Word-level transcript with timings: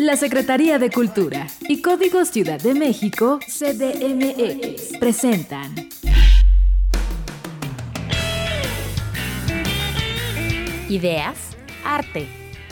La 0.00 0.16
Secretaría 0.16 0.78
de 0.78 0.90
Cultura 0.90 1.46
y 1.68 1.82
Código 1.82 2.24
Ciudad 2.24 2.58
de 2.58 2.72
México, 2.72 3.38
CDMX, 3.46 4.96
presentan. 4.98 5.74
Ideas, 10.88 11.36
arte, 11.84 12.26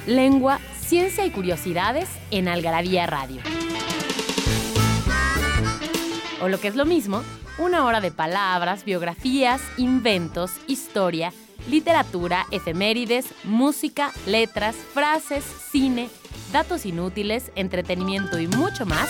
lengua, 0.07 0.59
ciencia 0.81 1.27
y 1.27 1.31
curiosidades 1.31 2.09
en 2.31 2.49
Algarabía 2.49 3.07
Radio. 3.07 3.43
O 6.41 6.49
lo 6.49 6.59
que 6.59 6.69
es 6.69 6.77
lo 6.77 6.87
mismo, 6.87 7.23
una 7.59 7.85
hora 7.85 8.01
de 8.01 8.11
palabras, 8.11 8.87
biografías, 8.87 9.61
inventos, 9.77 10.53
historia, 10.67 11.35
literatura, 11.69 12.47
efemérides, 12.51 13.27
música, 13.45 14.13
letras, 14.25 14.77
frases, 14.95 15.45
cine, 15.71 16.09
datos 16.53 16.87
inútiles, 16.87 17.53
entretenimiento 17.55 18.39
y 18.39 18.47
mucho 18.47 18.87
más 18.87 19.09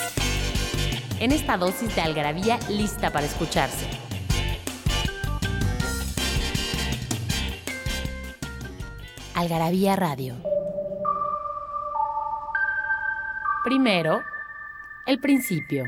en 1.21 1.33
esta 1.33 1.57
dosis 1.57 1.95
de 1.95 2.01
algarabía 2.01 2.59
lista 2.69 3.11
para 3.11 3.27
escucharse. 3.27 3.87
Algarabía 9.35 9.95
Radio. 9.95 10.37
Primero, 13.65 14.23
el 15.07 15.21
principio. 15.21 15.85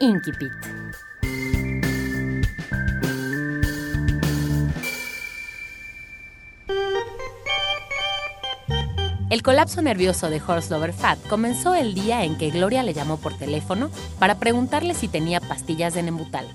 Inquipit. 0.00 1.07
El 9.30 9.42
colapso 9.42 9.82
nervioso 9.82 10.30
de 10.30 10.40
Horst 10.40 10.70
Lover 10.70 10.94
Fat 10.94 11.18
comenzó 11.28 11.74
el 11.74 11.92
día 11.92 12.24
en 12.24 12.38
que 12.38 12.48
Gloria 12.48 12.82
le 12.82 12.94
llamó 12.94 13.18
por 13.18 13.36
teléfono 13.36 13.90
para 14.18 14.38
preguntarle 14.38 14.94
si 14.94 15.06
tenía 15.06 15.38
pastillas 15.38 15.92
de 15.92 16.02
Nembutal. 16.02 16.46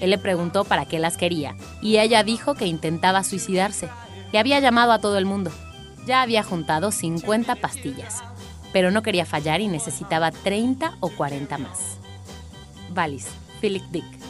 Él 0.00 0.10
le 0.10 0.18
preguntó 0.18 0.64
para 0.64 0.84
qué 0.84 0.98
las 0.98 1.16
quería 1.16 1.56
y 1.80 1.96
ella 1.96 2.22
dijo 2.22 2.56
que 2.56 2.66
intentaba 2.66 3.24
suicidarse, 3.24 3.88
que 4.30 4.38
había 4.38 4.60
llamado 4.60 4.92
a 4.92 4.98
todo 4.98 5.16
el 5.16 5.24
mundo. 5.24 5.50
Ya 6.06 6.20
había 6.20 6.42
juntado 6.42 6.92
50 6.92 7.54
pastillas, 7.56 8.22
pero 8.70 8.90
no 8.90 9.02
quería 9.02 9.24
fallar 9.24 9.62
y 9.62 9.68
necesitaba 9.68 10.30
30 10.30 10.98
o 11.00 11.08
40 11.08 11.56
más. 11.56 11.96
Valis, 12.90 13.28
Philip 13.62 13.84
Dick. 13.84 14.23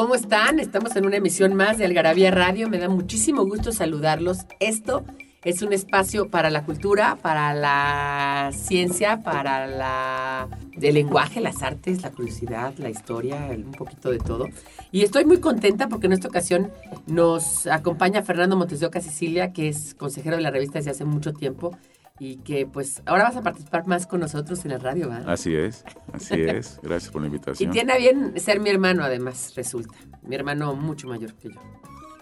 ¿Cómo 0.00 0.14
están? 0.14 0.60
Estamos 0.60 0.96
en 0.96 1.04
una 1.04 1.16
emisión 1.16 1.54
más 1.54 1.76
de 1.76 1.84
Algarabía 1.84 2.30
Radio. 2.30 2.70
Me 2.70 2.78
da 2.78 2.88
muchísimo 2.88 3.44
gusto 3.44 3.70
saludarlos. 3.70 4.46
Esto 4.58 5.04
es 5.44 5.60
un 5.60 5.74
espacio 5.74 6.30
para 6.30 6.48
la 6.48 6.64
cultura, 6.64 7.18
para 7.20 7.52
la 7.52 8.50
ciencia, 8.54 9.20
para 9.20 9.66
la 9.66 10.48
el 10.80 10.94
lenguaje, 10.94 11.42
las 11.42 11.62
artes, 11.62 12.00
la 12.00 12.12
curiosidad, 12.12 12.72
la 12.78 12.88
historia, 12.88 13.50
un 13.54 13.72
poquito 13.72 14.10
de 14.10 14.20
todo. 14.20 14.46
Y 14.90 15.02
estoy 15.02 15.26
muy 15.26 15.38
contenta 15.38 15.90
porque 15.90 16.06
en 16.06 16.14
esta 16.14 16.28
ocasión 16.28 16.70
nos 17.06 17.66
acompaña 17.66 18.22
Fernando 18.22 18.56
Montes 18.56 18.80
de 18.80 18.86
Oca 18.86 19.02
Sicilia, 19.02 19.52
que 19.52 19.68
es 19.68 19.94
consejero 19.94 20.36
de 20.36 20.42
la 20.42 20.50
revista 20.50 20.78
desde 20.78 20.92
hace 20.92 21.04
mucho 21.04 21.34
tiempo 21.34 21.76
y 22.20 22.36
que 22.36 22.66
pues 22.66 23.02
ahora 23.06 23.24
vas 23.24 23.36
a 23.36 23.42
participar 23.42 23.86
más 23.86 24.06
con 24.06 24.20
nosotros 24.20 24.62
en 24.66 24.72
la 24.72 24.78
radio, 24.78 25.08
¿verdad? 25.08 25.32
Así 25.32 25.56
es, 25.56 25.84
así 26.12 26.34
es. 26.38 26.78
Gracias 26.82 27.10
por 27.10 27.22
la 27.22 27.28
invitación. 27.28 27.70
Y 27.70 27.72
tiene 27.72 27.94
a 27.94 27.96
bien 27.96 28.38
ser 28.38 28.60
mi 28.60 28.68
hermano, 28.68 29.02
además, 29.02 29.54
resulta. 29.56 29.96
Mi 30.22 30.36
hermano 30.36 30.76
mucho 30.76 31.08
mayor 31.08 31.34
que 31.34 31.48
yo. 31.48 31.60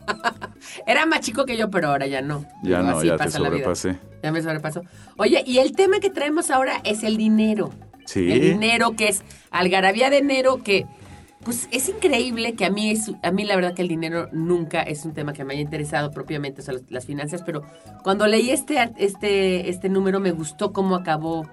Era 0.87 1.05
más 1.05 1.21
chico 1.21 1.45
que 1.45 1.57
yo, 1.57 1.69
pero 1.69 1.89
ahora 1.89 2.07
ya 2.07 2.23
no. 2.23 2.45
Ya 2.63 2.79
Digo, 2.79 2.93
no, 2.93 3.05
ya 3.05 3.17
te 3.17 3.29
sobrepasé. 3.29 3.99
Ya 4.23 4.31
me 4.31 4.41
sobrepasó. 4.41 4.83
Oye, 5.17 5.43
y 5.45 5.59
el 5.59 5.73
tema 5.73 5.99
que 5.99 6.11
traemos 6.11 6.53
ahora 6.53 6.81
es 6.85 7.03
el 7.03 7.17
dinero. 7.17 7.73
Sí. 8.07 8.31
El 8.31 8.41
dinero 8.41 8.93
que 8.97 9.09
es 9.09 9.23
algarabía 9.51 10.11
de 10.11 10.19
enero 10.19 10.63
que 10.63 10.87
pues 11.45 11.69
es 11.71 11.89
increíble 11.89 12.55
que 12.55 12.65
a 12.65 12.71
mí 12.71 12.91
es, 12.91 13.11
a 13.23 13.31
mí 13.31 13.45
la 13.45 13.57
verdad 13.57 13.75
que 13.75 13.83
el 13.83 13.89
dinero 13.89 14.29
nunca 14.33 14.83
es 14.83 15.05
un 15.05 15.15
tema 15.15 15.33
que 15.33 15.45
me 15.45 15.55
haya 15.55 15.63
interesado 15.63 16.11
propiamente, 16.11 16.61
o 16.61 16.65
sea, 16.65 16.75
las, 16.89 17.07
finanzas, 17.07 17.43
pero 17.45 17.63
cuando 18.03 18.27
leí 18.27 18.51
este 18.51 18.91
este 18.99 19.71
este 19.71 19.89
número 19.89 20.21
me 20.21 20.33
gustó 20.33 20.73
cómo 20.73 20.97
acabó 20.97 21.47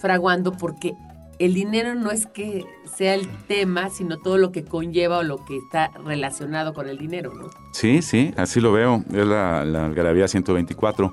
fraguando 0.00 0.52
porque 0.52 0.94
el 1.38 1.54
dinero 1.54 1.94
no 1.94 2.10
es 2.10 2.26
que 2.26 2.64
sea 2.96 3.14
el 3.14 3.28
tema, 3.46 3.90
sino 3.90 4.18
todo 4.18 4.38
lo 4.38 4.52
que 4.52 4.64
conlleva 4.64 5.18
o 5.18 5.22
lo 5.22 5.44
que 5.44 5.56
está 5.56 5.90
relacionado 6.04 6.72
con 6.72 6.88
el 6.88 6.98
dinero, 6.98 7.32
¿no? 7.34 7.50
Sí, 7.72 8.00
sí, 8.00 8.32
así 8.36 8.60
lo 8.60 8.70
veo. 8.70 9.02
Es 9.12 9.26
la, 9.26 9.64
la 9.64 9.86
algarabía 9.86 10.28
124. 10.28 11.12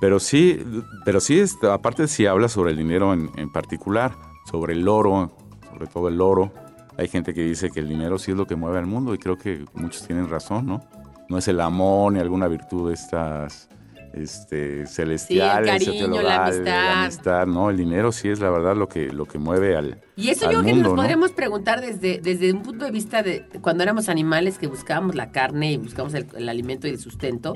Pero 0.00 0.20
sí, 0.20 0.64
pero 1.04 1.20
sí, 1.20 1.42
aparte 1.70 2.08
si 2.08 2.24
habla 2.24 2.48
sobre 2.48 2.70
el 2.70 2.78
dinero 2.78 3.12
en, 3.12 3.30
en 3.36 3.50
particular, 3.50 4.14
sobre 4.48 4.74
el 4.74 4.88
oro, 4.88 5.32
sobre 5.70 5.86
todo 5.88 6.08
el 6.08 6.20
oro. 6.20 6.52
Hay 6.98 7.08
gente 7.08 7.32
que 7.32 7.42
dice 7.42 7.70
que 7.70 7.80
el 7.80 7.88
dinero 7.88 8.18
sí 8.18 8.32
es 8.32 8.36
lo 8.36 8.46
que 8.46 8.56
mueve 8.56 8.78
al 8.78 8.86
mundo 8.86 9.14
y 9.14 9.18
creo 9.18 9.38
que 9.38 9.64
muchos 9.72 10.04
tienen 10.06 10.28
razón, 10.28 10.66
¿no? 10.66 10.84
No 11.28 11.38
es 11.38 11.46
el 11.46 11.60
amor 11.60 12.12
ni 12.12 12.18
alguna 12.18 12.48
virtud 12.48 12.88
de 12.88 12.94
estas 12.94 13.68
este, 14.12 14.86
celestiales, 14.86 15.84
cariño, 15.84 16.22
la 16.22 16.46
amistad. 16.46 17.02
amistad, 17.02 17.46
¿no? 17.46 17.70
El 17.70 17.76
dinero 17.76 18.10
sí 18.10 18.28
es 18.28 18.40
la 18.40 18.50
verdad 18.50 18.76
lo 18.76 18.88
que, 18.88 19.12
lo 19.12 19.26
que 19.26 19.38
mueve 19.38 19.76
al, 19.76 20.00
Y 20.16 20.30
eso 20.30 20.46
al 20.46 20.54
yo 20.54 20.60
creo 20.60 20.74
que 20.74 20.80
nos 20.80 20.90
¿no? 20.90 20.96
podríamos 20.96 21.32
preguntar 21.32 21.80
desde, 21.80 22.20
desde 22.20 22.52
un 22.52 22.62
punto 22.62 22.84
de 22.84 22.90
vista 22.90 23.22
de 23.22 23.46
cuando 23.60 23.82
éramos 23.82 24.08
animales 24.08 24.58
que 24.58 24.66
buscábamos 24.66 25.14
la 25.14 25.30
carne 25.30 25.72
y 25.72 25.76
buscábamos 25.76 26.14
el, 26.14 26.26
el 26.36 26.48
alimento 26.48 26.88
y 26.88 26.90
el 26.90 26.98
sustento. 26.98 27.54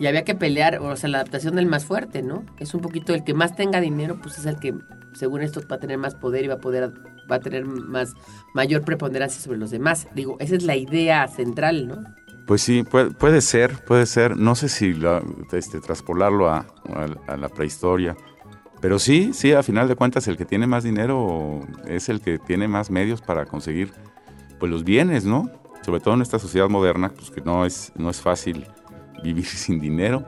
Y 0.00 0.06
había 0.06 0.22
que 0.22 0.36
pelear, 0.36 0.78
o 0.78 0.94
sea, 0.94 1.08
la 1.08 1.18
adaptación 1.18 1.56
del 1.56 1.66
más 1.66 1.84
fuerte, 1.84 2.22
¿no? 2.22 2.44
Es 2.60 2.72
un 2.72 2.80
poquito 2.80 3.14
el 3.14 3.24
que 3.24 3.34
más 3.34 3.56
tenga 3.56 3.80
dinero, 3.80 4.20
pues 4.22 4.38
es 4.38 4.46
el 4.46 4.60
que, 4.60 4.72
según 5.14 5.42
esto, 5.42 5.60
va 5.68 5.76
a 5.76 5.80
tener 5.80 5.98
más 5.98 6.14
poder 6.14 6.44
y 6.44 6.48
va 6.48 6.54
a 6.54 6.58
poder, 6.58 6.92
va 7.30 7.36
a 7.36 7.40
tener 7.40 7.64
más, 7.64 8.14
mayor 8.54 8.82
preponderancia 8.82 9.40
sobre 9.40 9.58
los 9.58 9.70
demás. 9.70 10.08
Digo, 10.14 10.36
esa 10.40 10.56
es 10.56 10.62
la 10.62 10.76
idea 10.76 11.26
central, 11.28 11.88
¿no? 11.88 12.04
Pues 12.46 12.62
sí, 12.62 12.82
puede, 12.82 13.10
puede 13.10 13.40
ser, 13.42 13.84
puede 13.84 14.06
ser. 14.06 14.36
No 14.36 14.54
sé 14.54 14.68
si 14.68 14.94
la- 14.94 15.22
este, 15.52 15.80
traspolarlo 15.80 16.48
a, 16.48 16.66
a- 16.94 17.32
a 17.32 17.36
la 17.36 17.48
prehistoria. 17.48 18.16
Pero 18.80 18.98
sí, 18.98 19.32
sí, 19.34 19.52
a 19.52 19.62
final 19.62 19.88
de 19.88 19.96
cuentas, 19.96 20.28
el 20.28 20.36
que 20.36 20.44
tiene 20.44 20.66
más 20.66 20.84
dinero 20.84 21.60
es 21.86 22.08
el 22.08 22.20
que 22.20 22.38
tiene 22.38 22.68
más 22.68 22.90
medios 22.90 23.20
para 23.20 23.44
conseguir 23.44 23.92
pues, 24.58 24.70
los 24.70 24.84
bienes, 24.84 25.24
¿no? 25.24 25.50
Sobre 25.82 26.00
todo 26.00 26.14
en 26.14 26.22
esta 26.22 26.38
sociedad 26.38 26.68
moderna, 26.68 27.10
pues 27.10 27.30
que 27.30 27.40
no 27.40 27.64
es, 27.66 27.92
no 27.96 28.08
es 28.08 28.20
fácil 28.20 28.66
vivir 29.22 29.44
sin 29.46 29.80
dinero. 29.80 30.24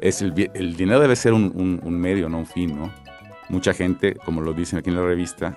Es 0.00 0.22
el, 0.22 0.32
el 0.54 0.76
dinero 0.76 1.00
debe 1.00 1.16
ser 1.16 1.32
un, 1.32 1.50
un- 1.54 1.80
un 1.82 1.98
medio, 2.00 2.28
no 2.28 2.38
un 2.38 2.46
fin, 2.46 2.78
¿no? 2.78 2.92
Mucha 3.48 3.72
gente, 3.72 4.14
como 4.24 4.42
lo 4.42 4.52
dicen 4.52 4.78
aquí 4.78 4.90
en 4.90 4.96
la 4.96 5.02
revista, 5.02 5.56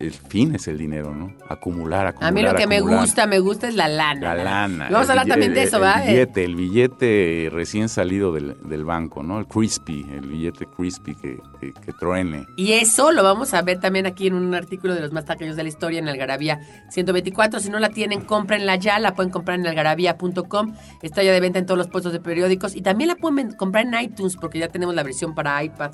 el 0.00 0.12
fin 0.12 0.54
es 0.54 0.66
el 0.66 0.78
dinero, 0.78 1.14
¿no? 1.14 1.34
Acumular, 1.46 2.06
acumular. 2.06 2.32
A 2.32 2.34
mí 2.34 2.42
lo 2.42 2.54
que 2.54 2.66
me 2.66 2.80
gusta, 2.80 3.26
me 3.26 3.38
gusta 3.38 3.68
es 3.68 3.74
la 3.74 3.86
lana. 3.86 4.34
La 4.34 4.42
lana. 4.42 4.88
Vamos 4.90 5.10
a 5.10 5.12
el 5.12 5.18
hablar 5.18 5.26
también 5.26 5.52
de 5.52 5.64
eso, 5.64 5.76
el 5.76 5.82
¿verdad? 5.82 6.06
billete, 6.06 6.44
el 6.44 6.56
billete 6.56 7.48
recién 7.52 7.90
salido 7.90 8.32
del, 8.32 8.56
del 8.62 8.86
banco, 8.86 9.22
¿no? 9.22 9.38
El 9.38 9.46
crispy, 9.46 10.06
el 10.10 10.26
billete 10.26 10.64
crispy 10.64 11.14
que, 11.14 11.38
que, 11.60 11.74
que 11.74 11.92
truene. 11.92 12.46
Y 12.56 12.72
eso 12.72 13.12
lo 13.12 13.22
vamos 13.22 13.52
a 13.52 13.60
ver 13.60 13.78
también 13.78 14.06
aquí 14.06 14.26
en 14.26 14.34
un 14.34 14.54
artículo 14.54 14.94
de 14.94 15.02
los 15.02 15.12
más 15.12 15.26
tacaños 15.26 15.54
de 15.54 15.64
la 15.64 15.68
historia 15.68 15.98
en 15.98 16.08
Algarabía 16.08 16.60
124. 16.88 17.60
Si 17.60 17.68
no 17.68 17.78
la 17.78 17.90
tienen, 17.90 18.22
cómprenla 18.22 18.76
ya. 18.76 18.98
La 19.00 19.14
pueden 19.14 19.30
comprar 19.30 19.60
en 19.60 19.66
algarabía.com. 19.66 20.74
Está 21.02 21.22
ya 21.22 21.32
de 21.32 21.40
venta 21.40 21.58
en 21.58 21.66
todos 21.66 21.76
los 21.76 21.88
puestos 21.88 22.14
de 22.14 22.20
periódicos. 22.20 22.74
Y 22.74 22.80
también 22.80 23.08
la 23.08 23.16
pueden 23.16 23.52
comprar 23.52 23.84
en 23.84 24.00
iTunes 24.00 24.36
porque 24.40 24.60
ya 24.60 24.68
tenemos 24.68 24.94
la 24.94 25.02
versión 25.02 25.34
para 25.34 25.62
iPad 25.62 25.90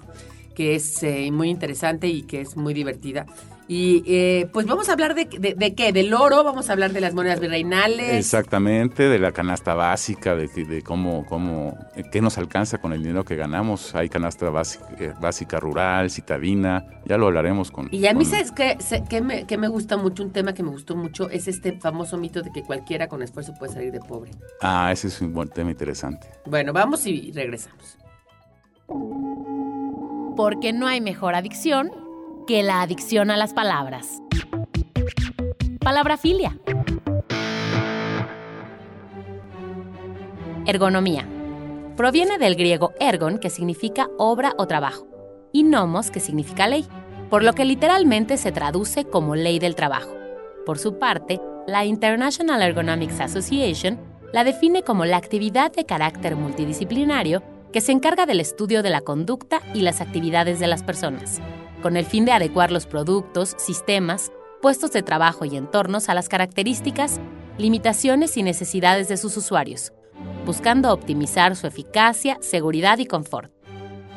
que 0.54 0.74
es 0.74 1.02
eh, 1.02 1.30
muy 1.32 1.50
interesante 1.50 2.08
y 2.08 2.22
que 2.22 2.40
es 2.40 2.56
muy 2.56 2.72
divertida. 2.72 3.26
Y 3.68 4.04
eh, 4.06 4.48
pues 4.52 4.64
vamos 4.66 4.88
a 4.88 4.92
hablar 4.92 5.16
de, 5.16 5.24
de, 5.24 5.54
de 5.54 5.74
qué, 5.74 5.92
del 5.92 6.14
oro, 6.14 6.44
vamos 6.44 6.70
a 6.70 6.72
hablar 6.72 6.92
de 6.92 7.00
las 7.00 7.14
monedas 7.14 7.40
virreinales. 7.40 8.12
Exactamente, 8.14 9.08
de 9.08 9.18
la 9.18 9.32
canasta 9.32 9.74
básica, 9.74 10.36
de, 10.36 10.48
que- 10.48 10.64
de 10.64 10.82
cómo, 10.82 11.26
cómo, 11.26 11.76
qué 12.12 12.20
nos 12.20 12.38
alcanza 12.38 12.78
con 12.78 12.92
el 12.92 13.02
dinero 13.02 13.24
que 13.24 13.34
ganamos. 13.34 13.92
Hay 13.96 14.08
canasta 14.08 14.48
básica, 14.50 14.86
eh, 15.00 15.12
básica 15.20 15.58
rural, 15.58 16.10
citadina, 16.10 16.84
ya 17.06 17.18
lo 17.18 17.26
hablaremos 17.26 17.72
con... 17.72 17.88
Y 17.90 18.06
a 18.06 18.14
mí, 18.14 18.22
con- 18.24 18.34
¿sabes 18.34 18.52
qué, 18.52 18.76
sé- 18.78 19.02
qué 19.08 19.20
me, 19.20 19.46
qué 19.48 19.58
me 19.58 19.66
gusta 19.66 19.96
mucho? 19.96 20.22
Un 20.22 20.30
tema 20.30 20.54
que 20.54 20.62
me 20.62 20.70
gustó 20.70 20.94
mucho 20.94 21.28
es 21.28 21.48
este 21.48 21.72
famoso 21.80 22.16
mito 22.18 22.42
de 22.42 22.52
que 22.52 22.62
cualquiera 22.62 23.08
con 23.08 23.20
esfuerzo 23.20 23.52
puede 23.58 23.72
salir 23.72 23.90
de 23.90 23.98
pobre. 23.98 24.30
Ah, 24.60 24.90
ese 24.92 25.08
es 25.08 25.20
un 25.20 25.32
buen 25.34 25.48
tema 25.48 25.72
interesante. 25.72 26.28
Bueno, 26.44 26.72
vamos 26.72 27.04
y 27.06 27.32
regresamos. 27.32 27.98
Porque 30.36 30.72
no 30.72 30.86
hay 30.86 31.00
mejor 31.00 31.34
adicción 31.34 31.90
que 32.46 32.62
la 32.62 32.80
adicción 32.80 33.30
a 33.30 33.36
las 33.36 33.52
palabras. 33.52 34.22
Palabrafilia. 35.80 36.56
Ergonomía. 40.64 41.26
Proviene 41.96 42.38
del 42.38 42.54
griego 42.54 42.92
ergon, 43.00 43.38
que 43.38 43.50
significa 43.50 44.08
obra 44.16 44.52
o 44.58 44.66
trabajo, 44.66 45.06
y 45.52 45.64
nomos, 45.64 46.10
que 46.10 46.20
significa 46.20 46.68
ley, 46.68 46.86
por 47.30 47.42
lo 47.42 47.52
que 47.52 47.64
literalmente 47.64 48.36
se 48.36 48.52
traduce 48.52 49.04
como 49.04 49.34
ley 49.34 49.58
del 49.58 49.74
trabajo. 49.74 50.14
Por 50.64 50.78
su 50.78 50.98
parte, 50.98 51.40
la 51.66 51.84
International 51.84 52.62
Ergonomics 52.62 53.20
Association 53.20 53.98
la 54.32 54.44
define 54.44 54.82
como 54.82 55.04
la 55.04 55.16
actividad 55.16 55.72
de 55.72 55.84
carácter 55.84 56.36
multidisciplinario 56.36 57.42
que 57.72 57.80
se 57.80 57.92
encarga 57.92 58.24
del 58.24 58.40
estudio 58.40 58.82
de 58.82 58.90
la 58.90 59.00
conducta 59.00 59.62
y 59.74 59.80
las 59.80 60.00
actividades 60.00 60.60
de 60.60 60.66
las 60.66 60.82
personas, 60.82 61.40
con 61.82 61.96
el 61.96 62.04
fin 62.04 62.24
de 62.24 62.32
adecuar 62.32 62.72
los 62.72 62.86
productos, 62.86 63.54
sistemas, 63.58 64.32
puestos 64.60 64.92
de 64.92 65.02
trabajo 65.02 65.44
y 65.44 65.56
entornos 65.56 66.08
a 66.08 66.14
las 66.14 66.28
características, 66.28 67.20
limitaciones 67.58 68.36
y 68.36 68.42
necesidades 68.42 69.08
de 69.08 69.16
sus 69.16 69.36
usuarios, 69.36 69.92
buscando 70.44 70.92
optimizar 70.92 71.56
su 71.56 71.66
eficacia, 71.66 72.38
seguridad 72.40 72.98
y 72.98 73.06
confort. 73.06 73.52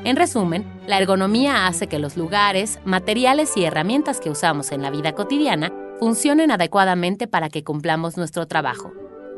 En 0.03 0.15
resumen, 0.15 0.65
la 0.87 0.97
ergonomía 0.97 1.67
hace 1.67 1.87
que 1.87 1.99
los 1.99 2.15
lugares, 2.15 2.79
materiales 2.85 3.57
y 3.57 3.65
herramientas 3.65 4.21
que 4.21 4.29
usamos 4.29 4.71
en 4.71 4.81
la 4.81 4.91
vida 4.91 5.13
cotidiana 5.13 5.73
funcionen 5.99 6.51
adecuadamente 6.51 7.27
para 7.27 7.49
que 7.49 7.65
cumplamos 7.65 8.15
nuestro 8.15 8.47
trabajo, 8.47 8.93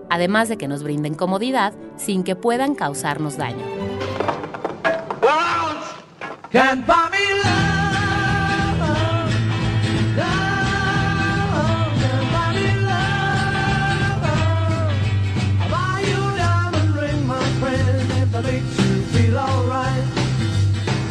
además 0.10 0.50
de 0.50 0.58
que 0.58 0.68
nos 0.68 0.84
brinden 0.84 1.16
comodidad 1.16 1.74
sin 1.98 2.24
que 2.24 2.36
puedan 2.36 2.76
causarnos 2.76 3.38
daño. 3.38 3.66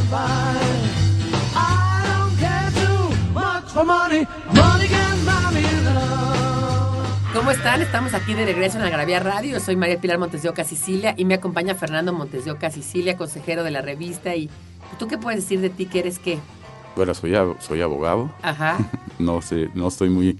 just 0.00 0.10
can't 0.10 0.10
buy. 0.10 0.56
I 1.54 2.02
don't 2.06 2.38
care 2.38 2.70
too 2.72 3.32
much 3.32 3.72
for 3.72 3.84
money. 3.84 4.26
Money 4.54 4.88
can 4.88 5.24
buy 5.24 5.50
me 5.52 5.62
love. 5.84 7.32
¿Cómo 7.34 7.50
están? 7.50 7.82
Estamos 7.82 8.14
aquí 8.14 8.34
de 8.34 8.44
regreso 8.44 8.78
en 8.78 8.84
Agravia 8.84 9.20
Radio. 9.20 9.60
Soy 9.60 9.76
María 9.76 10.00
Pilar 10.00 10.18
Montes 10.18 10.42
de 10.42 10.48
Oca 10.48 10.64
Sicilia 10.64 11.14
y 11.16 11.24
me 11.24 11.34
acompaña 11.34 11.74
Fernando 11.74 12.12
Montes 12.12 12.44
de 12.44 12.50
Oca 12.50 12.70
Sicilia, 12.70 13.16
consejero 13.16 13.62
de 13.62 13.70
la 13.70 13.82
revista. 13.82 14.34
¿Y 14.34 14.50
tú 14.98 15.06
qué 15.06 15.18
puedes 15.18 15.40
decir 15.40 15.60
de 15.60 15.70
ti 15.70 15.86
que 15.86 16.00
eres 16.00 16.18
qué? 16.18 16.38
Bueno, 16.96 17.14
soy, 17.14 17.34
soy 17.60 17.82
abogado. 17.82 18.30
Ajá. 18.42 18.78
No 19.20 19.42
sé, 19.42 19.68
no 19.74 19.88
estoy 19.88 20.08
muy 20.08 20.38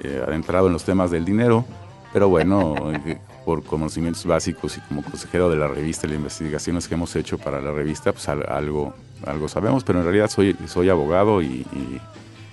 eh, 0.00 0.22
adentrado 0.28 0.66
en 0.66 0.74
los 0.74 0.84
temas 0.84 1.10
del 1.10 1.24
dinero, 1.24 1.64
pero 2.12 2.28
bueno, 2.28 2.74
por 3.44 3.62
conocimientos 3.64 4.24
básicos 4.26 4.76
y 4.76 4.80
como 4.82 5.02
consejero 5.02 5.50
de 5.50 5.56
la 5.56 5.68
revista 5.68 6.06
y 6.06 6.10
las 6.10 6.18
investigaciones 6.18 6.88
que 6.88 6.94
hemos 6.94 7.14
hecho 7.16 7.38
para 7.38 7.60
la 7.60 7.70
revista, 7.72 8.12
pues 8.12 8.28
al- 8.28 8.46
algo, 8.48 8.94
algo 9.26 9.48
sabemos, 9.48 9.84
pero 9.84 9.98
en 10.00 10.04
realidad 10.04 10.30
soy, 10.30 10.56
soy 10.66 10.88
abogado 10.88 11.42
y, 11.42 11.46
y- 11.72 12.00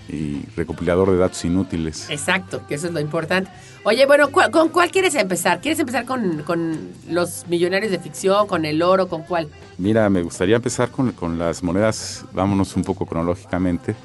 y 0.09 0.45
recopilador 0.57 1.09
de 1.11 1.17
datos 1.17 1.45
inútiles. 1.45 2.09
Exacto, 2.09 2.63
que 2.67 2.75
eso 2.75 2.87
es 2.87 2.93
lo 2.93 2.99
importante. 2.99 3.49
Oye, 3.85 4.05
bueno, 4.05 4.29
¿cuál- 4.29 4.51
¿con 4.51 4.67
cuál 4.69 4.91
quieres 4.91 5.15
empezar? 5.15 5.61
¿Quieres 5.61 5.79
empezar 5.79 6.03
con, 6.05 6.43
con 6.43 6.77
los 7.09 7.45
millonarios 7.47 7.91
de 7.91 7.99
ficción, 7.99 8.45
con 8.47 8.65
el 8.65 8.81
oro, 8.81 9.07
con 9.07 9.21
cuál? 9.23 9.47
Mira, 9.77 10.09
me 10.09 10.21
gustaría 10.21 10.57
empezar 10.57 10.89
con, 10.89 11.11
con 11.13 11.39
las 11.39 11.63
monedas, 11.63 12.25
vámonos 12.33 12.75
un 12.75 12.83
poco 12.83 13.05
cronológicamente, 13.05 13.95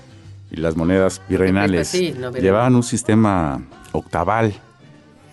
y 0.53 0.57
las 0.61 0.77
monedas 0.77 1.21
virreinales 1.29 1.89
Pues 1.91 2.01
sí, 2.01 2.15
no, 2.17 2.31
pero- 2.31 2.43
llevaban 2.45 2.77
un 2.77 2.85
sistema 2.85 3.61
octaval, 3.91 4.55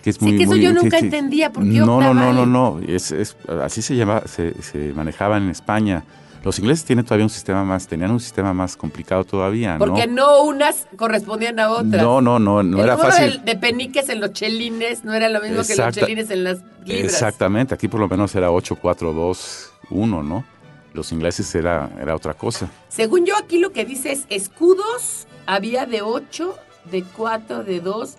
que 0.04 0.10
es 0.10 0.16
Sí, 0.16 0.24
muy... 0.26 0.36
que 0.36 0.44
eso 0.44 0.52
muy- 0.52 0.60
yo 0.60 0.68
sí, 0.70 0.74
nunca 0.76 0.98
sí. 0.98 1.06
entendía, 1.06 1.50
¿por 1.50 1.64
qué 1.64 1.70
No, 1.70 1.98
no, 2.00 2.12
no, 2.12 2.32
no, 2.34 2.44
no, 2.46 2.78
es, 2.86 3.10
es- 3.10 3.36
así 3.62 3.80
se, 3.82 3.96
llama, 3.96 4.22
se, 4.26 4.52
se 4.62 4.92
manejaba 4.92 5.38
en 5.38 5.48
España. 5.48 6.04
Los 6.44 6.58
ingleses 6.58 6.84
tienen 6.84 7.06
todavía 7.06 7.24
un 7.24 7.30
sistema 7.30 7.64
más, 7.64 7.86
tenían 7.88 8.10
un 8.10 8.20
sistema 8.20 8.52
más 8.52 8.76
complicado 8.76 9.24
todavía, 9.24 9.76
Porque 9.78 10.06
¿no? 10.06 10.26
no, 10.26 10.42
unas 10.42 10.86
correspondían 10.98 11.58
a 11.58 11.70
otras. 11.70 12.02
No, 12.02 12.20
no, 12.20 12.38
no, 12.38 12.62
no 12.62 12.78
el 12.80 12.84
era 12.84 12.98
fácil. 12.98 13.40
De, 13.46 13.54
de 13.54 13.58
peniques 13.58 14.10
en 14.10 14.20
los 14.20 14.32
chelines 14.34 15.04
no 15.06 15.14
era 15.14 15.30
lo 15.30 15.40
mismo 15.40 15.54
que 15.62 15.68
los 15.68 15.70
Exacta- 15.70 16.00
chelines 16.02 16.28
en 16.30 16.44
las 16.44 16.58
libras. 16.84 17.04
Exactamente, 17.14 17.72
aquí 17.72 17.88
por 17.88 17.98
lo 18.00 18.06
menos 18.08 18.34
era 18.34 18.50
8, 18.50 18.76
4, 18.76 19.14
2, 19.14 19.72
1, 19.88 20.22
¿no? 20.22 20.44
Los 20.92 21.12
ingleses 21.12 21.52
era, 21.54 21.88
era 21.98 22.14
otra 22.14 22.34
cosa. 22.34 22.68
Según 22.90 23.24
yo, 23.24 23.34
aquí 23.38 23.58
lo 23.58 23.72
que 23.72 23.86
dice 23.86 24.12
es 24.12 24.26
escudos 24.28 25.26
había 25.46 25.86
de 25.86 26.02
8, 26.02 26.54
de 26.90 27.02
4, 27.04 27.64
de 27.64 27.80
2, 27.80 28.16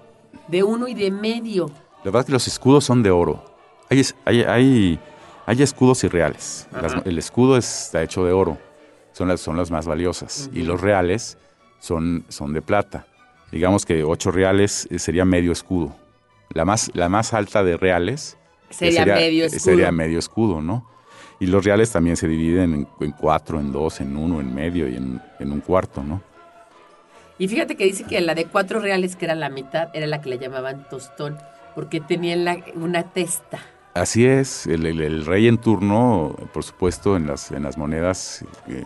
de 0.47 0.63
1 0.63 0.87
y 0.87 0.93
de 0.93 1.11
medio. 1.11 1.67
La 2.03 2.11
verdad 2.11 2.25
que 2.25 2.31
los 2.31 2.47
escudos 2.47 2.85
son 2.85 3.01
de 3.03 3.11
oro. 3.11 3.43
Hay, 3.89 3.99
es- 3.99 4.15
hay, 4.25 4.41
hay, 4.43 4.99
hay 5.45 5.61
escudos 5.63 6.03
irreales. 6.03 6.67
Las- 6.71 7.05
el 7.05 7.17
escudo 7.17 7.57
está 7.57 8.03
hecho 8.03 8.23
de 8.25 8.31
oro. 8.31 8.57
Son 9.13 9.27
las, 9.27 9.39
son 9.41 9.57
las 9.57 9.71
más 9.71 9.85
valiosas. 9.87 10.49
Y 10.53 10.63
los 10.63 10.81
reales 10.81 11.37
son, 11.79 12.25
son 12.29 12.53
de 12.53 12.61
plata. 12.61 13.07
Digamos 13.51 13.85
que 13.85 14.03
ocho 14.03 14.31
reales 14.31 14.87
eh, 14.91 14.99
sería 14.99 15.23
medio 15.25 15.51
escudo. 15.51 15.95
La 16.49 16.65
más, 16.65 16.91
la 16.93 17.09
más 17.09 17.33
alta 17.33 17.63
de 17.63 17.77
reales 17.77 18.37
eh, 18.69 18.73
Sería, 18.73 19.05
medio 19.05 19.43
eh, 19.43 19.47
escudo. 19.47 19.59
sería 19.61 19.91
medio 19.91 20.19
escudo, 20.19 20.61
¿no? 20.61 20.87
Y 21.39 21.47
los 21.47 21.63
reales 21.65 21.91
también 21.91 22.15
se 22.17 22.27
dividen 22.27 22.73
en, 22.73 22.87
en 22.99 23.11
cuatro, 23.11 23.59
en 23.59 23.71
dos, 23.71 23.99
en 24.01 24.15
uno, 24.15 24.39
en 24.41 24.53
medio 24.53 24.87
y 24.87 24.95
en, 24.95 25.21
en 25.39 25.51
un 25.51 25.59
cuarto, 25.61 26.03
¿no? 26.03 26.21
Y 27.37 27.47
fíjate 27.47 27.75
que 27.75 27.83
dice 27.85 28.03
que 28.05 28.19
la 28.21 28.33
de 28.35 28.45
4 28.45 28.79
reales, 28.79 29.15
que 29.15 29.25
era 29.25 29.35
la 29.35 29.49
mitad, 29.49 29.89
era 29.93 30.07
la 30.07 30.21
que 30.21 30.29
le 30.29 30.39
llamaban 30.39 30.87
tostón, 30.89 31.37
porque 31.75 31.99
tenía 31.99 32.35
la- 32.35 32.57
una 32.75 33.03
testa. 33.03 33.59
Así 33.93 34.25
es, 34.25 34.67
el, 34.67 34.85
el- 34.85 35.01
el 35.01 35.25
rey 35.25 35.47
en 35.47 35.57
turno, 35.57 36.35
por 36.53 36.63
supuesto, 36.63 37.15
en 37.17 37.27
las, 37.27 37.51
en 37.51 37.63
las 37.63 37.77
monedas 37.77 38.43
eh, 38.67 38.83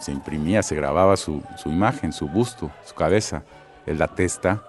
se 0.00 0.12
imprimía, 0.12 0.62
se 0.62 0.74
grababa 0.74 1.16
su, 1.16 1.42
su 1.56 1.68
imagen, 1.70 2.12
su 2.12 2.28
busto, 2.28 2.70
su 2.84 2.94
cabeza, 2.94 3.42
en 3.86 3.98
la 3.98 4.08
testa, 4.08 4.62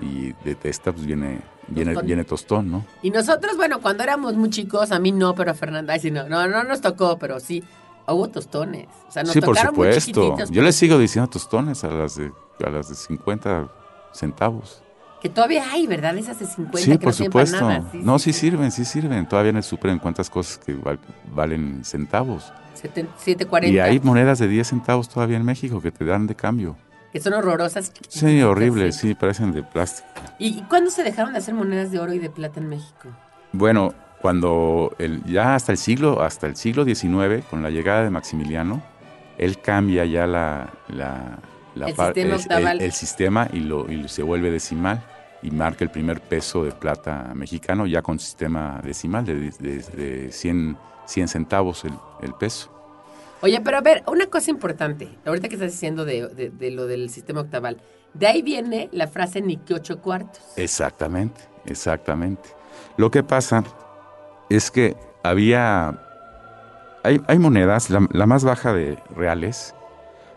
y 0.00 0.32
de 0.44 0.54
testa 0.54 0.92
pues 0.92 1.04
viene, 1.06 1.40
viene, 1.68 1.92
Tostón. 1.92 2.06
viene 2.06 2.24
tostón, 2.24 2.70
¿no? 2.70 2.84
Y 3.02 3.10
nosotros, 3.10 3.56
bueno, 3.56 3.80
cuando 3.80 4.02
éramos 4.02 4.34
muy 4.34 4.50
chicos, 4.50 4.90
a 4.92 4.98
mí 4.98 5.12
no, 5.12 5.34
pero 5.34 5.50
a 5.50 5.54
Fernanda, 5.54 5.92
ay, 5.94 6.00
sí, 6.00 6.10
no, 6.10 6.28
no, 6.28 6.46
no 6.48 6.64
nos 6.64 6.80
tocó, 6.80 7.18
pero 7.18 7.40
sí, 7.40 7.62
hubo 8.08 8.28
tostones. 8.28 8.88
O 9.08 9.12
sea, 9.12 9.22
nos 9.22 9.32
sí, 9.32 9.40
por 9.40 9.54
muy 9.56 9.66
supuesto. 9.66 10.36
Yo 10.50 10.62
le 10.62 10.72
sigo 10.72 10.98
diciendo 10.98 11.28
tostones 11.30 11.84
a 11.84 11.88
las 11.88 12.16
de, 12.16 12.32
a 12.64 12.70
las 12.70 12.88
de 12.88 12.94
50 12.94 13.68
centavos. 14.12 14.82
Que 15.20 15.28
todavía 15.28 15.64
hay, 15.70 15.86
¿verdad? 15.86 16.16
Esas 16.18 16.40
de 16.40 16.46
50 16.46 16.78
Sí, 16.78 16.90
que 16.92 16.98
por 16.98 17.06
no 17.06 17.12
supuesto. 17.12 17.60
nada. 17.60 17.84
no, 17.94 18.18
sí 18.18 18.32
sirven, 18.32 18.72
sí 18.72 18.84
sirven. 18.84 19.28
Todavía 19.28 19.50
en 19.50 19.56
el 19.58 19.62
súper 19.62 19.90
encuentras 19.92 20.28
cosas 20.28 20.58
que 20.58 20.74
val- 20.74 20.98
valen 21.32 21.84
centavos. 21.84 22.52
740. 22.74 23.68
Y 23.68 23.78
hay 23.78 24.00
monedas 24.00 24.38
de 24.40 24.48
10 24.48 24.66
centavos 24.66 25.08
todavía 25.08 25.36
en 25.36 25.44
México 25.44 25.80
que 25.80 25.92
te 25.92 26.04
dan 26.04 26.26
de 26.26 26.34
cambio. 26.34 26.76
Que 27.12 27.20
son 27.20 27.34
horrorosas. 27.34 27.92
Sí, 28.08 28.42
horrible, 28.42 28.90
Sí. 28.90 29.08
sí, 29.08 29.14
parecen 29.14 29.52
de 29.52 29.62
plástico. 29.62 30.08
¿Y 30.38 30.58
y 30.58 30.62
cuándo 30.62 30.90
se 30.90 31.02
dejaron 31.04 31.32
de 31.34 31.38
hacer 31.38 31.54
monedas 31.54 31.90
de 31.92 32.00
oro 32.00 32.12
y 32.14 32.18
de 32.18 32.30
plata 32.30 32.58
en 32.58 32.68
México? 32.70 33.08
Bueno, 33.52 33.92
cuando 34.22 34.94
el, 34.98 35.22
ya 35.24 35.54
hasta 35.56 35.72
el 35.72 35.78
siglo, 35.78 36.22
hasta 36.22 36.46
el 36.46 36.56
siglo 36.56 36.84
XIX, 36.84 37.44
con 37.50 37.62
la 37.62 37.70
llegada 37.70 38.04
de 38.04 38.10
Maximiliano, 38.10 38.82
él 39.36 39.60
cambia 39.60 40.04
ya 40.04 40.26
la, 40.26 40.72
la, 40.88 41.38
la 41.74 41.88
El 41.88 41.94
par- 41.94 42.14
sistema 42.14 42.34
el- 42.36 42.40
octaval. 42.40 42.80
el 42.80 42.92
sistema 42.92 43.48
y 43.52 43.60
lo 43.60 43.90
y 43.90 44.08
se 44.08 44.22
vuelve 44.22 44.50
decimal 44.50 45.02
y 45.42 45.50
marca 45.50 45.82
el 45.84 45.90
primer 45.90 46.20
peso 46.20 46.62
de 46.64 46.70
plata 46.70 47.32
mexicano 47.34 47.84
ya 47.86 48.00
con 48.00 48.20
sistema 48.20 48.80
decimal 48.84 49.24
de, 49.24 49.50
de, 49.58 49.78
de 49.78 50.30
100, 50.30 50.76
100 51.06 51.28
centavos 51.28 51.84
el, 51.84 51.92
el 52.22 52.32
peso. 52.34 52.70
Oye, 53.40 53.60
pero 53.60 53.78
a 53.78 53.80
ver, 53.80 54.04
una 54.06 54.26
cosa 54.26 54.52
importante, 54.52 55.08
ahorita 55.26 55.48
que 55.48 55.56
estás 55.56 55.72
diciendo 55.72 56.04
de- 56.04 56.28
de 56.50 56.70
lo 56.70 56.86
del 56.86 57.10
sistema 57.10 57.40
octaval, 57.40 57.78
de 58.14 58.28
ahí 58.28 58.40
viene 58.42 58.88
la 58.92 59.08
frase 59.08 59.40
ni 59.40 59.56
que 59.56 59.74
ocho 59.74 60.00
cuartos. 60.00 60.40
Exactamente, 60.56 61.40
exactamente. 61.64 62.50
Lo 62.96 63.10
que 63.10 63.24
pasa 63.24 63.64
es 64.50 64.70
que 64.70 64.96
había... 65.22 65.94
Hay, 67.04 67.20
hay 67.26 67.38
monedas, 67.38 67.90
la, 67.90 68.06
la 68.12 68.26
más 68.26 68.44
baja 68.44 68.72
de 68.72 68.96
reales, 69.16 69.74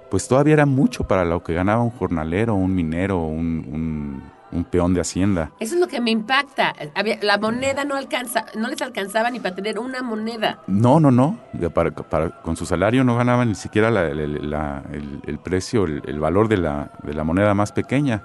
pues 0.10 0.28
todavía 0.28 0.54
era 0.54 0.66
mucho 0.66 1.04
para 1.04 1.24
lo 1.24 1.44
que 1.44 1.54
ganaba 1.54 1.84
un 1.84 1.92
jornalero, 1.92 2.56
un 2.56 2.74
minero, 2.74 3.20
un, 3.20 3.66
un- 3.72 4.36
un 4.52 4.64
peón 4.64 4.94
de 4.94 5.02
hacienda. 5.02 5.52
Eso 5.60 5.76
es 5.76 5.82
lo 5.82 5.88
que 5.88 6.00
me 6.00 6.12
impacta. 6.12 6.74
Había- 6.96 7.18
la 7.22 7.38
moneda 7.38 7.84
no 7.84 7.96
alcanza, 7.96 8.46
no 8.58 8.70
les 8.70 8.82
alcanzaba 8.82 9.30
ni 9.30 9.40
para 9.40 9.54
tener 9.54 9.78
una 9.80 10.02
moneda. 10.02 10.60
No, 10.68 11.00
no, 11.02 11.12
no. 11.12 11.38
Ya 11.60 11.70
para- 11.72 11.92
para- 11.92 12.30
con 12.42 12.56
su 12.56 12.66
salario 12.66 13.04
no 13.04 13.18
ganaban 13.18 13.50
ni 13.50 13.56
siquiera 13.56 13.92
la- 13.92 14.08
el, 14.08 14.50
la- 14.50 14.82
el- 14.94 15.20
el 15.26 15.40
precio, 15.40 15.84
el, 15.84 16.02
el 16.06 16.20
valor 16.20 16.48
de 16.48 16.58
la, 16.58 16.90
de 17.04 17.14
la 17.14 17.24
moneda 17.26 17.54
más 17.54 17.74
pequeña. 17.74 18.24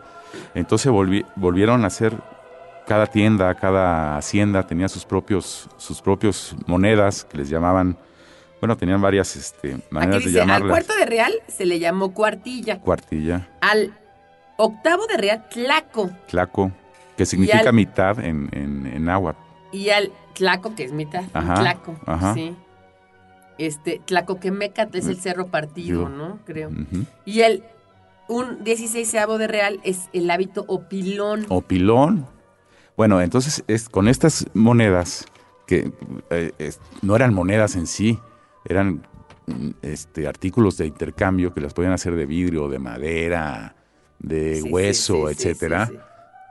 Entonces 0.55 0.93
volvi- 0.93 1.27
volvieron 1.37 1.83
a 1.85 1.89
hacer, 1.89 2.15
cada 2.91 3.07
tienda, 3.07 3.55
cada 3.55 4.17
hacienda 4.17 4.67
tenía 4.67 4.89
sus 4.89 5.05
propios, 5.05 5.69
sus 5.77 6.03
propios 6.03 6.57
monedas 6.67 7.25
que 7.25 7.39
les 7.39 7.49
llamaban, 7.49 7.97
bueno, 8.61 8.77
tenían 8.77 9.01
varias 9.01 9.37
este, 9.37 9.75
Aquí 9.75 9.85
maneras 9.93 10.25
de 10.25 10.31
dice, 10.31 10.41
al 10.41 10.49
llamarlas. 10.49 10.71
cuarto 10.71 10.95
de 10.97 11.07
real 11.07 11.33
se 11.47 11.67
le 11.67 11.79
llamó 11.79 12.13
cuartilla. 12.13 12.81
Cuartilla, 12.81 13.49
Al 13.61 13.95
octavo 14.57 15.07
de 15.07 15.19
real, 15.19 15.47
tlaco. 15.51 16.11
tlaco, 16.27 16.73
que 17.17 17.27
significa 17.27 17.61
al- 17.61 17.73
mitad 17.75 18.19
en, 18.19 18.49
en, 18.51 18.85
en 18.93 19.05
náhuatl. 19.05 19.39
Y 19.71 19.91
al 19.91 20.11
tlaco, 20.35 20.75
que 20.75 20.83
es 20.83 20.91
mitad. 20.91 21.23
Ajá, 21.33 21.55
tlaco. 21.61 21.95
ajá. 22.07 22.35
Sí. 22.35 22.57
Este, 23.57 24.01
Tlacoquemecat 24.05 24.93
es 24.97 25.07
el 25.07 25.17
cerro 25.21 25.47
partido, 25.47 26.03
Yo. 26.05 26.09
¿no? 26.09 26.39
Creo. 26.45 26.71
Y 27.25 27.43
el 27.43 27.63
un 28.27 28.65
16 28.65 29.13
de 29.13 29.47
real 29.47 29.79
es 29.85 30.09
el 30.13 30.29
hábito 30.29 30.65
o 30.67 30.83
pilón. 30.89 31.47
Bueno, 33.01 33.23
entonces 33.23 33.65
es, 33.67 33.89
con 33.89 34.09
estas 34.09 34.45
monedas, 34.53 35.25
que 35.67 35.91
eh, 36.29 36.53
es- 36.59 36.81
no 37.01 37.17
eran 37.17 37.33
monedas 37.33 37.75
en 37.75 37.87
sí, 37.87 38.19
eran 38.67 39.07
mm, 39.47 39.71
este, 39.81 40.29
artículos 40.29 40.77
de 40.77 40.85
intercambio 40.85 41.55
que 41.55 41.63
las 41.63 41.73
podían 41.73 41.95
hacer 41.95 42.15
de 42.15 42.27
vidrio, 42.27 42.69
de 42.69 42.79
madera, 42.79 43.75
de 44.19 44.61
Sí, 44.61 44.71
hueso, 44.71 45.15
sí, 45.29 45.35
sí, 45.35 45.49
etcétera. 45.49 45.91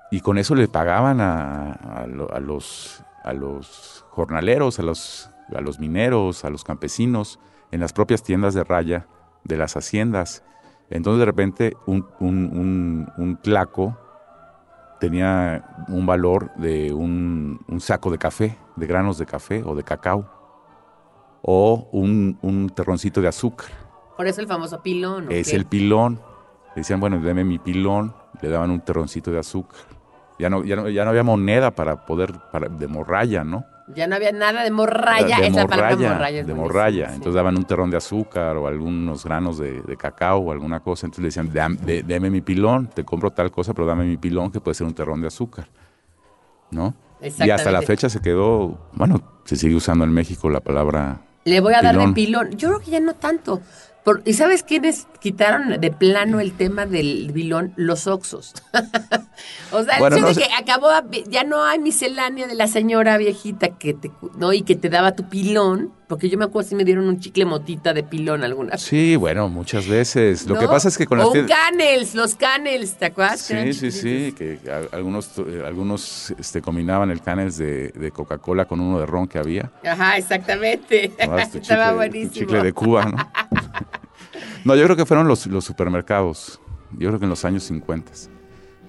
Y 0.09 0.21
con 0.21 0.39
eso 0.39 0.55
le 0.55 0.67
pagaban 0.67 1.21
a, 1.21 1.71
a 1.73 2.07
lo- 2.07 2.33
a 2.33 2.39
los, 2.39 3.03
a 3.23 3.33
los 3.33 4.03
jornaleros, 4.09 4.79
a 4.79 4.81
los, 4.81 5.29
a 5.55 5.61
los 5.61 5.79
mineros, 5.79 6.45
a 6.45 6.49
los 6.49 6.63
campesinos, 6.63 7.39
en 7.69 7.79
las 7.79 7.93
propias 7.93 8.23
tiendas 8.23 8.55
de 8.55 8.63
raya 8.63 9.05
de 9.43 9.55
las 9.55 9.77
haciendas. 9.77 10.43
Entonces 10.89 11.19
de 11.19 11.25
repente 11.25 11.77
un, 11.85 12.07
un, 12.19 12.45
un, 12.57 13.07
un 13.17 13.37
tlaco 13.37 13.99
tenía 14.99 15.85
un 15.87 16.05
valor 16.05 16.51
de 16.55 16.93
un, 16.93 17.59
un 17.67 17.79
saco 17.81 18.11
de 18.11 18.17
café, 18.17 18.57
de 18.75 18.87
granos 18.87 19.17
de 19.17 19.25
café 19.25 19.63
o 19.63 19.75
de 19.75 19.83
cacao, 19.83 20.29
o 21.41 21.87
un, 21.91 22.37
un 22.41 22.69
terroncito 22.69 23.21
de 23.21 23.27
azúcar. 23.27 23.69
Por 24.17 24.27
eso 24.27 24.41
el 24.41 24.47
famoso 24.47 24.81
pilón. 24.81 25.27
¿o 25.27 25.31
Es 25.31 25.49
qué? 25.51 25.55
el 25.55 25.65
pilón. 25.65 26.19
Decían, 26.75 26.99
bueno, 26.99 27.19
deme 27.19 27.43
mi 27.43 27.57
pilón, 27.59 28.13
le 28.41 28.49
daban 28.49 28.69
un 28.71 28.81
terroncito 28.81 29.31
de 29.31 29.39
azúcar. 29.39 29.79
Ya 30.37 30.49
no, 30.49 30.63
ya 30.63 30.75
no, 30.75 30.87
ya 30.89 31.03
no 31.03 31.09
había 31.09 31.23
moneda 31.23 31.71
para 31.71 32.05
poder, 32.05 32.33
para, 32.51 32.69
de 32.69 32.87
morralla, 32.87 33.43
¿no? 33.43 33.65
Ya 33.95 34.05
no 34.07 34.15
había 34.15 34.31
nada 34.31 34.63
de 34.63 34.71
morralla. 34.71 35.37
de 35.39 35.47
es 35.47 35.53
la 35.55 35.65
palabra 35.67 35.95
morralla. 36.13 36.39
es 36.41 36.47
de 36.47 36.53
morralla. 36.53 37.07
sí. 37.09 37.15
Entonces 37.15 37.33
daban 37.33 37.57
un 37.57 37.63
terrón 37.65 37.89
de 37.89 37.97
azúcar 37.97 38.55
o 38.57 38.67
algunos 38.67 39.23
granos 39.25 39.57
de, 39.57 39.81
de 39.81 39.97
cacao 39.97 40.39
o 40.39 40.51
alguna 40.51 40.79
cosa. 40.79 41.07
Entonces 41.07 41.21
le 41.23 41.27
decían, 41.27 41.51
"Dam- 41.53 41.77
de- 41.79 42.03
deme 42.03 42.29
mi 42.29 42.41
pilón, 42.41 42.87
te 42.87 43.03
compro 43.03 43.31
tal 43.31 43.49
cosa, 43.51 43.73
pero 43.73 43.87
dame 43.87 44.05
mi 44.05 44.17
pilón 44.17 44.51
que 44.51 44.59
puede 44.61 44.75
ser 44.75 44.85
un 44.87 44.93
terrón 44.93 45.21
de 45.21 45.27
azúcar. 45.27 45.67
¿No? 46.71 46.93
Y 47.21 47.49
hasta 47.49 47.71
la 47.71 47.81
fecha 47.81 48.09
se 48.09 48.21
quedó, 48.21 48.77
bueno, 48.93 49.21
se 49.43 49.55
sigue 49.55 49.75
usando 49.75 50.05
en 50.05 50.11
México 50.11 50.49
la 50.49 50.59
palabra 50.59 51.21
Le 51.45 51.59
voy 51.59 51.73
a 51.73 51.81
dar 51.81 51.97
de 51.97 52.13
pilón. 52.13 52.51
Yo 52.51 52.69
creo 52.69 52.79
que 52.79 52.91
ya 52.91 52.99
no 52.99 53.13
tanto. 53.15 53.59
Por- 54.09 54.23
¿Y 54.25 54.33
sabes 54.33 54.63
quiénes 54.63 55.05
quitaron 55.19 55.79
de 55.79 55.91
plano 55.91 56.39
el 56.39 56.53
tema 56.53 56.87
del 56.87 57.29
pilón? 57.31 57.73
Los 57.75 58.07
oxos. 58.07 58.53
o 59.71 59.83
sea, 59.83 59.93
el 59.93 59.99
Bueno, 59.99 60.15
hecho 60.15 60.25
no 60.25 60.33
de 60.33 60.41
que 60.41 60.47
acabó, 60.57 60.89
ya 61.29 61.43
no 61.43 61.63
hay 61.63 61.77
miscelánea 61.77 62.47
de 62.47 62.55
la 62.55 62.67
señora 62.67 63.17
viejita 63.17 63.77
que 63.77 63.93
te, 63.93 64.11
¿no? 64.35 64.51
y 64.51 64.63
que 64.63 64.75
te 64.75 64.89
daba 64.89 65.11
tu 65.11 65.29
pilón, 65.29 65.93
porque 66.09 66.27
yo 66.27 66.37
me 66.39 66.45
acuerdo 66.45 66.67
si 66.67 66.75
me 66.75 66.83
dieron 66.83 67.07
un 67.07 67.19
chicle 67.19 67.45
motita 67.45 67.93
de 67.93 68.01
pilón 68.03 68.43
alguna 68.43 68.71
vez. 68.71 68.81
Sí, 68.81 69.15
bueno, 69.15 69.47
muchas 69.47 69.87
veces. 69.87 70.45
Lo 70.47 70.55
¿no? 70.55 70.59
que 70.59 70.67
pasa 70.67 70.87
es 70.89 70.97
que 70.97 71.05
con 71.05 71.19
o 71.19 71.21
las 71.21 71.27
un 71.27 71.33
tiendas- 71.45 71.57
canels, 71.57 72.15
los 72.15 72.33
canels, 72.35 72.95
¿te 72.95 73.05
acuerdas? 73.05 73.39
Sí, 73.41 73.73
sí, 73.73 73.91
sí, 73.91 74.33
que 74.35 74.59
a- 74.69 74.95
algunos, 74.95 75.29
eh, 75.37 75.61
algunos 75.65 76.31
este, 76.39 76.61
combinaban 76.63 77.11
el 77.11 77.21
canels 77.21 77.57
de, 77.57 77.89
de 77.89 78.11
Coca-Cola 78.11 78.65
con 78.65 78.79
uno 78.81 78.99
de 78.99 79.05
ron 79.05 79.27
que 79.27 79.37
había. 79.37 79.71
Ajá, 79.85 80.17
exactamente. 80.17 81.09
Tu 81.09 81.13
Estaba 81.21 81.43
chicle- 81.45 81.89
tu 81.91 81.95
buenísimo. 81.95 82.33
chicle 82.33 82.63
de 82.63 82.73
Cuba, 82.73 83.05
¿no? 83.05 83.17
no, 84.65 84.75
yo 84.75 84.83
creo 84.85 84.95
que 84.95 85.05
fueron 85.05 85.27
los, 85.27 85.45
los 85.45 85.63
supermercados. 85.63 86.59
Yo 86.97 87.09
creo 87.09 87.19
que 87.19 87.25
en 87.25 87.29
los 87.29 87.45
años 87.45 87.63
50. 87.65 88.11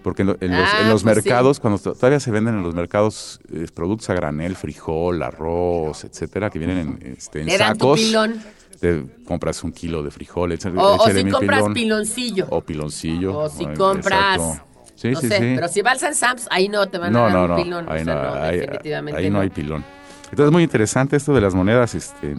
Porque 0.02 0.22
en, 0.22 0.28
lo- 0.28 0.36
en 0.40 0.50
los, 0.56 0.68
Ah, 0.72 0.78
en 0.82 0.88
los 0.88 1.02
pues 1.02 1.14
mercados, 1.16 1.60
cuando 1.60 1.78
to- 1.78 1.94
todavía 1.94 2.20
se 2.20 2.30
venden 2.30 2.54
en 2.56 2.62
los 2.62 2.74
mercados 2.74 3.40
eh, 3.52 3.66
productos 3.74 4.08
a 4.10 4.14
granel, 4.14 4.56
frijol, 4.56 5.22
arroz, 5.22 6.04
etcétera, 6.04 6.48
que 6.50 6.58
vienen 6.58 6.98
en, 7.02 7.12
este, 7.18 7.42
en 7.42 7.50
sacos. 7.50 8.00
pilón. 8.00 8.40
Te 8.80 9.04
compras 9.26 9.62
un 9.62 9.72
kilo 9.72 10.02
de 10.02 10.10
frijol, 10.10 10.52
échale, 10.52 10.78
O, 10.80 10.94
o 10.96 11.06
si 11.10 11.24
compras 11.30 11.58
pilón. 11.60 11.74
piloncillo. 11.74 12.46
O 12.48 12.62
piloncillo. 12.62 13.38
O 13.38 13.48
si 13.50 13.66
compras. 13.66 14.36
exacto. 14.40 14.66
Sí, 14.94 15.10
no 15.10 15.20
sí, 15.20 15.28
sé, 15.28 15.38
sí. 15.38 15.52
pero 15.54 15.68
si 15.68 15.82
vas 15.82 16.02
al 16.02 16.14
Sam's, 16.14 16.46
ahí 16.50 16.68
no 16.68 16.86
te 16.88 16.98
van 16.98 17.14
a 17.14 17.20
dar 17.20 17.32
no, 17.32 17.42
un 17.42 17.48
no. 17.50 17.56
pilón. 17.56 17.88
o 17.88 17.92
ahí, 17.92 18.04
sea, 18.04 18.14
no, 18.14 18.42
ahí- 18.42 18.58
definitivamente 18.60 19.20
ahí 19.20 19.30
no 19.30 19.40
hay 19.40 19.50
pilón. 19.50 19.84
Entonces, 20.30 20.52
muy 20.52 20.62
interesante 20.62 21.16
esto 21.16 21.32
de 21.34 21.40
las 21.42 21.54
monedas. 21.54 21.94
Este, 21.94 22.36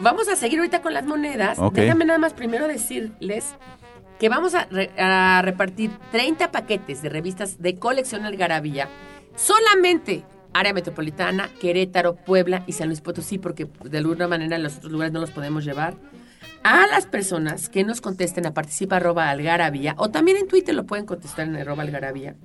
Vamos 0.00 0.28
a 0.28 0.34
seguir 0.36 0.58
ahorita 0.58 0.82
con 0.82 0.94
las 0.94 1.04
monedas. 1.06 1.58
Déjame 1.72 2.04
nada 2.04 2.18
más 2.18 2.32
primero 2.34 2.66
decirles 2.68 3.54
que 4.22 4.28
vamos 4.28 4.54
a, 4.54 4.66
re- 4.66 4.92
a 4.98 5.42
repartir 5.42 5.90
30 6.12 6.52
paquetes 6.52 7.02
de 7.02 7.08
revistas 7.08 7.60
de 7.60 7.74
colección 7.74 8.24
Algarabía 8.24 8.88
solamente 9.34 10.22
área 10.52 10.72
metropolitana, 10.72 11.50
Querétaro, 11.60 12.14
Puebla 12.14 12.62
y 12.68 12.72
San 12.74 12.86
Luis 12.86 13.00
Potosí, 13.00 13.38
porque 13.38 13.66
de 13.82 13.98
alguna 13.98 14.28
manera 14.28 14.54
en 14.54 14.62
los 14.62 14.76
otros 14.76 14.92
lugares 14.92 15.12
no 15.12 15.18
los 15.18 15.32
podemos 15.32 15.64
llevar. 15.64 15.96
A 16.62 16.86
las 16.86 17.06
personas 17.06 17.68
que 17.68 17.82
nos 17.82 18.00
contesten 18.00 18.46
a 18.46 18.54
participa 18.54 18.98
arroba 18.98 19.34
o 19.96 20.10
también 20.10 20.36
en 20.36 20.46
Twitter 20.46 20.72
lo 20.76 20.86
pueden 20.86 21.04
contestar 21.04 21.48
en 21.48 21.56
arroba 21.56 21.82
algarabía. 21.82 22.36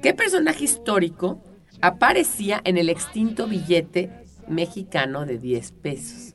¿Qué 0.00 0.14
personaje 0.14 0.62
histórico 0.62 1.42
aparecía 1.80 2.60
en 2.62 2.78
el 2.78 2.90
extinto 2.90 3.48
billete 3.48 4.08
mexicano 4.46 5.26
de 5.26 5.38
10 5.38 5.72
pesos? 5.72 6.34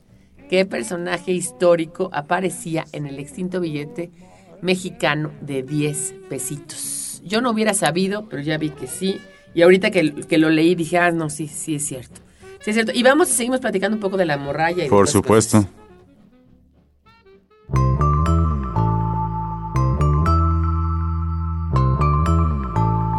¿Qué 0.49 0.65
personaje 0.65 1.31
histórico 1.31 2.09
aparecía 2.11 2.83
en 2.91 3.05
el 3.05 3.17
extinto 3.19 3.61
billete 3.61 4.07
mexicano 4.07 4.32
de 5.41 5.63
10 5.63 6.15
pesitos? 6.29 7.22
Yo 7.24 7.41
no 7.41 7.51
hubiera 7.51 7.74
sabido, 7.74 8.27
pero 8.29 8.41
ya 8.41 8.58
vi 8.58 8.70
que 8.70 8.88
sí. 8.88 9.22
Y 9.53 9.62
ahorita 9.62 9.91
que, 9.91 10.13
que 10.13 10.38
lo 10.38 10.50
leí 10.50 10.75
dije, 10.75 10.98
ah, 10.98 11.12
no, 11.12 11.29
sí, 11.29 11.48
sí 11.48 11.75
es 11.75 11.86
cierto. 11.86 12.22
Sí 12.60 12.72
es 12.72 12.75
cierto. 12.75 12.91
Y 12.93 13.03
vamos, 13.03 13.27
seguimos 13.27 13.60
platicando 13.60 13.96
un 13.96 14.01
poco 14.01 14.17
de 14.17 14.25
la 14.25 14.38
morralla. 14.38 14.86
Y 14.86 14.89
por 14.89 15.08
supuesto. 15.08 15.60
cosas. 15.60 15.84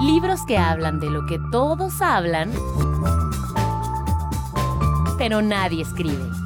Libros 0.00 0.40
que 0.46 0.58
hablan 0.58 1.00
de 1.00 1.10
lo 1.10 1.26
que 1.26 1.38
todos 1.50 2.00
hablan, 2.02 2.50
pero 5.18 5.40
nadie 5.42 5.82
escribe. 5.82 6.43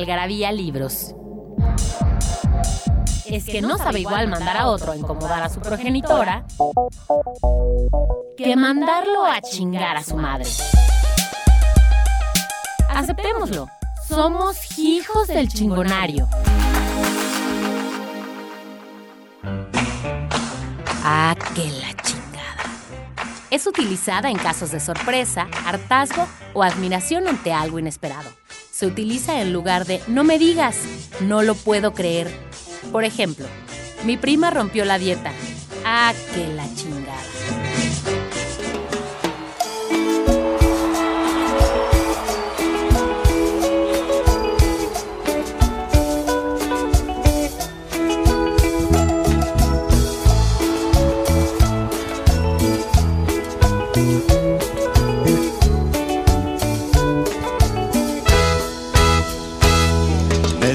Algarabía 0.00 0.50
Libros. 0.50 1.14
Es 3.26 3.44
que 3.44 3.60
no 3.60 3.76
sabe 3.76 4.00
igual 4.00 4.28
mandar 4.28 4.56
a 4.56 4.66
otro 4.68 4.92
a 4.92 4.96
incomodar 4.96 5.42
a 5.42 5.50
su 5.50 5.60
progenitora 5.60 6.46
que 8.34 8.56
mandarlo 8.56 9.26
a 9.26 9.42
chingar 9.42 9.98
a 9.98 10.02
su 10.02 10.16
madre. 10.16 10.46
Aceptémoslo. 12.88 13.68
Somos 14.08 14.78
hijos 14.78 15.28
del 15.28 15.48
chingonario. 15.48 16.26
Ah, 21.04 21.34
que 21.54 21.70
la 21.72 21.94
chingada. 22.02 22.64
Es 23.50 23.66
utilizada 23.66 24.30
en 24.30 24.38
casos 24.38 24.70
de 24.70 24.80
sorpresa, 24.80 25.46
hartazgo 25.66 26.26
o 26.54 26.62
admiración 26.62 27.28
ante 27.28 27.52
algo 27.52 27.78
inesperado. 27.78 28.39
Se 28.80 28.86
utiliza 28.86 29.42
en 29.42 29.52
lugar 29.52 29.84
de 29.84 30.00
no 30.06 30.24
me 30.24 30.38
digas, 30.38 30.78
no 31.20 31.42
lo 31.42 31.54
puedo 31.54 31.92
creer. 31.92 32.30
Por 32.90 33.04
ejemplo, 33.04 33.44
mi 34.06 34.16
prima 34.16 34.50
rompió 34.50 34.86
la 34.86 34.98
dieta. 34.98 35.32
Ah, 35.84 36.14
que 36.34 36.46
la 36.54 36.64
chingada. 36.74 37.29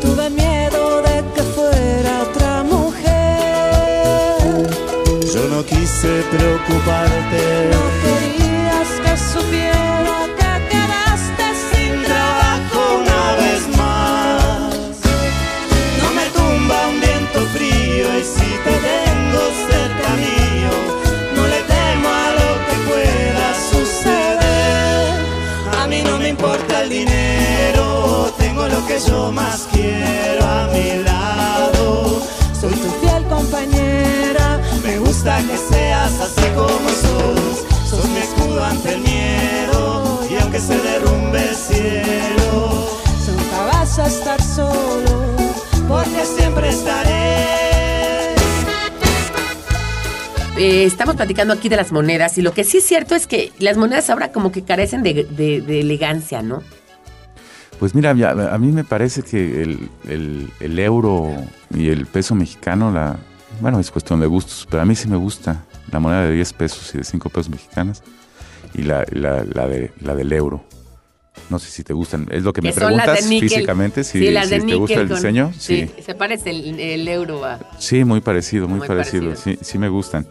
Tuve 0.00 0.30
miedo 0.30 1.02
de 1.02 1.24
que 1.34 1.42
fuera 1.42 2.22
otra 2.22 2.62
mujer. 2.62 3.10
Yo 5.32 5.42
no 5.48 5.64
quise 5.64 6.22
preocuparte. 6.34 7.40
No 7.74 7.82
querías 8.02 8.88
que 9.04 9.12
supiera 9.32 9.89
yo 29.06 29.32
más 29.32 29.68
quiero 29.72 30.44
a 30.44 30.68
mi 30.72 31.02
lado. 31.02 32.22
Soy 32.60 32.72
tu 32.74 32.90
fiel 33.00 33.24
compañera. 33.28 34.60
me 34.84 34.98
gusta 34.98 35.38
que 35.38 35.56
seas 35.56 36.12
así 36.20 36.46
como 36.54 36.88
sos. 36.88 37.64
Sos 37.88 38.08
mi 38.08 38.18
escudo 38.18 38.64
ante 38.64 38.94
el 38.94 39.00
miedo. 39.00 40.20
Y 40.30 40.36
aunque 40.42 40.60
se 40.60 40.78
derrumbe 40.78 41.48
el 41.48 41.56
cielo, 41.56 42.86
Nunca 43.26 43.64
vas 43.72 43.98
a 43.98 44.06
estar 44.06 44.42
solo. 44.42 45.34
porque 45.88 46.24
siempre 46.24 46.68
estaré. 46.68 47.40
Eh, 50.56 50.84
estamos 50.84 51.16
platicando 51.16 51.54
aquí 51.54 51.70
de 51.70 51.76
las 51.76 51.90
monedas 51.90 52.36
y 52.36 52.42
lo 52.42 52.52
que 52.52 52.64
sí 52.64 52.78
es 52.78 52.84
cierto 52.86 53.14
es 53.14 53.26
que 53.26 53.50
las 53.58 53.78
monedas 53.78 54.10
ahora 54.10 54.30
como 54.30 54.52
que 54.52 54.62
carecen 54.62 55.02
de 55.02 55.80
elegancia, 55.80 56.42
¿no? 56.42 56.62
Pues 57.80 57.94
mira, 57.94 58.10
a 58.10 58.58
mí 58.58 58.70
me 58.72 58.84
parece 58.84 59.22
que 59.22 59.62
el, 59.62 59.88
el- 60.06 60.50
el 60.60 60.78
euro 60.78 61.34
y 61.74 61.88
el 61.88 62.04
peso 62.06 62.34
mexicano, 62.34 62.92
la, 62.92 63.16
bueno, 63.60 63.80
es 63.80 63.90
cuestión 63.90 64.20
de 64.20 64.26
gustos, 64.26 64.68
pero 64.70 64.82
a 64.82 64.84
mí 64.86 64.94
sí 64.94 65.08
me 65.08 65.16
gusta 65.16 65.64
la 65.90 65.98
moneda 65.98 66.26
de 66.26 66.32
10 66.34 66.52
pesos 66.52 66.94
y 66.94 66.98
de 66.98 67.04
5 67.04 67.30
pesos 67.30 67.48
mexicanas 67.48 68.02
y 68.74 68.82
la, 68.82 69.04
la, 69.12 69.44
la 69.44 69.66
de, 69.66 69.92
la 70.02 70.14
del 70.14 70.30
euro. 70.32 70.62
No 71.48 71.58
sé 71.58 71.70
si 71.70 71.82
te 71.82 71.94
gustan, 71.94 72.28
es 72.30 72.42
lo 72.44 72.52
que 72.52 72.60
me 72.60 72.68
Que 72.70 72.74
preguntas 72.76 73.26
físicamente, 73.26 74.04
si, 74.04 74.18
Sí, 74.18 74.36
si 74.44 74.60
te 74.66 74.74
gusta 74.76 75.00
el 75.00 75.08
con- 75.08 75.16
diseño. 75.16 75.50
Sí, 75.58 75.88
se 76.04 76.14
parece 76.14 76.50
el, 76.50 76.78
el 76.78 77.08
euro 77.08 77.44
a... 77.46 77.58
sí, 77.78 78.04
muy 78.04 78.20
parecido, 78.20 78.68
muy, 78.68 78.80
Muy 78.80 78.88
parecido, 78.88 79.30
parecido. 79.30 79.56
Sí, 79.56 79.64
sí 79.64 79.78
me 79.78 79.88
gustan. 79.88 80.26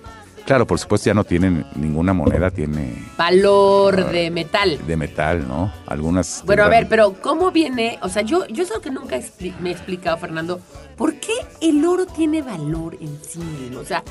Claro, 0.46 0.66
por 0.66 0.80
supuesto 0.80 1.06
ya 1.08 1.14
no 1.14 1.24
tienen 1.24 1.66
ninguna 1.76 2.12
moneda, 2.14 2.50
tiene 2.50 2.96
valor 3.18 4.12
de 4.12 4.32
metal. 4.32 4.80
de 4.88 4.98
metal, 4.98 5.48
¿no? 5.48 5.72
Algunas... 5.86 6.42
Bueno, 6.46 6.64
a 6.64 6.70
ver, 6.70 6.88
pero 6.90 7.14
¿cómo 7.22 7.52
viene? 7.52 8.00
O 8.02 8.10
sea, 8.10 8.24
yo, 8.24 8.48
yo 8.48 8.64
es 8.64 8.72
que 8.82 8.90
nunca 8.92 9.18
expli- 9.18 9.58
me 9.60 9.70
he 9.70 9.74
explicado, 9.74 10.18
Fernando. 10.18 10.60
¿Por 10.98 11.16
qué 11.20 11.34
el 11.62 11.86
oro 11.86 12.06
tiene 12.08 12.42
valor 12.42 12.98
en 13.00 13.20
sí 13.24 13.40
mismo? 13.40 13.80
O 13.80 13.86
sea, 13.86 14.04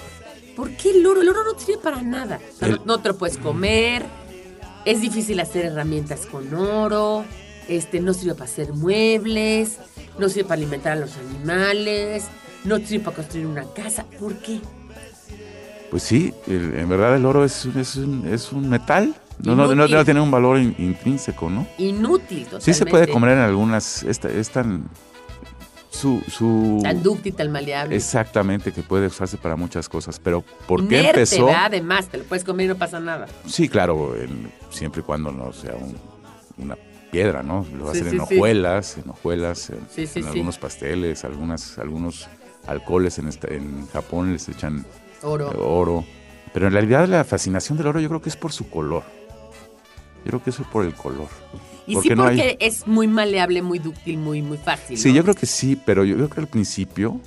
¿por 0.56 0.70
qué 0.76 0.90
el 0.90 1.06
oro? 1.06 1.22
El 1.22 1.28
oro 1.28 1.40
no 1.44 1.58
sirve 1.58 1.80
para 1.82 2.02
nada. 2.02 2.38
O 2.54 2.58
sea, 2.58 2.68
El- 2.68 2.76
no, 2.76 2.82
no 2.84 2.98
te 3.00 3.08
lo 3.08 3.18
puedes 3.18 3.36
comer. 3.38 4.04
Es 4.84 5.00
difícil 5.00 5.40
hacer 5.40 5.66
herramientas 5.66 6.24
con 6.26 6.54
oro. 6.54 7.24
Este, 7.68 8.00
no 8.00 8.14
sirve 8.14 8.34
para 8.34 8.44
hacer 8.50 8.72
muebles. 8.72 9.78
No 10.18 10.28
sirve 10.28 10.44
para 10.48 10.60
alimentar 10.60 10.92
a 10.92 10.96
los 11.00 11.16
animales. 11.16 12.24
No 12.64 12.78
sirve 12.78 13.04
para 13.04 13.16
construir 13.16 13.46
una 13.46 13.64
casa. 13.74 14.04
¿Por 14.18 14.36
qué? 14.36 14.60
Pues 15.90 16.02
sí, 16.02 16.34
el- 16.46 16.74
en 16.78 16.88
verdad 16.88 17.16
el 17.16 17.24
oro 17.24 17.44
es, 17.44 17.64
un- 17.64 17.78
es, 17.78 17.96
un, 17.96 18.28
es 18.28 18.52
un 18.52 18.68
metal. 18.68 19.14
No, 19.42 19.54
no, 19.54 19.72
no, 19.74 19.86
no 19.88 20.04
tiene 20.04 20.20
un 20.20 20.30
valor 20.30 20.58
in- 20.58 20.74
intrínseco, 20.78 21.48
¿no? 21.48 21.66
Inútil 21.78 22.44
totalmente. 22.44 22.64
Sí 22.64 22.74
se 22.74 22.84
puede 22.86 23.08
comer 23.08 23.30
en 23.32 23.38
algunas, 23.38 24.02
esta- 24.02 24.28
es 24.28 24.50
tan, 24.50 24.88
su, 25.90 26.22
su, 26.28 26.80
Tan 26.82 27.02
dúctil, 27.02 27.34
tan 27.34 27.50
maleable. 27.50 27.96
exactamente, 27.96 28.72
que 28.72 28.82
puede 28.82 29.06
usarse 29.06 29.36
para 29.36 29.56
muchas 29.56 29.88
cosas, 29.88 30.20
pero 30.22 30.42
¿por 30.66 30.80
qué 30.86 30.98
Inerte, 31.00 31.20
empezó? 31.20 31.46
¿verdad? 31.46 31.64
Además, 31.66 32.08
te 32.08 32.18
lo 32.18 32.24
puedes 32.24 32.44
comer 32.44 32.66
y 32.66 32.68
no 32.68 32.76
pasa 32.76 33.00
nada. 33.00 33.26
Sí, 33.46 33.68
claro, 33.68 34.14
en- 34.16 34.52
siempre 34.70 35.00
y 35.00 35.04
cuando 35.04 35.30
no 35.32 35.52
sea 35.52 35.74
un- 35.76 35.96
una 36.62 36.76
piedra, 37.10 37.42
¿no? 37.42 37.64
Lo 37.78 37.92
Sí, 37.94 38.00
sí, 38.00 38.04
en 38.06 38.10
sí. 38.10 38.18
hojuelas, 38.18 38.98
en 39.02 39.08
hojuelas, 39.10 39.70
en, 39.70 39.78
en 40.16 40.26
algunos 40.26 40.58
pasteles, 40.58 41.24
algunas, 41.24 41.78
algunos 41.78 42.28
alcoholes 42.66 43.18
en, 43.18 43.28
esta- 43.28 43.48
en 43.48 43.86
Japón 43.88 44.32
les 44.32 44.48
echan 44.48 44.84
Oro. 45.22 45.50
oro. 45.58 46.04
Pero 46.52 46.66
en 46.66 46.72
realidad 46.72 47.06
la 47.08 47.24
fascinación 47.24 47.76
del 47.78 47.86
oro 47.88 48.00
yo 48.00 48.08
creo 48.08 48.22
que 48.22 48.28
es 48.28 48.36
por 48.36 48.52
su 48.52 48.68
color. 48.70 49.02
Yo 50.24 50.30
creo 50.30 50.42
que 50.42 50.50
eso 50.50 50.62
es 50.62 50.68
por 50.68 50.84
el 50.84 50.94
color. 50.94 51.28
Y 51.86 51.94
Porque 51.94 52.10
sí, 52.10 52.14
no 52.14 52.24
hay- 52.24 52.36
porque 52.36 52.56
es 52.60 52.86
muy 52.86 53.06
maleable, 53.08 53.62
muy 53.62 53.78
dúctil, 53.78 54.18
muy, 54.18 54.42
muy 54.42 54.58
fácil. 54.58 54.98
Sí, 54.98 55.08
¿no? 55.08 55.14
yo 55.16 55.22
creo 55.22 55.34
que 55.34 55.46
sí, 55.46 55.80
pero 55.86 56.04
yo 56.04 56.16
creo 56.16 56.28
que 56.28 56.40
al 56.40 56.46
principio 56.48 57.20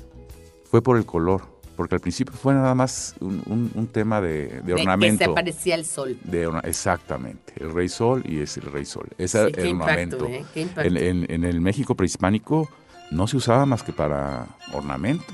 fue 0.70 0.82
por 0.82 0.98
el 0.98 1.06
color. 1.06 1.50
Porque 1.76 1.96
al 1.96 2.02
principio 2.02 2.34
fue 2.36 2.54
nada 2.54 2.76
más 2.76 3.16
un, 3.22 3.42
un- 3.48 3.72
un 3.74 3.88
tema 3.88 4.22
de, 4.22 4.48
de 4.50 4.62
De- 4.62 4.74
ornamento. 4.74 5.20
Que 5.20 5.26
se 5.26 5.32
parecía 5.34 5.76
al 5.76 5.86
sol. 5.86 6.18
de 6.24 6.48
exactamente, 6.64 7.54
el 7.60 7.74
rey 7.74 7.90
sol 7.90 8.22
y 8.28 8.40
es 8.40 8.56
el 8.58 8.64
rey 8.72 8.86
sol. 8.86 9.08
Sí, 9.18 9.24
es 9.24 9.32
qué 9.32 9.62
el 9.62 9.68
impacto, 9.70 10.18
ornamento. 10.18 10.26
¿eh? 10.28 10.46
Qué 10.54 10.62
impacto. 10.62 10.82
En, 10.90 10.98
en- 10.98 11.26
en 11.32 11.44
el 11.44 11.60
México 11.62 11.96
prehispánico 11.96 12.70
no 13.10 13.26
se 13.26 13.38
usaba 13.38 13.66
más 13.66 13.82
que 13.82 13.94
para 13.94 14.46
ornamento. 14.74 15.34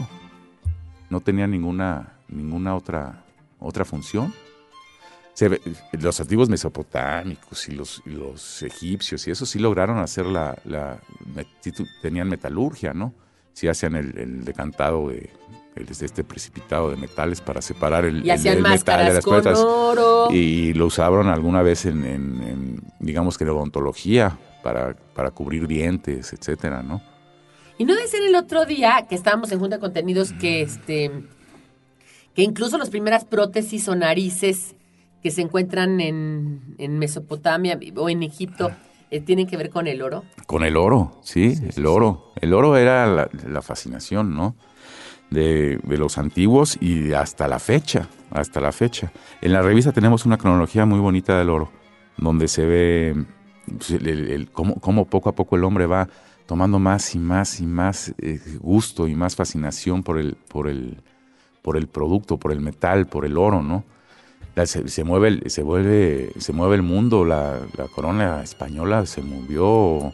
No 1.10 1.20
tenía 1.20 1.48
ninguna, 1.48 2.17
ninguna 2.30 2.76
otra, 2.76 3.24
otra 3.60 3.86
función. 3.86 4.34
Se 5.34 5.50
ve- 5.50 5.62
los 6.00 6.20
antiguos 6.20 6.50
mesopotámicos 6.50 7.70
y 7.70 7.74
los, 7.74 8.02
y 8.06 8.10
los 8.12 8.64
egipcios 8.64 9.28
y 9.28 9.32
eso 9.32 9.46
sí 9.46 9.60
lograron 9.60 10.00
hacer 10.00 10.26
la, 10.26 10.58
tenían 12.02 12.28
metalurgia, 12.28 12.94
¿no? 12.94 13.14
Sí 13.54 13.68
hacían 13.68 13.96
el, 13.96 14.18
el 14.18 14.46
decantado 14.46 15.10
de 15.10 15.30
el, 15.76 15.88
este 15.90 16.24
precipitado 16.24 16.90
de 16.90 16.96
metales 16.98 17.40
para 17.42 17.62
separar 17.62 18.06
el, 18.06 18.18
y 18.26 18.30
el- 18.30 18.32
hacían 18.32 18.58
el 18.58 18.64
metal 18.64 19.00
de 19.06 19.14
las. 19.14 19.24
Y 20.34 20.74
lo 20.74 20.88
usaron 20.88 21.28
alguna 21.28 21.62
vez 21.62 21.86
en, 21.86 22.04
en- 22.06 22.44
en, 22.44 22.82
digamos 23.00 23.38
que 23.38 23.44
en 23.44 23.52
odontología, 23.52 24.38
para, 24.64 24.96
para 25.14 25.30
cubrir 25.32 25.68
dientes, 25.68 26.34
etcétera, 26.34 26.82
¿no? 26.82 27.02
Y 27.78 27.86
no 27.86 27.94
de 27.96 28.08
ser 28.08 28.24
el 28.24 28.34
otro 28.36 28.66
día 28.66 29.06
que 29.08 29.14
estábamos 29.14 29.52
en 29.52 29.60
Junta 29.60 29.76
de 29.76 29.80
Contenidos 29.82 30.34
que 30.34 30.64
este 30.64 31.12
que 32.38 32.44
incluso 32.44 32.78
las 32.78 32.92
primeras 32.92 33.26
prótesis 33.26 33.88
o 33.90 33.96
narices 33.96 34.76
que 35.24 35.32
se 35.32 35.42
encuentran 35.42 36.00
en, 36.00 36.76
en 36.78 37.00
Mesopotamia 37.00 37.80
o 37.96 38.10
en 38.10 38.22
Egipto 38.22 38.70
eh, 39.10 39.22
tienen 39.22 39.48
que 39.48 39.58
ver 39.58 39.72
con 39.72 39.88
el 39.88 40.04
oro. 40.04 40.24
Con 40.46 40.64
el 40.64 40.78
oro, 40.78 41.18
sí, 41.24 41.56
el 41.76 41.88
oro. 41.88 42.32
El 42.40 42.54
oro 42.54 42.78
era 42.78 43.08
la, 43.08 43.28
la 43.48 43.62
fascinación, 43.64 44.36
¿no? 44.36 44.56
De, 45.32 45.80
de 45.84 45.98
los 45.98 46.20
antiguos 46.20 46.78
y 46.80 47.14
hasta 47.14 47.48
la 47.48 47.58
fecha, 47.58 48.08
hasta 48.30 48.62
la 48.62 48.72
fecha. 48.72 49.12
En 49.42 49.52
la 49.54 49.64
revista 49.64 49.92
tenemos 49.92 50.28
una 50.28 50.38
cronología 50.38 50.86
muy 50.86 51.00
bonita 51.00 51.40
del 51.40 51.50
oro, 51.50 51.72
donde 52.18 52.48
se 52.48 52.66
ve 52.68 53.26
pues, 53.80 53.90
el- 53.90 54.08
el- 54.08 54.30
el- 54.30 54.52
cómo, 54.52 54.76
cómo 54.76 55.06
poco 55.06 55.30
a 55.30 55.34
poco 55.36 55.56
el 55.56 55.64
hombre 55.64 55.88
va 55.88 56.08
tomando 56.46 56.78
más 56.78 57.16
y 57.16 57.20
más 57.20 57.60
y 57.62 57.66
más 57.66 58.14
eh, 58.20 58.40
gusto 58.62 59.08
y 59.08 59.16
más 59.16 59.36
fascinación 59.36 60.04
por 60.04 60.20
el, 60.20 60.36
por 60.48 60.68
el, 60.70 61.02
por 61.68 61.76
el 61.76 61.88
producto, 61.90 62.38
por 62.38 62.54
el 62.54 62.62
metal, 62.62 63.08
por 63.08 63.26
el 63.26 63.38
oro, 63.38 63.62
¿no? 63.62 63.84
Se, 64.64 64.88
se 64.88 65.04
mueve, 65.04 65.28
el- 65.28 65.44
se, 65.52 65.64
vuelve, 65.64 66.32
se 66.40 66.54
mueve 66.54 66.76
el 66.76 66.82
mundo, 66.82 67.26
la, 67.26 67.60
la 67.78 67.88
corona 67.94 68.42
española 68.42 69.06
se 69.06 69.22
movió 69.22 70.14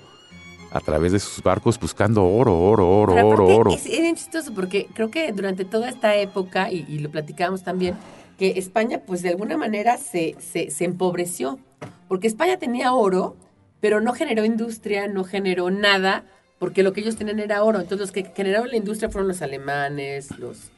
a 0.71 0.79
través 0.79 1.11
de 1.11 1.19
sus 1.19 1.43
barcos 1.43 1.79
buscando 1.79 2.25
oro, 2.25 2.59
oro, 2.59 2.89
oro, 2.89 3.13
Pero 3.13 3.27
oro, 3.27 3.45
oro. 3.45 3.71
Es, 3.71 3.85
es 3.85 4.13
chistoso 4.15 4.51
porque 4.55 4.87
creo 4.95 5.11
que 5.11 5.31
durante 5.31 5.63
toda 5.63 5.89
esta 5.89 6.15
época, 6.15 6.71
y, 6.71 6.87
y 6.89 6.97
lo 6.97 7.11
platicábamos 7.11 7.63
también, 7.63 7.93
que 8.39 8.57
España 8.57 9.03
pues 9.05 9.21
de 9.21 9.29
alguna 9.29 9.55
manera 9.55 9.97
se, 9.97 10.35
se, 10.39 10.71
se 10.71 10.85
empobreció. 10.85 11.59
Porque 12.07 12.25
España 12.25 12.57
tenía 12.57 12.93
oro, 12.93 13.35
pero 13.79 14.01
no 14.01 14.13
generó 14.13 14.43
industria, 14.43 15.07
no 15.07 15.23
generó 15.23 15.69
nada, 15.69 16.25
porque 16.57 16.81
lo 16.81 16.93
que 16.93 17.01
ellos 17.01 17.15
tenían 17.15 17.39
era 17.39 17.63
oro. 17.63 17.79
Entonces 17.79 17.99
los 17.99 18.11
que 18.11 18.23
generaron 18.35 18.69
la 18.69 18.77
industria 18.77 19.09
fueron 19.11 19.27
los 19.27 19.43
alemanes, 19.43 20.31
los, 20.39 20.71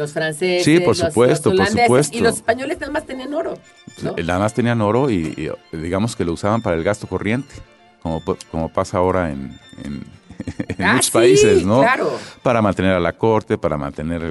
los 0.00 0.12
franceses, 0.12 0.64
Sí, 0.64 0.78
por 0.80 0.88
los- 0.88 0.98
los 0.98 1.08
supuesto, 1.12 1.54
por 1.54 1.66
supuesto. 1.66 2.16
Y 2.16 2.20
los 2.20 2.36
españoles 2.36 2.80
nada 2.80 2.92
más 2.92 3.06
tenían 3.06 3.32
oro. 3.34 3.54
¿no? 4.02 4.14
Nada 4.16 4.38
más 4.40 4.54
tenían 4.54 4.80
oro 4.80 5.10
y, 5.10 5.34
y 5.72 5.76
digamos 5.76 6.16
que 6.16 6.24
lo 6.24 6.32
usaban 6.32 6.62
para 6.62 6.76
el 6.76 6.82
gasto 6.82 7.06
corriente. 7.06 7.54
como, 8.02 8.22
como 8.50 8.68
pasa 8.72 8.96
ahora 8.98 9.30
en, 9.30 9.58
en- 9.84 10.02
en 10.78 10.84
Ah, 10.84 10.92
muchos 10.94 11.06
sí, 11.06 11.12
países, 11.12 11.66
¿no? 11.66 11.80
claro. 11.82 12.10
Para 12.42 12.62
mantener 12.62 12.92
a 12.94 13.00
la 13.00 13.12
corte, 13.12 13.58
para 13.58 13.76
mantener 13.76 14.22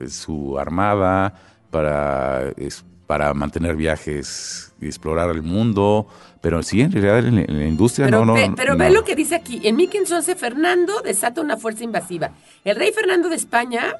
eh, 0.00 0.08
su 0.08 0.58
armada, 0.58 1.34
para, 1.70 2.52
para 3.06 3.34
mantener 3.34 3.76
viajes 3.76 4.72
y 4.80 4.86
explorar 4.86 5.28
el 5.30 5.42
mundo. 5.42 6.06
Pero 6.40 6.62
sí, 6.62 6.80
en 6.80 6.90
realidad 6.90 7.18
en, 7.18 7.36
la- 7.36 7.42
en 7.42 7.58
la 7.58 7.66
industria 7.66 8.06
Pero, 8.06 8.24
no, 8.24 8.34
no. 8.34 8.54
pero 8.56 8.72
no. 8.72 8.78
ve 8.78 8.90
lo 8.90 9.04
que 9.04 9.14
dice 9.14 9.34
aquí. 9.36 9.60
En 9.62 9.76
1511, 9.76 10.34
Fernando 10.34 11.00
desata 11.02 11.40
una 11.42 11.56
fuerza 11.58 11.84
invasiva. 11.84 12.30
El 12.64 12.76
rey 12.76 12.90
Fernando 12.92 13.28
de 13.28 13.36
España, 13.36 13.96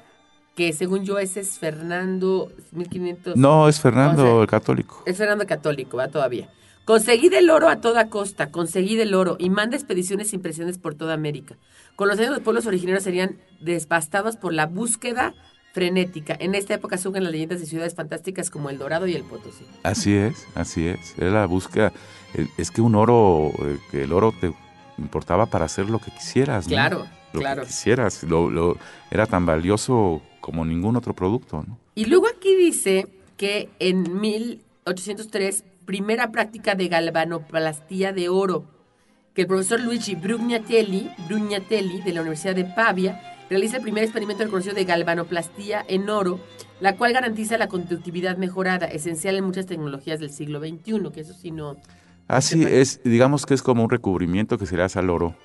que 0.55 0.73
según 0.73 1.03
yo 1.03 1.17
ese 1.19 1.39
es 1.39 1.59
Fernando 1.59 2.51
1500... 2.71 3.35
No, 3.35 3.67
es 3.67 3.79
Fernando 3.79 4.41
el 4.41 4.47
católico. 4.47 5.01
Es 5.05 5.17
Fernando 5.17 5.45
Católico, 5.47 5.97
va 5.97 6.07
todavía. 6.09 6.49
Conseguid 6.85 7.33
el 7.33 7.49
oro 7.49 7.69
a 7.69 7.77
toda 7.77 8.09
costa, 8.09 8.51
conseguid 8.51 8.99
el 8.99 9.13
oro 9.13 9.37
y 9.39 9.49
manda 9.49 9.77
expediciones 9.77 10.33
impresiones 10.33 10.77
por 10.77 10.95
toda 10.95 11.13
América. 11.13 11.55
Con 11.95 12.07
los 12.07 12.19
años 12.19 12.31
los 12.31 12.41
pueblos 12.41 12.65
originarios 12.65 13.03
serían 13.03 13.37
devastados 13.61 14.35
por 14.35 14.53
la 14.53 14.65
búsqueda 14.65 15.33
frenética. 15.73 16.35
En 16.39 16.55
esta 16.55 16.75
época 16.75 16.97
surgen 16.97 17.23
las 17.23 17.31
leyendas 17.31 17.59
de 17.59 17.65
ciudades 17.65 17.95
fantásticas 17.95 18.49
como 18.49 18.69
El 18.69 18.77
Dorado 18.77 19.07
y 19.07 19.15
El 19.15 19.23
Potosí. 19.23 19.65
Así 19.81 20.13
es, 20.13 20.45
así 20.55 20.87
es. 20.87 21.17
Era 21.17 21.31
la 21.31 21.45
búsqueda. 21.45 21.93
Es 22.57 22.69
que 22.69 22.81
un 22.81 22.95
oro, 22.95 23.51
eh, 23.59 23.79
que 23.89 24.03
el 24.03 24.11
oro 24.13 24.33
te 24.39 24.53
importaba 24.97 25.47
para 25.47 25.65
hacer 25.65 25.89
lo 25.89 25.99
que 25.99 26.11
quisieras, 26.11 26.65
¿no? 26.65 26.69
Claro, 26.69 27.07
Lo 27.33 27.39
claro. 27.39 27.61
que 27.63 27.67
quisieras. 27.67 28.23
Lo, 28.23 28.49
lo- 28.49 28.77
era 29.11 29.25
tan 29.25 29.45
valioso 29.45 30.21
como 30.39 30.65
ningún 30.65 30.95
otro 30.95 31.13
producto, 31.15 31.63
¿no? 31.67 31.77
Y 31.95 32.05
luego 32.05 32.27
aquí 32.27 32.55
dice 32.55 33.07
que 33.37 33.69
en 33.79 34.19
1803, 34.19 35.63
primera 35.85 36.31
práctica 36.31 36.75
de 36.75 36.87
galvanoplastía 36.87 38.13
de 38.13 38.29
oro, 38.29 38.65
que 39.33 39.41
el 39.41 39.47
profesor 39.47 39.79
Luigi 39.79 40.15
Brugnatelli, 40.15 41.09
Brugnatelli 41.27 42.01
de 42.01 42.13
la 42.13 42.21
Universidad 42.21 42.55
de 42.55 42.65
Pavia 42.65 43.19
realiza 43.49 43.77
el 43.77 43.83
primer 43.83 44.03
experimento 44.03 44.43
reconocido 44.43 44.75
de 44.75 44.85
galvanoplastía 44.85 45.83
en 45.87 46.09
oro, 46.09 46.39
la 46.79 46.95
cual 46.97 47.13
garantiza 47.13 47.57
la 47.57 47.67
conductividad 47.67 48.37
mejorada, 48.37 48.85
esencial 48.87 49.35
en 49.35 49.43
muchas 49.45 49.65
tecnologías 49.65 50.19
del 50.19 50.31
siglo 50.31 50.59
XXI, 50.59 51.11
que 51.13 51.21
eso 51.21 51.33
sí 51.33 51.51
no... 51.51 51.77
Así 52.27 52.63
es, 52.63 53.01
digamos 53.03 53.45
que 53.45 53.53
es 53.53 53.61
como 53.61 53.83
un 53.83 53.89
recubrimiento 53.89 54.57
que 54.57 54.65
se 54.65 54.77
le 54.77 54.83
hace 54.83 54.97
al 54.99 55.09
oro. 55.09 55.35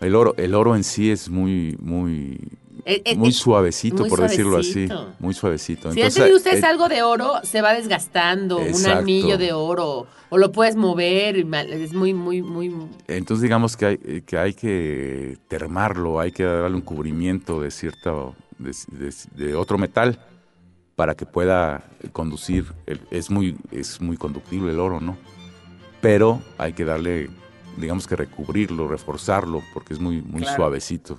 El 0.00 0.14
oro, 0.14 0.34
el 0.36 0.54
oro 0.54 0.76
en 0.76 0.84
sí 0.84 1.10
es 1.10 1.28
muy, 1.30 1.76
muy, 1.80 2.38
Eh, 2.84 3.02
eh, 3.04 3.16
muy 3.16 3.30
eh, 3.30 3.32
suavecito, 3.32 3.96
muy 4.02 4.08
por 4.10 4.20
decirlo 4.20 4.58
así. 4.58 4.88
Muy 5.18 5.34
suavecito. 5.34 5.90
Si 5.92 6.02
han 6.02 6.12
tenido 6.12 6.36
ustedes 6.36 6.62
eh, 6.62 6.66
algo 6.66 6.88
de 6.88 7.02
oro, 7.02 7.32
se 7.42 7.62
va 7.62 7.72
desgastando, 7.72 8.58
un 8.58 8.86
anillo 8.86 9.38
de 9.38 9.52
oro, 9.52 10.06
o 10.28 10.38
lo 10.38 10.52
puedes 10.52 10.76
mover, 10.76 11.36
es 11.70 11.92
muy, 11.94 12.12
muy, 12.12 12.42
muy... 12.42 12.72
Entonces 13.08 13.42
digamos 13.42 13.76
que 13.76 13.86
hay, 13.86 14.22
que 14.22 14.36
hay 14.38 14.52
que 14.54 15.38
termarlo, 15.48 16.20
hay 16.20 16.30
que 16.32 16.44
darle 16.44 16.76
un 16.76 16.82
cubrimiento 16.82 17.60
de 17.62 17.70
cierto, 17.70 18.34
de, 18.58 18.72
de- 18.92 19.14
de 19.46 19.54
otro 19.54 19.78
metal 19.78 20.18
para 20.94 21.14
que 21.14 21.26
pueda 21.26 21.84
conducir. 22.12 22.66
es 23.10 23.30
muy, 23.30 23.56
es 23.72 24.00
muy 24.00 24.16
conductible 24.16 24.72
el 24.72 24.78
oro, 24.80 25.00
¿no? 25.00 25.16
Pero 26.00 26.40
hay 26.58 26.72
que 26.74 26.84
darle, 26.84 27.30
digamos 27.76 28.06
que 28.06 28.16
recubrirlo, 28.16 28.88
reforzarlo, 28.88 29.62
porque 29.74 29.94
es 29.94 30.00
muy, 30.00 30.22
muy 30.22 30.42
Claro. 30.42 30.56
suavecito. 30.56 31.14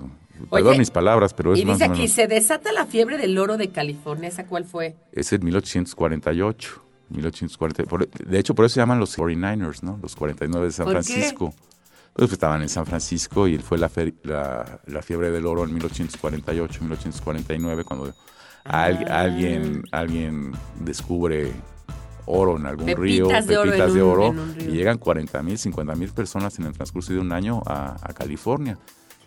Oye, 0.50 0.64
Perdón 0.64 0.78
mis 0.78 0.92
palabras, 0.92 1.34
pero 1.34 1.54
es 1.54 1.60
Y 1.60 1.66
más 1.66 1.80
dice 1.80 1.92
aquí, 1.92 2.08
se 2.08 2.28
desata 2.28 2.72
la 2.72 2.86
fiebre 2.86 3.18
del 3.18 3.38
oro 3.38 3.58
de 3.58 3.70
California. 3.70 4.30
¿Esa 4.30 4.46
cuál 4.46 4.66
fue? 4.66 4.96
Es 5.12 5.32
en 5.34 5.44
1848. 5.46 6.84
1840. 7.10 7.90
por- 7.90 8.08
de 8.10 8.38
hecho, 8.40 8.54
por 8.54 8.66
eso 8.66 8.74
se 8.76 8.80
llaman 8.82 9.00
los 9.00 9.18
49ers, 9.18 9.82
¿no? 9.82 9.98
Los 10.02 10.16
49 10.16 10.66
de 10.68 10.72
San 10.74 10.86
¿Por 10.86 10.96
qué? 10.98 11.04
Francisco. 11.04 11.54
Pues 12.14 12.32
estaban 12.32 12.62
en 12.64 12.70
San 12.70 12.86
Francisco 12.86 13.48
y 13.48 13.58
fue 13.60 13.78
la, 13.78 13.90
fe- 13.90 14.14
la, 14.24 14.80
la 14.88 15.02
fiebre 15.02 15.30
del 15.32 15.46
oro 15.46 15.64
en 15.64 15.74
1848, 15.74 16.82
1849, 16.82 17.84
cuando 17.84 18.14
al- 18.66 19.06
Ah. 19.10 19.22
alguien, 19.22 19.84
alguien 19.92 20.52
descubre 20.80 21.52
oro 22.28 22.58
en 22.58 22.66
algún 22.66 22.88
río, 22.88 23.28
Pepitas 23.28 23.48
de 23.48 23.58
oro 23.58 23.72
pepitas 23.72 23.94
de 23.94 24.64
y 24.64 24.72
llegan 24.76 24.98
40 24.98 25.42
mil, 25.44 25.58
50 25.58 25.96
mil 25.96 26.10
personas 26.10 26.58
en 26.60 26.66
el 26.66 26.74
transcurso 26.74 27.14
de 27.14 27.20
un 27.20 27.32
año 27.32 27.62
a, 27.66 27.96
a 28.02 28.14
California. 28.14 28.78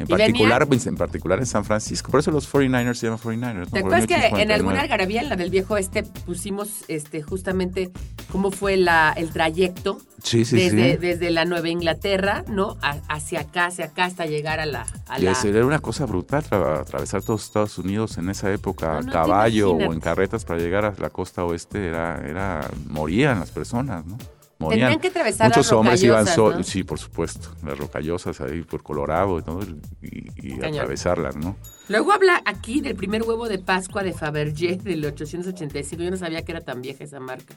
En 0.01 0.07
particular, 0.07 0.67
pues, 0.67 0.87
en 0.87 0.97
particular 0.97 1.39
en 1.39 1.47
San 1.47 1.65
Francisco. 1.65 2.11
Por 2.11 2.21
eso 2.21 2.31
los 2.31 2.51
49ers 2.53 2.95
se 2.95 3.07
llaman 3.07 3.21
49ers. 3.21 3.55
¿no? 3.55 3.67
¿Te 3.67 3.79
acuerdas 3.81 4.07
que 4.07 4.15
en 4.15 4.21
1849. 4.21 4.55
alguna 4.55 4.81
algarabía, 4.81 5.21
en 5.23 5.29
la 5.29 5.37
del 5.37 5.51
viejo 5.51 5.77
este, 5.77 6.03
pusimos 6.03 6.85
este 6.89 7.23
justamente 7.23 7.91
cómo 8.33 8.51
fue 8.51 8.77
la, 8.77 9.13
el 9.17 9.31
trayecto 9.31 9.99
Sí, 10.23 10.45
sí, 10.45 10.57
desde, 10.57 10.93
sí. 10.93 10.97
desde 10.99 11.31
la 11.31 11.45
Nueva 11.45 11.69
Inglaterra, 11.69 12.45
¿no? 12.49 12.77
A- 12.83 12.99
hacia 13.09 13.41
acá, 13.41 13.67
hacia 13.67 13.87
acá, 13.87 14.05
hasta 14.05 14.27
llegar 14.27 14.61
a 14.61 14.67
la... 14.67 14.87
A 15.09 15.19
Y 15.19 15.23
la 15.23 15.33
era 15.45 15.65
una 15.65 15.79
cosa 15.79 16.05
brutal 16.07 16.45
tra- 16.45 16.81
atravesar 16.81 17.23
todos 17.23 17.45
Estados 17.45 17.79
Unidos 17.79 18.19
en 18.19 18.29
esa 18.29 18.53
época, 18.53 18.99
a 18.99 19.01
no 19.03 19.11
caballo 19.13 19.73
o 19.73 19.93
en 19.93 20.01
carretas 20.01 20.45
para 20.45 20.61
llegar 20.61 20.85
a 20.85 20.95
la 20.99 21.11
costa 21.11 21.45
oeste, 21.45 21.87
era, 21.87 22.21
era, 22.27 22.71
morían 22.89 23.41
las 23.41 23.51
personas, 23.51 24.05
¿no? 24.07 24.19
Morían. 24.61 24.89
Tenían 24.89 25.01
que 25.01 25.09
atravesar 25.09 25.49
Muchos 25.49 25.67
las 25.67 25.73
hombres 25.73 26.03
iban 26.03 26.27
solos, 26.27 26.59
¿no? 26.59 26.63
sí, 26.65 26.85
por 26.85 26.99
supuesto, 26.99 27.57
las 27.65 27.77
rocallosas 27.79 28.41
ahí 28.43 28.63
por 28.63 28.83
Colorado 28.83 29.39
y 29.39 29.43
todo, 29.43 29.61
y, 30.03 30.31
y 30.37 30.53
atravesarlas, 30.65 31.35
¿no? 31.37 31.57
Luego 31.89 32.13
habla 32.13 32.41
aquí 32.45 32.81
del 32.81 32.95
primer 32.95 33.23
huevo 33.23 33.49
de 33.49 33.59
Pascua 33.59 34.03
de 34.03 34.13
Fabergé 34.13 34.77
del 34.77 35.05
885. 35.05 36.03
Yo 36.03 36.11
no 36.11 36.17
sabía 36.17 36.43
que 36.45 36.53
era 36.53 36.61
tan 36.61 36.83
vieja 36.83 37.03
esa 37.05 37.19
marca. 37.21 37.55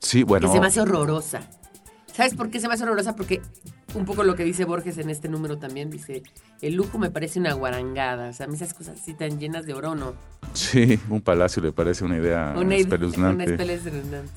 Sí, 0.00 0.24
bueno, 0.24 0.48
Que 0.48 0.52
se 0.54 0.60
me 0.60 0.66
hace 0.66 0.80
horrorosa. 0.80 1.40
¿Sabes 2.12 2.34
por 2.34 2.50
qué 2.50 2.60
se 2.60 2.68
me 2.68 2.74
hace 2.74 2.82
horrorosa? 2.82 3.14
Porque 3.16 3.40
un 3.94 4.04
poco 4.04 4.24
lo 4.24 4.34
que 4.34 4.44
dice 4.44 4.64
Borges 4.64 4.98
en 4.98 5.08
este 5.08 5.28
número 5.28 5.58
también, 5.58 5.88
dice, 5.88 6.22
el 6.60 6.74
lujo 6.74 6.98
me 6.98 7.10
parece 7.10 7.38
una 7.38 7.52
guarangada. 7.54 8.30
O 8.30 8.32
sea, 8.32 8.46
a 8.46 8.48
mí 8.48 8.56
esas 8.56 8.74
cosas 8.74 9.00
así 9.00 9.14
tan 9.14 9.38
llenas 9.38 9.64
de 9.66 9.72
oro, 9.74 9.94
¿no? 9.94 10.14
sí, 10.52 10.98
un 11.08 11.22
palacio 11.22 11.62
le 11.62 11.72
parece 11.72 12.04
una 12.04 12.18
idea 12.18 12.52
Una 12.56 12.74
idea- 12.74 12.78
espeluznante. 12.80 13.34
una 13.34 13.44
espeluznante. 13.44 14.28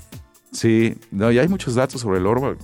Sí, 0.55 0.97
no, 1.11 1.31
y 1.31 1.37
hay 1.39 1.49
muchos 1.49 1.75
datos 1.75 1.99
sobre 1.99 2.19
el 2.19 2.25
oro. 2.25 2.57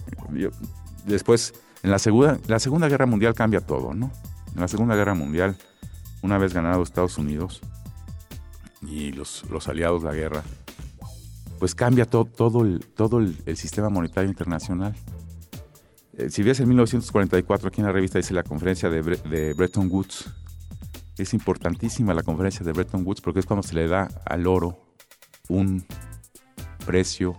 Después, 1.05 1.53
en 1.83 1.91
la 1.91 1.99
segunda, 1.99 2.39
la 2.47 2.57
segunda 2.59 2.87
Guerra 2.87 3.05
Mundial 3.05 3.33
cambia 3.33 3.59
todo, 3.59 3.93
¿no? 3.93 4.09
En 4.55 4.61
la 4.61 4.67
Segunda 4.69 4.95
Guerra 4.95 5.13
Mundial, 5.13 5.57
una 6.21 6.37
vez 6.37 6.53
ganado 6.53 6.83
Estados 6.83 7.17
Unidos 7.17 7.61
y 8.81 9.11
los, 9.11 9.43
aliados 9.67 10.03
de 10.03 10.09
la 10.09 10.15
guerra, 10.15 10.43
pues 11.59 11.75
cambia 11.75 12.05
to- 12.05 12.25
todo, 12.25 12.63
el, 12.63 12.79
todo 12.95 13.19
el, 13.19 13.57
sistema 13.57 13.89
monetario 13.89 14.29
internacional. 14.29 14.95
Eh, 16.17 16.29
si 16.29 16.43
ves 16.43 16.59
en 16.61 16.69
1944, 16.69 17.67
aquí 17.67 17.81
en 17.81 17.87
la 17.87 17.93
revista 17.93 18.19
dice 18.19 18.33
la 18.33 18.43
conferencia 18.43 18.89
de, 18.89 19.01
de 19.01 19.53
Bretton 19.53 19.89
Woods. 19.91 20.29
Es 21.17 21.33
importantísima 21.33 22.13
la 22.13 22.23
conferencia 22.23 22.65
de 22.65 22.71
Bretton 22.71 23.05
Woods 23.05 23.19
porque 23.21 23.41
es 23.41 23.45
cuando 23.45 23.63
se 23.63 23.75
le 23.75 23.87
da 23.87 24.09
al 24.25 24.47
oro 24.47 24.79
un 25.49 25.85
precio 26.85 27.37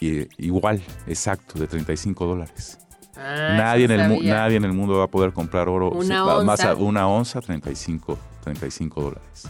i- 0.00 0.28
igual, 0.38 0.82
exacto, 1.06 1.58
de 1.58 1.66
35 1.66 2.26
dólares. 2.26 2.78
Ah, 3.16 3.54
nadie, 3.56 3.86
en 3.86 3.90
el 3.92 4.26
nadie 4.28 4.56
en 4.56 4.64
el 4.64 4.72
mundo 4.72 4.96
va 4.98 5.04
a 5.04 5.08
poder 5.08 5.32
comprar 5.32 5.68
oro. 5.68 5.90
Una 5.90 6.22
va- 6.22 6.44
más 6.44 6.60
onza. 6.60 6.70
a- 6.72 6.74
una 6.76 7.08
onza, 7.08 7.40
35, 7.40 8.16
35 8.44 9.02
dólares. 9.02 9.48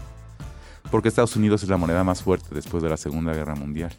Porque 0.90 1.08
Estados 1.08 1.36
Unidos 1.36 1.62
es 1.62 1.68
la 1.68 1.76
moneda 1.76 2.02
más 2.02 2.22
fuerte 2.22 2.54
después 2.54 2.82
de 2.82 2.88
la 2.88 2.96
Segunda 2.96 3.34
Guerra 3.34 3.54
Mundial. 3.54 3.92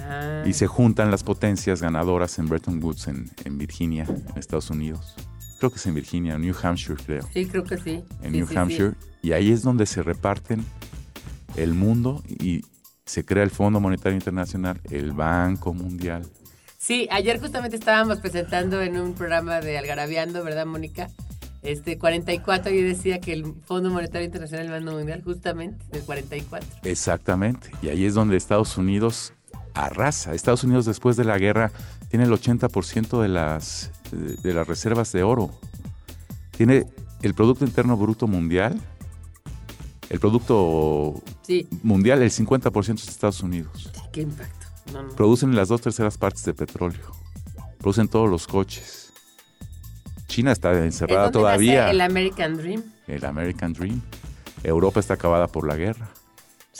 Ah. 0.00 0.42
Y 0.46 0.52
se 0.54 0.66
juntan 0.66 1.10
las 1.12 1.22
potencias 1.22 1.80
ganadoras 1.80 2.38
en 2.40 2.48
Bretton 2.48 2.82
Woods, 2.82 3.06
en, 3.08 3.30
en 3.44 3.56
Virginia, 3.58 4.04
en 4.08 4.36
Estados 4.38 4.70
Unidos. 4.70 5.14
Creo 5.60 5.70
que 5.70 5.76
es 5.76 5.86
en 5.86 5.94
Virginia, 5.94 6.34
en 6.34 6.40
New 6.42 6.54
Hampshire, 6.60 6.96
creo. 7.04 7.22
Sí, 7.32 7.46
creo 7.46 7.62
que 7.64 7.76
sí. 7.78 8.02
En 8.22 8.32
Sí, 8.32 8.36
New 8.38 8.46
sí, 8.46 8.52
sí. 8.52 8.58
Hampshire. 8.58 8.94
Y 9.22 9.32
ahí 9.32 9.52
es 9.52 9.62
donde 9.62 9.86
se 9.86 10.02
reparten 10.02 10.64
el 11.56 11.74
mundo 11.74 12.22
y 12.28 12.64
se 13.08 13.24
crea 13.24 13.42
el 13.42 13.50
Fondo 13.50 13.80
Monetario 13.80 14.16
Internacional, 14.16 14.80
el 14.90 15.12
Banco 15.12 15.72
Mundial. 15.72 16.26
Sí, 16.76 17.08
ayer 17.10 17.40
justamente 17.40 17.76
estábamos 17.76 18.18
presentando 18.20 18.82
en 18.82 18.98
un 18.98 19.14
programa 19.14 19.60
de 19.60 19.78
Algarabiando, 19.78 20.44
¿verdad, 20.44 20.66
Mónica? 20.66 21.08
Este 21.62 21.98
44 21.98 22.72
y 22.72 22.82
decía 22.82 23.18
que 23.20 23.32
el 23.32 23.54
Fondo 23.64 23.90
Monetario 23.90 24.26
Internacional 24.26 24.66
el 24.66 24.72
Banco 24.72 24.96
Mundial 24.96 25.22
justamente 25.24 25.84
del 25.90 26.02
44. 26.02 26.68
Exactamente. 26.84 27.70
Y 27.82 27.88
ahí 27.88 28.04
es 28.04 28.14
donde 28.14 28.36
Estados 28.36 28.76
Unidos 28.76 29.32
arrasa. 29.74 30.34
Estados 30.34 30.62
Unidos 30.62 30.84
después 30.84 31.16
de 31.16 31.24
la 31.24 31.38
guerra 31.38 31.72
tiene 32.10 32.26
el 32.26 32.30
80% 32.30 33.20
de 33.20 33.28
las, 33.28 33.90
de 34.12 34.54
las 34.54 34.66
reservas 34.66 35.10
de 35.12 35.22
oro. 35.22 35.50
Tiene 36.56 36.86
el 37.22 37.34
Producto 37.34 37.64
Interno 37.64 37.96
Bruto 37.96 38.26
Mundial. 38.26 38.80
El 40.10 40.20
Producto 40.20 41.22
Sí, 41.48 41.66
Mundial, 41.82 42.20
el 42.20 42.30
50% 42.30 42.94
es 42.96 43.08
Estados 43.08 43.42
Unidos. 43.42 43.90
qué 44.12 44.20
impacto. 44.20 44.66
No, 44.92 45.02
no. 45.02 45.08
Producen 45.16 45.56
las 45.56 45.68
dos 45.68 45.80
terceras 45.80 46.18
partes 46.18 46.44
de 46.44 46.52
petróleo. 46.52 47.00
Producen 47.78 48.06
todos 48.08 48.28
los 48.28 48.46
coches. 48.46 49.10
China 50.26 50.52
está 50.52 50.72
¿Es 50.72 50.84
encerrada 50.84 51.30
todavía. 51.30 51.90
El 51.90 52.02
American 52.02 52.58
Dream. 52.58 52.82
el 53.06 53.24
American 53.24 53.72
Dream. 53.72 54.02
Europa 54.62 55.00
está 55.00 55.14
acabada 55.14 55.46
por 55.46 55.66
la 55.66 55.74
guerra. 55.76 56.10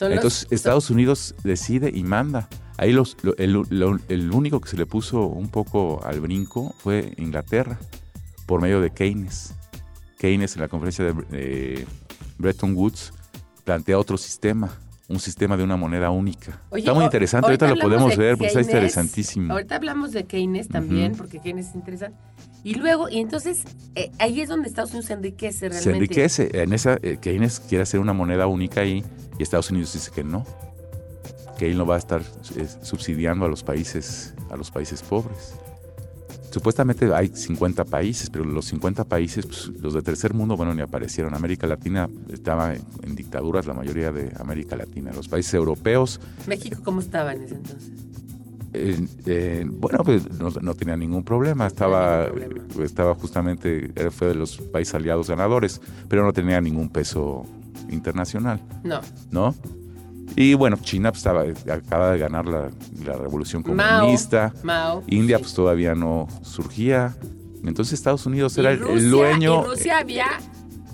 Los- 0.01 0.11
Entonces 0.13 0.41
son- 0.41 0.49
Estados 0.55 0.91
Unidos 0.91 1.35
decide 1.45 1.91
y 1.95 2.03
manda. 2.05 2.51
Ahí 2.77 2.93
los, 2.93 3.17
lo- 3.23 3.37
el, 3.39 3.53
lo- 3.53 3.99
el 4.09 4.31
único 4.33 4.61
que 4.61 4.69
se 4.69 4.77
le 4.77 4.85
puso 4.85 5.23
un 5.23 5.49
poco 5.49 6.05
al 6.05 6.21
brinco 6.21 6.75
fue 6.79 7.15
Inglaterra, 7.17 7.79
por 8.45 8.61
medio 8.61 8.83
de 8.83 8.91
Keynes. 8.91 9.55
Keynes 10.19 10.57
en 10.57 10.61
la 10.61 10.69
conferencia 10.69 11.07
de 11.07 11.15
eh, 11.33 11.87
Bretton 12.37 12.75
Woods 12.77 13.15
plantea 13.69 13.99
otro 13.99 14.17
sistema, 14.17 14.71
un 15.09 15.21
sistema 15.21 15.55
de 15.55 15.63
una 15.63 15.77
moneda 15.77 16.09
única. 16.09 16.63
Oye, 16.71 16.81
Está 16.81 16.95
muy 16.95 17.05
interesante, 17.05 17.49
ahorita, 17.49 17.69
lo 17.69 17.77
podemos 17.77 18.17
de 18.17 18.25
ver, 18.25 18.39
pues 18.39 18.49
está 18.57 18.63
interesantísimo. 18.63 19.53
Ahorita 19.53 19.77
hablamos 19.77 20.13
de 20.13 20.25
Keynes 20.25 20.69
también, 20.69 21.13
porque 21.15 21.39
Keynes 21.39 21.69
es 21.69 21.75
interesante. 21.75 22.17
Y 22.65 22.77
luego, 22.77 23.11
y 23.11 23.19
entonces, 23.19 23.65
eh, 23.95 24.11
ahí 24.19 24.41
es 24.41 24.49
donde 24.49 24.69
Estados 24.69 24.93
Unidos 24.93 25.05
se 25.05 25.13
enriquece 25.13 25.69
realmente. 25.69 25.85
Se 25.85 25.91
enriquece. 25.91 26.63
En 26.63 26.73
esa, 26.73 26.97
eh, 27.03 27.19
Keynes 27.21 27.61
quiere 27.61 27.83
hacer 27.83 28.01
una 28.01 28.15
moneda 28.15 28.47
única 28.47 28.81
ahí 28.81 29.05
y 29.39 29.43
Estados 29.43 29.71
Unidos 29.71 29.93
dice 29.93 30.11
que 30.15 30.25
no. 30.25 30.47
Que 31.59 31.71
él 31.71 31.77
no 31.77 31.85
va 31.85 31.97
a 31.97 31.99
estar 31.99 32.23
eh, 32.57 32.67
subsidiando 32.81 33.45
a 33.45 33.51
los 33.51 33.63
países, 33.63 34.33
a 34.51 34.57
los 34.57 34.71
países 34.71 35.03
pobres. 35.03 35.53
Supuestamente 36.51 37.13
hay 37.15 37.29
50 37.29 37.85
países, 37.85 38.31
pero 38.31 38.45
los 38.45 38.65
50 38.67 39.05
países, 39.05 39.47
pues, 39.47 39.69
los 39.81 39.95
de 39.95 40.03
tercer 40.03 40.35
mundo, 40.35 40.57
bueno, 40.57 40.75
ni 40.75 40.81
aparecieron. 40.83 41.35
América 41.35 41.67
Latina 41.67 42.09
estaba 42.33 42.75
en, 42.75 42.83
en 43.03 43.15
dictaduras, 43.15 43.67
la 43.67 43.75
mayoría 43.75 44.11
de 44.13 44.33
América 44.39 44.77
Latina. 44.77 45.13
Los 45.15 45.29
países 45.29 45.53
europeos, 45.55 46.21
México, 46.47 46.81
¿cómo 46.85 47.01
estaba 47.01 47.33
en 47.33 47.43
ese 47.43 47.55
entonces? 47.57 47.91
eh, 48.75 49.07
eh, 49.27 49.67
bueno, 49.69 50.05
pues 50.05 50.29
no, 50.39 50.51
no 50.51 50.75
tenía 50.75 50.97
ningún 50.97 51.25
problema. 51.25 51.67
Estaba, 51.67 52.29
No 52.29 52.35
ningún 52.35 52.67
problema. 52.69 52.85
estaba 52.85 53.15
justamente, 53.15 53.93
fue 54.11 54.29
de 54.29 54.35
los 54.35 54.59
países 54.59 54.95
aliados 54.95 55.29
ganadores, 55.29 55.81
pero 56.09 56.23
no 56.25 56.33
tenía 56.33 56.61
ningún 56.61 56.89
peso 56.91 57.45
internacional, 57.91 58.61
No. 58.85 59.01
¿no? 59.31 59.55
Y 60.37 60.55
bueno, 60.55 60.77
China 60.81 61.11
pues, 61.11 61.19
estaba, 61.27 61.45
acaba 61.73 62.13
de 62.13 62.19
ganar 62.19 62.47
la, 62.47 62.71
la 63.05 63.13
revolución 63.15 63.63
comunista. 63.63 64.53
Mao. 64.63 65.03
India 65.09 65.37
sí. 65.39 65.43
pues 65.43 65.55
todavía 65.55 65.95
no 65.95 66.29
surgía. 66.43 67.17
Entonces 67.65 67.95
Estados 67.95 68.25
Unidos 68.27 68.57
Y 68.57 68.61
era 68.61 68.71
el- 68.73 68.79
Rusia- 68.81 68.95
el 68.97 69.11
dueño. 69.11 69.63
Y 69.65 69.67
Rusia 69.69 69.99
había. 69.99 70.27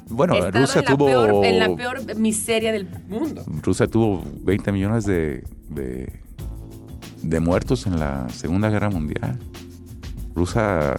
bueno, 0.09 0.35
Rusia 0.51 0.81
en 0.81 0.87
tuvo 0.87 1.07
peor- 1.07 1.45
en 1.45 1.59
la 1.59 1.77
peor 1.77 2.17
miseria 2.17 2.73
del 2.73 2.89
mundo. 3.09 3.45
Rusia 3.63 3.87
tuvo 3.87 4.23
20 4.43 4.73
millones 4.73 5.05
de, 5.05 5.45
de, 5.69 6.11
de 7.23 7.41
muertos 7.41 7.87
en 7.87 8.01
la 8.01 8.29
Segunda 8.31 8.71
Guerra 8.71 8.89
Mundial. 8.91 9.39
Rusia 10.35 10.97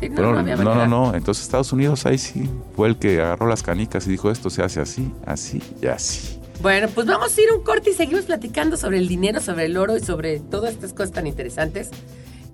Sí, 0.00 0.08
no, 0.08 0.32
no 0.32 0.42
no, 0.42 0.74
no, 0.74 0.86
no. 0.86 1.14
Entonces 1.14 1.44
Estados 1.44 1.72
Unidos 1.72 2.06
ahí 2.06 2.18
sí 2.18 2.48
fue 2.74 2.88
el 2.88 2.96
que 2.96 3.20
agarró 3.20 3.46
las 3.46 3.62
canicas 3.62 4.06
y 4.06 4.10
dijo 4.10 4.30
esto 4.30 4.50
se 4.50 4.62
hace 4.62 4.80
así, 4.80 5.12
así 5.26 5.62
y 5.80 5.86
así. 5.86 6.38
Bueno, 6.62 6.86
pues 6.94 7.08
vamos 7.08 7.36
a 7.36 7.40
ir 7.40 7.52
un 7.52 7.64
corte 7.64 7.90
y 7.90 7.92
seguimos 7.92 8.24
platicando 8.24 8.76
sobre 8.76 8.98
el 8.98 9.08
dinero, 9.08 9.40
sobre 9.40 9.64
el 9.64 9.76
oro 9.76 9.96
y 9.96 10.00
sobre 10.00 10.38
todas 10.38 10.70
estas 10.74 10.92
cosas 10.92 11.10
tan 11.10 11.26
interesantes. 11.26 11.90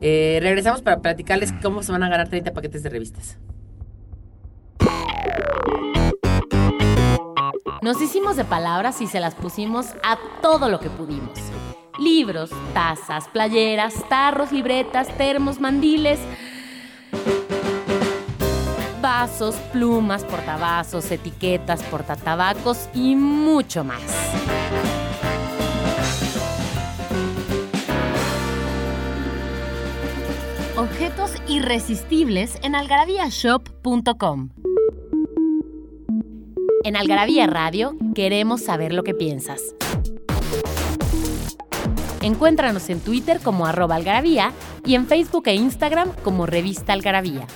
Eh, 0.00 0.38
regresamos 0.40 0.80
para 0.80 1.02
platicarles 1.02 1.52
cómo 1.62 1.82
se 1.82 1.92
van 1.92 2.02
a 2.02 2.08
ganar 2.08 2.30
30 2.30 2.54
paquetes 2.54 2.82
de 2.82 2.88
revistas. 2.88 3.36
Nos 7.82 8.00
hicimos 8.00 8.36
de 8.36 8.46
palabras 8.46 9.02
y 9.02 9.06
se 9.06 9.20
las 9.20 9.34
pusimos 9.34 9.88
a 10.02 10.18
todo 10.40 10.70
lo 10.70 10.80
que 10.80 10.88
pudimos. 10.88 11.38
Libros, 11.98 12.48
tazas, 12.72 13.28
playeras, 13.28 13.92
tarros, 14.08 14.52
libretas, 14.52 15.08
termos, 15.18 15.60
mandiles, 15.60 16.18
vasos, 19.08 19.54
plumas, 19.72 20.22
portavasos, 20.22 21.10
etiquetas, 21.10 21.82
portatabacos 21.84 22.90
y 22.92 23.16
mucho 23.16 23.82
más. 23.82 24.02
Objetos 30.76 31.32
irresistibles 31.48 32.58
en 32.62 32.74
algarabíashop.com. 32.74 34.50
En 36.84 36.94
Algarabía 36.94 37.46
Radio 37.46 37.96
queremos 38.14 38.60
saber 38.60 38.92
lo 38.92 39.04
que 39.04 39.14
piensas. 39.14 39.74
Encuéntranos 42.20 42.90
en 42.90 43.00
Twitter 43.00 43.40
como 43.42 43.64
arroba 43.64 43.94
algarabía 43.94 44.52
y 44.84 44.96
en 44.96 45.06
Facebook 45.06 45.44
e 45.46 45.54
Instagram 45.54 46.12
como 46.22 46.44
revista 46.44 46.92
algarabía. 46.92 47.46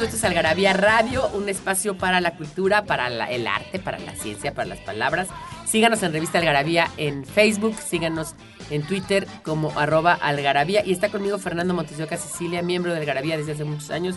Esto 0.00 0.16
es 0.16 0.24
Algarabía 0.24 0.72
Radio, 0.74 1.28
un 1.34 1.48
espacio 1.48 1.96
para 1.98 2.20
la 2.20 2.36
cultura, 2.36 2.84
para 2.84 3.10
la- 3.10 3.30
el 3.30 3.46
arte, 3.46 3.78
para 3.78 3.98
la 3.98 4.14
ciencia, 4.14 4.54
para 4.54 4.68
las 4.68 4.78
palabras. 4.78 5.28
Síganos 5.66 6.02
en 6.02 6.12
Revista 6.12 6.38
Algarabía 6.38 6.88
en 6.96 7.24
Facebook, 7.24 7.74
síganos 7.84 8.34
en 8.70 8.82
Twitter 8.82 9.26
como 9.42 9.70
arroba 9.78 10.14
algarabía. 10.14 10.84
Y 10.86 10.92
está 10.92 11.08
conmigo 11.10 11.38
Fernando 11.38 11.74
Montesioca 11.74 12.16
Sicilia, 12.16 12.62
miembro 12.62 12.92
de 12.94 13.00
Algarabía 13.00 13.36
desde 13.36 13.52
hace 13.52 13.64
muchos 13.64 13.90
años. 13.90 14.16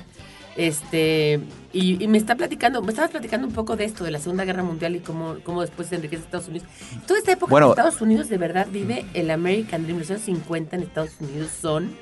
Este, 0.55 1.39
y, 1.73 2.03
y 2.03 2.07
me 2.07 2.17
está 2.17 2.35
platicando, 2.35 2.81
me 2.81 2.89
estabas 2.89 3.11
platicando 3.11 3.47
un 3.47 3.53
poco 3.53 3.75
de 3.75 3.85
esto, 3.85 4.03
de 4.03 4.11
la 4.11 4.19
Segunda 4.19 4.43
Guerra 4.45 4.63
Mundial 4.63 4.95
y 4.95 4.99
cómo, 4.99 5.37
cómo 5.43 5.61
después 5.61 5.87
se 5.87 5.95
enriquece 5.95 6.23
Estados 6.23 6.47
Unidos. 6.47 6.67
Toda 7.07 7.19
esta 7.19 7.31
época 7.31 7.49
Bueno. 7.49 7.67
en 7.67 7.71
Estados 7.71 8.01
Unidos 8.01 8.29
de 8.29 8.37
verdad 8.37 8.67
vive 8.69 9.05
el 9.13 9.31
American 9.31 9.83
Dream. 9.83 9.97
Los 9.99 10.09
años 10.11 10.21
50 10.23 10.75
en 10.75 10.83
Estados 10.83 11.11
Unidos 11.19 11.49
son 11.61 11.95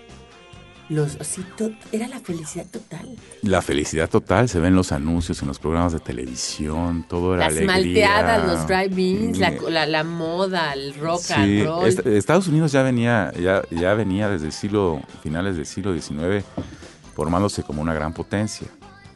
Los, 0.89 1.17
sí, 1.21 1.45
to- 1.55 1.69
era 1.91 2.07
la 2.07 2.19
felicidad 2.19 2.65
total. 2.65 3.15
La 3.43 3.61
felicidad 3.61 4.09
total 4.09 4.49
se 4.49 4.59
ve 4.59 4.69
en 4.69 4.75
los 4.75 4.91
anuncios, 4.91 5.39
en 5.43 5.47
los 5.47 5.59
programas 5.59 5.93
de 5.93 5.99
televisión, 5.99 7.05
todo 7.07 7.35
era 7.35 7.45
Las 7.45 7.57
alegría. 7.57 7.73
malteadas, 7.75 8.47
los 8.47 8.67
drive-ins, 8.67 9.37
la, 9.37 9.51
Mm, 9.51 9.55
la, 9.69 9.85
la 9.85 10.03
moda, 10.03 10.73
el 10.73 10.95
rock 10.95 11.21
Sí, 11.21 11.33
and 11.35 11.63
roll. 11.65 11.87
est- 11.87 12.05
Estados 12.07 12.47
Unidos 12.47 12.71
ya 12.71 12.81
venía, 12.81 13.31
ya, 13.39 13.61
ya 13.69 13.93
venía 13.93 14.29
desde 14.29 14.47
el 14.47 14.51
siglo, 14.51 14.99
finales 15.21 15.57
del 15.57 15.67
siglo 15.67 15.93
XIX, 15.93 16.43
formándose 17.15 17.61
como 17.61 17.81
una 17.83 17.93
gran 17.93 18.11
potencia. 18.13 18.67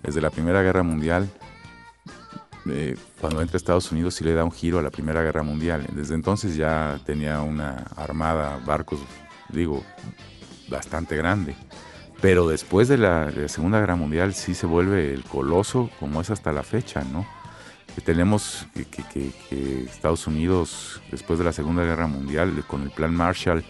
Desde 0.04 0.22
la 0.22 0.30
Primera 0.30 0.62
Guerra 0.62 0.84
Mundial, 0.84 1.28
eh, 2.70 2.96
cuando 3.20 3.42
entra 3.42 3.58
Estados 3.58 3.92
Unidos 3.92 4.16
sí 4.16 4.24
le 4.24 4.34
da 4.34 4.44
un 4.44 4.52
giro 4.52 4.80
a 4.80 4.82
la 4.82 4.90
Primera 4.92 5.22
Guerra 5.22 5.44
Mundial. 5.44 5.88
Desde 5.92 6.14
entonces 6.14 6.56
ya 6.56 7.00
tenía 7.06 7.42
una 7.42 7.86
armada, 7.96 8.60
barcos, 8.66 9.00
digo, 9.50 9.84
bastante 10.70 11.16
grande. 11.16 11.56
Pero 12.22 12.48
después 12.48 12.88
de 12.88 12.98
la, 12.98 13.26
de 13.26 13.50
Segunda 13.50 13.80
Guerra 13.80 13.96
Mundial 13.96 14.34
sí 14.34 14.56
se 14.56 14.66
vuelve 14.66 15.14
el 15.14 15.24
coloso 15.24 15.90
como 16.00 16.22
es 16.22 16.30
hasta 16.30 16.54
la 16.54 16.64
fecha, 16.64 17.04
¿no? 17.04 17.26
Que 17.94 18.02
tenemos 18.02 18.66
que 18.74 19.86
Estados 19.86 20.26
Unidos, 20.26 21.02
después 21.12 21.38
de 21.38 21.46
la 21.46 21.54
Segunda 21.54 21.84
Guerra 21.84 22.08
Mundial, 22.08 22.64
con 22.66 22.82
el 22.82 22.92
Plan 22.92 23.14
Marshall 23.14 23.64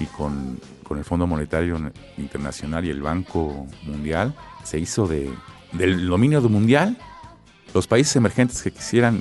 y 0.00 0.04
con, 0.06 0.60
con 0.84 0.98
el 0.98 1.04
Fondo 1.04 1.26
Monetario 1.26 1.90
Internacional 2.18 2.84
y 2.84 2.90
el 2.90 3.02
Banco 3.02 3.66
Mundial, 3.82 4.34
se 4.62 4.78
hizo 4.78 5.06
de, 5.08 5.32
del 5.72 6.06
dominio 6.06 6.40
mundial. 6.42 6.96
Los 7.74 7.86
países 7.86 8.14
emergentes 8.16 8.62
que 8.62 8.70
quisieran, 8.70 9.20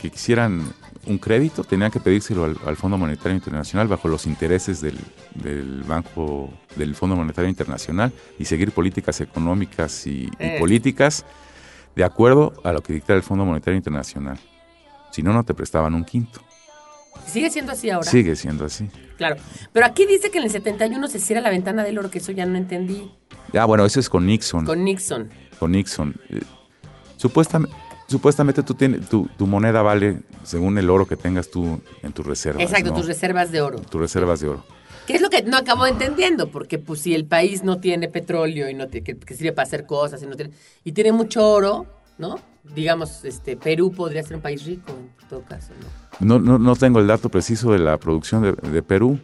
que 0.00 0.10
quisieran 0.10 0.72
un 1.06 1.18
crédito 1.18 1.64
tenían 1.64 1.90
que 1.90 2.00
pedírselo 2.00 2.44
al, 2.44 2.56
al 2.66 2.76
Fondo 2.76 2.96
Monetario 2.98 3.34
Internacional 3.34 3.88
bajo 3.88 4.08
los 4.08 4.26
intereses 4.26 4.80
del, 4.80 4.98
del 5.34 5.82
Banco, 5.82 6.50
del 6.76 6.94
Fondo 6.94 7.16
Monetario 7.16 7.48
Internacional 7.48 8.12
y 8.38 8.44
seguir 8.44 8.72
políticas 8.72 9.20
económicas 9.20 10.06
y, 10.06 10.24
y 10.24 10.30
Eh. 10.38 10.56
políticas 10.58 11.24
de 11.96 12.04
acuerdo 12.04 12.54
a 12.64 12.72
lo 12.72 12.82
que 12.82 12.92
dicta 12.94 13.14
el 13.14 13.22
Fondo 13.22 13.44
Monetario 13.44 13.76
Internacional. 13.76 14.38
Si 15.12 15.22
no, 15.22 15.32
no 15.32 15.44
te 15.44 15.54
prestaban 15.54 15.94
un 15.94 16.04
quinto. 16.04 16.40
Sigue 17.26 17.48
siendo 17.50 17.72
así 17.72 17.88
ahora. 17.90 18.10
Sigue 18.10 18.34
siendo 18.34 18.64
así. 18.64 18.88
Claro. 19.16 19.36
Pero 19.72 19.86
aquí 19.86 20.04
dice 20.06 20.30
que 20.30 20.38
en 20.38 20.44
el 20.44 20.50
71 20.50 21.06
se 21.08 21.20
cierra 21.20 21.40
la 21.42 21.50
ventana 21.50 21.84
del 21.84 21.96
oro, 21.98 22.10
que 22.10 22.18
eso 22.18 22.32
ya 22.32 22.44
no 22.46 22.56
entendí. 22.58 23.10
Ah, 23.56 23.64
bueno, 23.66 23.84
eso 23.84 24.00
es 24.00 24.08
con 24.10 24.26
Nixon. 24.26 24.64
Con 24.66 24.82
Nixon. 24.84 25.30
con 25.60 25.70
Nixon. 25.70 26.16
Eh, 26.30 26.40
supuestamente, 27.16 27.74
supuestamente 28.06 28.62
tú 28.62 28.74
tienes, 28.74 29.08
tu, 29.08 29.28
tu 29.36 29.46
moneda 29.46 29.82
vale 29.82 30.20
según 30.42 30.78
el 30.78 30.90
oro 30.90 31.06
que 31.06 31.16
tengas 31.16 31.50
tú 31.50 31.80
en 32.02 32.12
tus 32.12 32.26
reservas. 32.26 32.62
Exacto, 32.62 32.90
¿no? 32.90 32.96
tus 32.96 33.06
reservas 33.06 33.50
de 33.50 33.60
oro. 33.60 33.78
Tus 33.80 34.00
reservas 34.00 34.40
de 34.40 34.48
oro. 34.48 34.64
¿Qué 35.06 35.14
es 35.14 35.20
lo 35.20 35.28
que 35.28 35.42
no 35.42 35.56
acabo 35.56 35.86
entendiendo? 35.86 36.48
Porque 36.48 36.78
pues 36.78 37.00
si 37.00 37.14
el 37.14 37.26
país 37.26 37.62
no 37.62 37.78
tiene 37.78 38.08
petróleo 38.08 38.70
y 38.70 38.74
no 38.74 38.88
tiene, 38.88 39.04
que, 39.04 39.16
que 39.18 39.34
sirve 39.34 39.52
para 39.52 39.66
hacer 39.66 39.86
cosas 39.86 40.22
y 40.22 40.26
no 40.26 40.34
tiene 40.34 40.52
y 40.82 40.92
tiene 40.92 41.12
mucho 41.12 41.46
oro, 41.46 41.86
¿no? 42.16 42.40
Digamos, 42.74 43.24
este 43.24 43.56
Perú 43.56 43.92
podría 43.92 44.22
ser 44.22 44.36
un 44.36 44.42
país 44.42 44.64
rico 44.64 44.92
en 44.92 45.28
todo 45.28 45.42
caso, 45.42 45.72
¿no? 46.20 46.38
No, 46.38 46.38
no, 46.38 46.58
no 46.58 46.76
tengo 46.76 47.00
el 47.00 47.06
dato 47.06 47.28
preciso 47.28 47.72
de 47.72 47.80
la 47.80 47.98
producción 47.98 48.42
de, 48.42 48.52
de 48.52 48.82
Perú, 48.82 49.18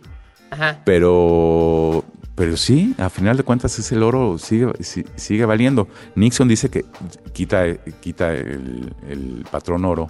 Ajá. 0.51 0.83
pero, 0.85 2.05
pero 2.41 2.57
sí, 2.57 2.95
a 2.97 3.11
final 3.11 3.37
de 3.37 3.43
cuentas 3.43 3.79
ese 3.79 3.95
el 3.95 4.03
oro 4.03 4.39
sigue, 4.39 4.73
si- 4.81 5.05
sigue 5.15 5.45
valiendo. 5.45 5.89
Nixon 6.15 6.49
dice 6.49 6.71
que 6.71 6.87
quita, 7.35 7.77
quita 8.01 8.33
el, 8.33 8.95
el 9.07 9.45
patrón 9.51 9.85
oro, 9.85 10.09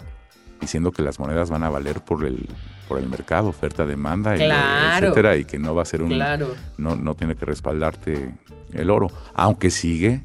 diciendo 0.61 0.93
que 0.93 1.03
las 1.03 1.19
monedas 1.19 1.51
van 1.51 1.65
a 1.65 1.71
valer 1.71 2.01
por 2.03 2.25
el, 2.25 2.49
por 2.87 3.01
el 3.01 3.09
mercado, 3.09 3.49
oferta, 3.49 3.85
demanda, 3.85 4.37
Claro. 4.37 5.07
etcétera, 5.09 5.37
y 5.39 5.45
que 5.45 5.59
no 5.59 5.75
va 5.75 5.83
a 5.83 5.85
ser 5.87 6.03
un, 6.03 6.11
Claro. 6.11 6.55
no, 6.79 6.95
no 6.95 7.17
tiene 7.17 7.35
que 7.35 7.47
respaldarte 7.47 8.33
el 8.75 8.91
oro, 8.91 9.09
aunque 9.35 9.69
sigue, 9.71 10.23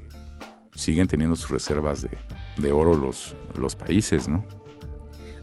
siguen 0.75 1.07
teniendo 1.07 1.35
sus 1.35 1.49
reservas 1.49 2.03
de, 2.03 2.11
de 2.57 2.71
oro 2.71 2.93
los, 2.95 3.35
los 3.57 3.75
países, 3.75 4.27
¿no? 4.27 4.45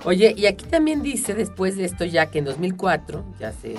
Oye, 0.05 0.33
y 0.37 0.47
aquí 0.47 0.65
también 0.67 1.03
dice 1.03 1.35
después 1.35 1.77
de 1.77 1.87
esto 1.87 2.05
ya 2.05 2.31
que 2.31 2.39
en 2.39 2.45
2004, 2.45 3.25
ya 3.41 3.49
hace 3.49 3.75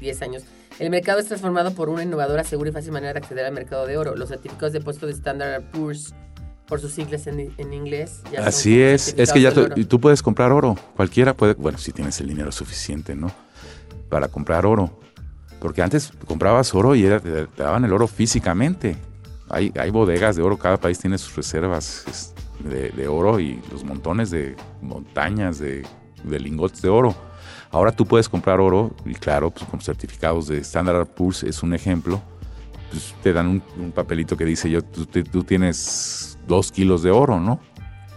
10 0.00 0.22
años, 0.22 0.44
el 0.78 0.90
mercado 0.90 1.18
es 1.20 1.26
transformado 1.26 1.72
por 1.74 1.88
una 1.88 2.02
innovadora, 2.02 2.44
segura 2.44 2.70
y 2.70 2.72
fácil 2.72 2.92
manera 2.92 3.12
de 3.14 3.18
acceder 3.20 3.44
al 3.46 3.52
mercado 3.52 3.86
de 3.86 3.96
oro. 3.96 4.16
Los 4.16 4.28
certificados 4.30 4.72
de 4.72 4.78
depósito 4.80 5.06
de 5.06 5.12
Standard 5.12 5.62
Poor's, 5.70 6.14
por 6.66 6.80
sus 6.80 6.92
siglas 6.92 7.26
en, 7.26 7.52
en 7.58 7.72
inglés. 7.72 8.22
ya 8.32 8.46
Así 8.46 8.80
es, 8.80 9.14
es 9.18 9.32
que 9.32 9.40
ya 9.40 9.52
tú, 9.52 10.00
puedes 10.00 10.22
comprar 10.22 10.52
oro, 10.52 10.76
cualquiera 10.96 11.34
puede, 11.34 11.54
bueno, 11.54 11.76
si 11.78 11.92
tienes 11.92 12.18
el 12.20 12.28
dinero 12.28 12.50
suficiente, 12.52 13.14
¿no? 13.14 13.30
Para 14.08 14.28
comprar 14.28 14.64
oro. 14.66 14.98
Porque 15.60 15.82
antes 15.82 16.12
comprabas 16.26 16.74
oro 16.74 16.94
y 16.94 17.04
era- 17.04 17.20
te, 17.20 17.46
te 17.46 17.62
daban 17.62 17.84
el 17.84 17.92
oro 17.92 18.06
físicamente. 18.08 18.96
Hay, 19.48 19.70
hay 19.78 19.90
bodegas 19.90 20.34
de 20.36 20.42
oro, 20.42 20.56
cada 20.56 20.78
país 20.78 20.98
tiene 20.98 21.18
sus 21.18 21.36
reservas 21.36 22.04
es, 22.08 22.34
de, 22.68 22.88
de 22.90 23.06
oro 23.08 23.38
y 23.38 23.60
los 23.70 23.84
montones 23.84 24.30
de 24.30 24.56
montañas 24.80 25.58
de, 25.58 25.84
de 26.24 26.40
lingotes 26.40 26.80
de 26.80 26.88
oro. 26.88 27.14
Ahora 27.72 27.90
tú 27.90 28.04
puedes 28.06 28.28
comprar 28.28 28.60
oro 28.60 28.94
y 29.04 29.14
claro, 29.14 29.50
pues 29.50 29.64
con 29.64 29.80
certificados 29.80 30.46
de 30.46 30.58
Standard 30.58 31.06
Poor's 31.06 31.42
es 31.42 31.62
un 31.62 31.74
ejemplo. 31.74 32.20
Pues, 32.90 33.14
te 33.22 33.32
dan 33.32 33.48
un, 33.48 33.62
un 33.78 33.90
papelito 33.90 34.36
que 34.36 34.44
dice 34.44 34.70
yo, 34.70 34.82
tú, 34.82 35.42
tienes 35.42 36.38
dos 36.46 36.70
kilos 36.70 37.02
de 37.02 37.10
oro, 37.10 37.40
¿no? 37.40 37.58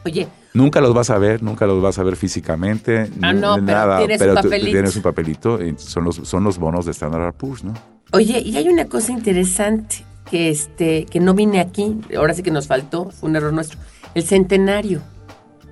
Oye, 0.06 0.28
Nunca 0.54 0.80
los 0.80 0.94
vas 0.94 1.10
a 1.10 1.18
ver, 1.18 1.44
nunca 1.44 1.66
los 1.66 1.82
vas 1.82 2.00
a 2.00 2.04
ver 2.04 2.16
físicamente, 2.16 3.10
Ah, 3.22 3.34
no, 3.34 3.56
pero 3.66 3.98
tienes 3.98 4.22
un 4.22 4.28
pero 4.28 4.36
papelito. 4.36 4.72
tienes 4.72 4.96
un 4.96 5.02
papelito, 5.02 5.62
y 5.66 5.76
son 5.78 6.06
los, 6.06 6.16
son 6.16 6.46
los 6.46 6.58
bonos 6.58 6.86
de 6.86 6.92
Standard 6.92 7.34
Poor's, 7.34 7.64
¿no? 7.66 7.74
Oye, 8.14 8.40
y 8.40 8.56
hay 8.56 8.70
una 8.70 8.86
cosa 8.86 9.12
interesante 9.12 10.06
que 10.30 10.50
este 10.50 11.06
que 11.06 11.20
no 11.20 11.34
vine 11.34 11.60
aquí, 11.60 12.00
ahora 12.18 12.34
sí 12.34 12.42
que 12.42 12.52
nos 12.52 12.68
faltó, 12.68 13.10
fue 13.12 13.30
un 13.30 13.36
error 13.36 13.52
nuestro. 13.52 13.80
El 14.14 14.24
centenario. 14.24 15.02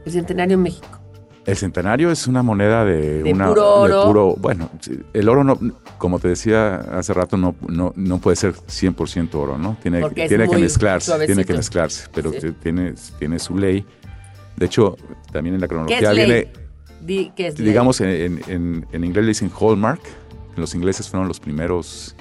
El 0.06 0.12
centenario 0.12 0.56
en 0.56 0.64
México. 0.64 1.00
El 1.46 1.58
centenario 1.58 2.10
es 2.10 2.26
una 2.28 2.42
moneda 2.42 2.86
de, 2.86 3.24
De 3.24 3.34
una 3.34 3.50
puro 3.50 3.76
oro. 3.82 4.00
de 4.00 4.06
puro, 4.06 4.36
bueno, 4.38 4.70
el 5.14 5.28
oro 5.28 5.44
no, 5.44 5.60
como 5.98 6.20
te 6.20 6.30
decía 6.30 6.76
hace 6.98 7.14
rato, 7.14 7.36
no, 7.36 7.54
no, 7.68 7.92
no 7.98 8.20
puede 8.20 8.38
ser 8.38 8.54
100% 8.54 9.34
oro, 9.36 9.58
¿no? 9.58 9.76
Tiene, 9.82 10.00
Porque 10.00 10.28
tiene 10.30 10.48
que 10.48 10.58
mezclarse, 10.58 11.26
tiene 11.26 11.44
que 11.44 11.54
mezclarse, 11.54 12.08
pero 12.14 12.32
Sí. 12.32 12.52
tiene, 12.62 12.94
tiene 13.20 13.40
su 13.40 13.58
ley. 13.58 13.86
De 14.56 14.68
hecho, 14.68 14.96
también 15.34 15.56
en 15.56 15.62
la 15.62 15.68
¿Qué 15.68 15.76
cronología 15.76 16.12
viene, 16.14 16.48
Di- 17.02 17.34
¿qué 17.36 17.48
es 17.48 17.56
digamos, 17.56 18.00
en- 18.00 18.86
en 18.90 19.04
inglés 19.04 19.26
le 19.26 19.30
dicen 19.30 19.50
hallmark. 19.60 20.00
Los 20.56 20.74
ingleses 20.76 21.10
fueron 21.10 21.28
los 21.28 21.40
primeros 21.42 22.16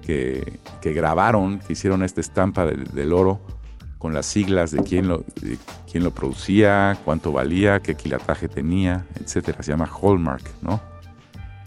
que, 0.00 0.58
que 0.80 0.92
grabaron, 0.94 1.58
que 1.58 1.74
hicieron 1.74 2.02
esta 2.02 2.20
estampa 2.22 2.64
del, 2.64 2.84
del 2.84 3.12
oro 3.12 3.40
con 4.04 4.12
las 4.12 4.26
siglas 4.26 4.70
de 4.70 4.82
quién 4.82 5.08
lo, 5.08 5.24
de 5.40 5.56
quién 5.90 6.04
lo 6.04 6.10
producía, 6.10 6.94
cuánto 7.06 7.32
valía, 7.32 7.80
qué 7.80 7.94
quilataje 7.94 8.48
tenía, 8.50 9.06
etcétera. 9.18 9.62
Se 9.62 9.70
llama 9.70 9.88
hallmark, 9.90 10.42
¿no? 10.60 10.78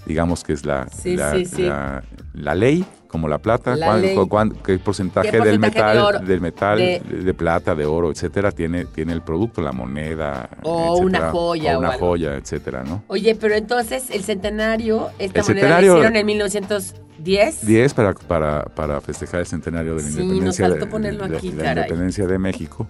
Digamos 0.05 0.43
que 0.43 0.53
es 0.53 0.63
la, 0.63 0.87
Sí, 0.87 1.15
la, 1.17 1.31
sí, 1.31 1.45
sí. 1.45 1.63
la- 1.63 2.03
la 2.35 2.53
ley, 2.53 2.85
como 3.07 3.27
la 3.27 3.39
plata, 3.39 3.75
La 3.75 3.87
cuán- 4.27 4.51
qué 4.63 4.77
porcentaje, 4.77 5.31
¿Qué 5.31 5.39
del 5.39 5.59
porcentaje 5.59 5.79
de 5.79 5.93
metal, 5.95 5.97
oro? 5.97 6.19
del 6.19 6.41
metal, 6.41 6.77
De- 6.77 6.99
de, 7.23 7.33
plata, 7.33 7.73
de 7.73 7.85
oro, 7.87 8.11
etcétera, 8.11 8.51
tiene, 8.51 8.85
tiene 8.85 9.13
el 9.13 9.23
producto, 9.23 9.59
la 9.61 9.71
moneda, 9.71 10.47
O 10.61 10.97
una 10.97 11.31
joya 11.31 11.75
o 11.75 11.79
una 11.79 11.93
joya, 11.93 12.35
etcétera, 12.35 12.83
¿no? 12.83 13.03
Oye, 13.07 13.33
pero 13.33 13.55
entonces 13.55 14.11
el 14.11 14.21
centenario, 14.23 15.07
esta 15.17 15.39
El 15.39 15.47
moneda 15.47 15.61
centenario- 15.61 15.93
la 15.93 15.99
hicieron 16.01 16.17
en 16.17 16.25
1910. 17.17 17.65
10 17.65 17.93
para, 17.93 18.13
para, 18.13 18.63
para 18.65 19.01
festejar 19.01 19.41
el 19.41 19.45
centenario 19.45 19.95
de 19.95 20.01
la 20.03 20.07
Sí, 20.07 20.19
independencia, 20.21 20.45
nos 20.67 20.71
faltó 20.73 20.85
de- 20.85 20.91
ponerlo 20.91 21.27
de- 21.27 21.37
aquí, 21.37 21.51
de 21.51 21.63
la 21.63 21.71
independencia 21.71 22.27
de 22.27 22.39
México. 22.39 22.87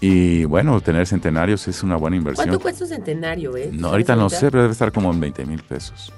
Y 0.00 0.44
bueno, 0.44 0.80
tener 0.80 1.06
centenarios 1.06 1.68
es 1.68 1.82
una 1.82 1.96
buena 1.96 2.16
inversión. 2.16 2.46
¿Cuánto 2.46 2.60
cuesta 2.62 2.84
un 2.84 2.90
centenario, 2.90 3.56
eh? 3.56 3.70
No, 3.72 3.88
ahorita 3.88 4.16
no 4.16 4.30
sé, 4.30 4.50
pero 4.50 4.62
debe 4.62 4.72
estar 4.72 4.92
como 4.92 5.12
en 5.12 5.20
20 5.20 5.44
mil 5.44 5.62
pesos. 5.62 6.12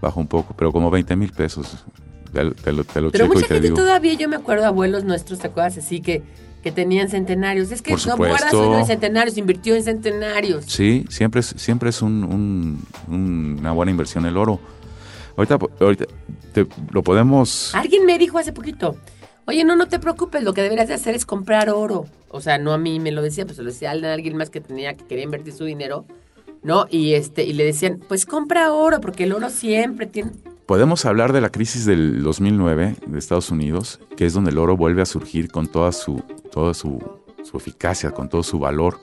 Bajo 0.00 0.20
un 0.20 0.26
poco, 0.26 0.54
pero 0.56 0.72
como 0.72 0.90
20 0.90 1.14
mil 1.16 1.30
pesos. 1.32 1.84
Te, 2.32 2.50
te 2.50 2.72
lo, 2.72 2.82
te 2.82 3.00
lo 3.00 3.12
Pero 3.12 3.26
y 3.26 3.28
mucha 3.28 3.40
te 3.42 3.54
gente 3.54 3.60
digo. 3.68 3.76
todavía, 3.76 4.14
yo 4.14 4.28
me 4.28 4.34
acuerdo, 4.36 4.66
abuelos 4.66 5.04
nuestros, 5.04 5.38
¿te 5.38 5.46
acuerdas? 5.46 5.78
Así 5.78 6.00
que, 6.00 6.24
que 6.64 6.72
tenían 6.72 7.08
centenarios. 7.08 7.70
Es 7.70 7.80
que 7.80 7.92
Por 7.92 8.04
no 8.08 8.38
solo 8.50 8.78
en 8.80 8.86
centenarios, 8.86 9.38
invirtió 9.38 9.76
en 9.76 9.84
centenarios. 9.84 10.64
Sí, 10.66 11.04
siempre 11.10 11.40
es, 11.40 11.54
siempre 11.56 11.90
es 11.90 12.02
un- 12.02 12.24
un- 13.08 13.54
una 13.60 13.70
buena 13.70 13.92
inversión 13.92 14.26
el 14.26 14.36
oro. 14.36 14.58
Ahorita, 15.36 15.58
ahorita 15.80 16.04
te- 16.52 16.66
lo 16.92 17.02
podemos... 17.02 17.74
Alguien 17.74 18.06
me 18.06 18.18
dijo 18.18 18.38
hace 18.38 18.52
poquito, 18.52 18.96
oye, 19.46 19.64
no, 19.64 19.76
no 19.76 19.88
te 19.88 19.98
preocupes, 19.98 20.42
lo 20.42 20.52
que 20.54 20.62
deberías 20.62 20.88
de 20.88 20.94
hacer 20.94 21.14
es 21.14 21.26
comprar 21.26 21.70
oro. 21.70 22.06
O 22.30 22.40
sea, 22.40 22.58
no 22.58 22.72
a 22.72 22.78
mí 22.78 23.00
me 23.00 23.10
lo 23.12 23.22
decía, 23.22 23.44
pues 23.44 23.56
se 23.56 23.62
lo 23.62 23.70
decía 23.70 23.90
a 23.90 23.92
alguien 23.92 24.36
más 24.36 24.50
que 24.50 24.60
tenía, 24.60 24.94
que 24.94 25.04
quería 25.04 25.24
invertir 25.24 25.52
su 25.52 25.64
dinero, 25.64 26.04
¿no? 26.62 26.86
Y 26.90 27.14
este, 27.14 27.44
y 27.44 27.52
le 27.52 27.64
decían, 27.64 28.00
pues 28.08 28.26
compra 28.26 28.72
oro, 28.72 29.00
porque 29.00 29.24
el 29.24 29.32
oro 29.32 29.50
siempre 29.50 30.06
tiene... 30.06 30.30
Podemos 30.66 31.04
hablar 31.04 31.32
de 31.34 31.40
la 31.42 31.50
crisis 31.50 31.84
del 31.84 32.22
2009 32.22 32.96
de 33.06 33.18
Estados 33.18 33.50
Unidos, 33.50 34.00
que 34.16 34.24
es 34.26 34.32
donde 34.32 34.50
el 34.50 34.58
oro 34.58 34.76
vuelve 34.76 35.02
a 35.02 35.06
surgir 35.06 35.50
con 35.50 35.66
toda 35.66 35.92
su, 35.92 36.22
toda 36.50 36.72
su, 36.72 36.98
su 37.42 37.56
eficacia, 37.58 38.12
con 38.12 38.28
todo 38.30 38.42
su 38.42 38.58
valor, 38.58 38.98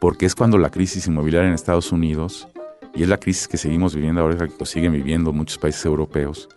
porque 0.00 0.26
es 0.26 0.34
cuando 0.34 0.58
la 0.58 0.70
crisis 0.70 1.06
inmobiliaria 1.06 1.48
en 1.48 1.54
Estados 1.54 1.92
Unidos, 1.92 2.48
y 2.94 3.02
es 3.02 3.08
la 3.08 3.18
crisis 3.18 3.48
que 3.48 3.56
seguimos 3.56 3.94
viviendo 3.94 4.20
ahora, 4.20 4.36
que 4.46 4.54
lo 4.58 4.66
siguen 4.66 4.92
viviendo 4.92 5.32
muchos 5.32 5.58
países 5.58 5.84
europeos, 5.84 6.48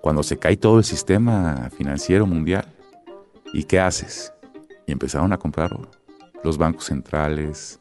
cuando 0.00 0.22
se 0.22 0.36
cae 0.36 0.56
todo 0.56 0.78
el 0.78 0.84
sistema 0.84 1.70
financiero 1.76 2.26
mundial. 2.26 2.66
¿Y 3.52 3.64
qué 3.64 3.80
haces? 3.80 4.32
Y 4.86 4.92
empezaron 4.92 5.32
a 5.32 5.38
comprar 5.38 5.72
oro. 5.74 5.90
Los 6.42 6.56
bancos 6.58 6.86
centrales, 6.86 7.78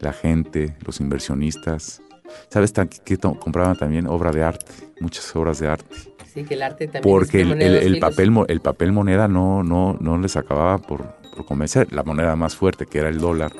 la 0.00 0.12
gente, 0.12 0.76
los 0.84 1.00
inversionistas. 1.00 2.02
¿Sabes 2.48 2.72
to- 2.72 3.38
compraban 3.38 3.76
también? 3.76 4.06
Obra 4.06 4.32
de 4.32 4.42
arte, 4.42 4.72
muchas 5.00 5.34
obras 5.36 5.60
de 5.60 5.68
arte. 5.68 5.96
Sí, 6.32 6.44
que 6.44 6.54
el 6.54 6.62
arte 6.62 6.86
también. 6.86 7.02
Porque 7.02 7.40
el, 7.40 7.98
papel, 8.00 8.32
el 8.48 8.60
papel 8.60 8.92
moneda 8.92 9.28
no, 9.28 9.62
no, 9.62 9.96
no 10.00 10.18
les 10.18 10.36
acababa 10.36 10.78
por, 10.78 11.06
por 11.34 11.46
convencer. 11.46 11.92
La 11.92 12.02
moneda 12.02 12.36
más 12.36 12.56
fuerte, 12.56 12.84
que 12.86 12.98
era 12.98 13.08
el 13.08 13.18
dólar, 13.18 13.52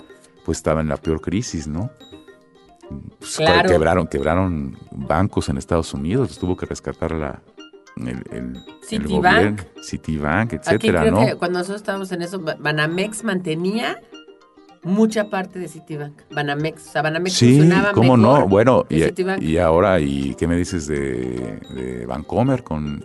pues 0.44 0.58
estaba 0.58 0.80
en 0.80 0.88
la 0.88 0.96
peor 0.96 1.20
crisis, 1.20 1.66
¿no? 1.68 1.90
Pues, 3.18 3.36
Claro. 3.36 3.68
Quebraron, 3.68 4.06
quebraron 4.06 4.76
bancos 4.92 5.48
en 5.48 5.58
Estados 5.58 5.92
Unidos, 5.94 6.38
tuvo 6.38 6.56
que 6.56 6.66
rescatar 6.66 7.12
la, 7.12 7.42
el, 7.96 8.08
el, 8.08 8.22
el 8.30 8.56
Citibank. 8.86 9.10
gobierno, 9.34 9.64
Citibank, 9.82 10.52
Aquí 10.52 10.56
etcétera, 10.56 11.00
creo 11.00 11.12
¿no? 11.12 11.26
que 11.26 11.34
cuando 11.36 11.58
nosotros 11.58 11.80
estábamos 11.80 12.12
en 12.12 12.22
eso, 12.22 12.38
Ba- 12.40 12.56
Banamex 12.58 13.24
mantenía 13.24 14.00
mucha 14.82 15.28
parte 15.30 15.58
de 15.58 15.66
Citibank. 15.68 16.20
Banamex, 16.30 16.86
o 16.88 16.92
sea, 16.92 17.02
Banamex 17.02 17.32
Sí, 17.34 17.56
funcionaba 17.58 17.92
cómo 17.92 18.16
mejor 18.16 18.40
no. 18.40 18.48
Bueno, 18.48 18.84
y, 18.88 19.44
y 19.44 19.58
ahora, 19.58 19.98
¿y 19.98 20.34
qué 20.36 20.46
me 20.46 20.56
dices 20.56 20.86
de, 20.86 21.58
de 21.74 22.06
Vancomer 22.06 22.62
con, 22.62 23.04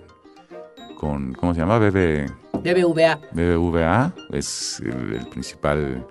con, 0.99 1.33
¿cómo 1.33 1.53
se 1.55 1.61
llama? 1.61 1.79
BB, 1.79 2.29
BBVA. 2.61 3.19
BBVA, 3.31 4.13
es 4.31 4.79
el, 4.85 5.13
el 5.15 5.27
principal 5.29 6.05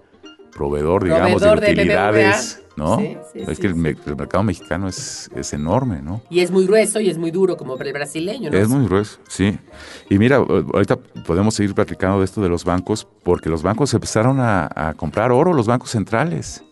proveedor, 0.53 1.05
digamos, 1.05 1.31
Proveedor 1.41 1.61
de 1.61 1.67
de 1.67 1.73
utilidades, 1.75 2.57
BBVA. 2.67 2.70
¿No? 2.81 2.97
Sí, 2.99 3.17
sí, 3.33 3.39
es 3.47 3.57
sí, 3.57 3.63
que 3.63 3.67
el, 3.69 3.75
el 4.07 4.17
mercado 4.17 4.43
mexicano 4.43 4.89
es, 4.89 5.31
es 5.37 5.53
enorme, 5.53 6.01
¿no? 6.03 6.23
Y 6.31 6.41
es 6.41 6.51
muy 6.51 6.67
grueso 6.67 6.99
y 6.99 7.11
es 7.11 7.19
muy 7.19 7.31
duro, 7.31 7.57
como 7.57 7.77
el 7.77 7.93
brasileño, 7.93 8.51
¿no? 8.51 8.57
Es 8.57 8.69
muy 8.69 8.85
grueso, 8.87 9.19
sí. 9.29 9.59
Y 10.09 10.19
mira, 10.19 10.37
ahorita 10.37 10.97
podemos 11.27 11.55
seguir 11.55 11.75
platicando 11.75 12.19
de 12.19 12.25
esto 12.25 12.41
de 12.41 12.49
los 12.49 12.65
bancos, 12.65 13.07
porque 13.23 13.49
los 13.51 13.63
bancos 13.63 13.93
empezaron 13.95 14.41
a, 14.41 14.69
a 14.75 14.95
comprar 14.95 15.31
oro, 15.31 15.53
los 15.53 15.67
bancos 15.67 15.91
centrales. 15.91 16.65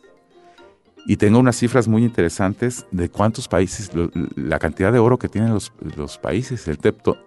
Y 1.07 1.17
tengo 1.17 1.39
unas 1.39 1.57
cifras 1.57 1.89
muy 1.89 2.05
interesantes 2.05 2.85
de 2.91 3.09
cuántos 3.09 3.47
países, 3.49 3.95
lo- 3.95 4.11
la 4.37 4.59
cantidad 4.59 4.93
de 4.93 4.99
oro 4.99 5.19
que 5.19 5.29
tienen 5.29 5.55
los, 5.55 5.73
los 5.97 6.19
países, 6.19 6.67
el 6.69 6.79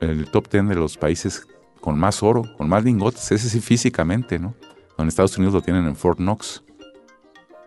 el 0.01 0.29
top 0.29 0.49
10 0.51 0.67
de 0.69 0.75
los 0.75 0.97
países 0.97 1.47
con 1.79 1.97
más 1.97 2.21
oro, 2.21 2.43
con 2.57 2.69
más 2.69 2.83
lingotes, 2.83 3.31
ese 3.31 3.49
sí 3.49 3.59
físicamente, 3.59 4.37
¿no? 4.37 4.53
En 4.99 5.07
Estados 5.07 5.35
Unidos 5.37 5.55
lo 5.55 5.61
tienen 5.61 5.85
en 5.87 5.95
Fort 5.95 6.19
Knox. 6.19 6.61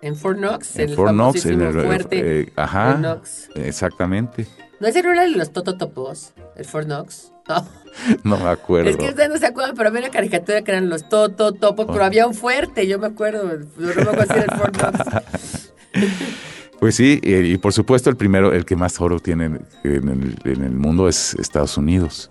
En 0.04 0.16
Fort 0.16 0.36
Knox, 0.36 0.76
En 0.76 0.90
el 0.90 0.96
Fort 0.96 1.12
Knox, 1.12 1.46
en 1.46 1.62
el, 1.62 1.72
fuerte 1.72 2.40
eh, 2.40 2.52
ajá, 2.56 2.88
Fort 2.90 2.98
Knox. 2.98 3.48
exactamente. 3.54 4.46
¿No 4.78 4.86
era 4.88 5.24
el 5.24 5.32
de 5.32 5.38
los 5.38 5.50
Tototopos? 5.50 6.34
¿El 6.56 6.66
Fort 6.66 6.86
Knox? 6.86 7.32
No. 7.48 7.66
No 8.24 8.36
me 8.36 8.48
acuerdo. 8.50 8.90
Es 8.90 8.96
que 8.96 9.08
ustedes 9.08 9.30
no 9.30 9.38
se 9.38 9.46
acuerdan, 9.46 9.74
pero 9.76 9.88
había 9.88 10.00
una 10.00 10.10
caricatura 10.10 10.60
que 10.62 10.72
eran 10.72 10.88
los 10.90 11.08
Tototopos, 11.08 11.86
Oh. 11.88 11.92
pero 11.92 12.04
había 12.04 12.26
un 12.26 12.34
fuerte, 12.34 12.86
yo 12.86 12.98
me 12.98 13.06
acuerdo. 13.06 13.44
No 13.44 13.66
me 13.78 13.92
acuerdo 13.92 14.34
el 14.34 14.50
Fort 14.58 14.76
Knox. 14.76 15.72
Pues 16.80 16.96
sí, 16.96 17.18
y, 17.22 17.34
y 17.34 17.56
por 17.56 17.72
supuesto 17.72 18.10
el 18.10 18.16
primero, 18.16 18.52
el 18.52 18.66
que 18.66 18.76
más 18.76 19.00
oro 19.00 19.18
tiene 19.20 19.46
en 19.46 19.54
el, 19.84 20.36
en 20.44 20.64
el 20.64 20.72
mundo 20.72 21.08
es 21.08 21.32
Estados 21.36 21.78
Unidos. 21.78 22.30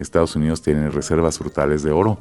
Estados 0.00 0.36
Unidos 0.36 0.60
tiene 0.60 0.90
reservas 0.90 1.38
brutales 1.38 1.82
de 1.82 1.92
oro. 1.92 2.18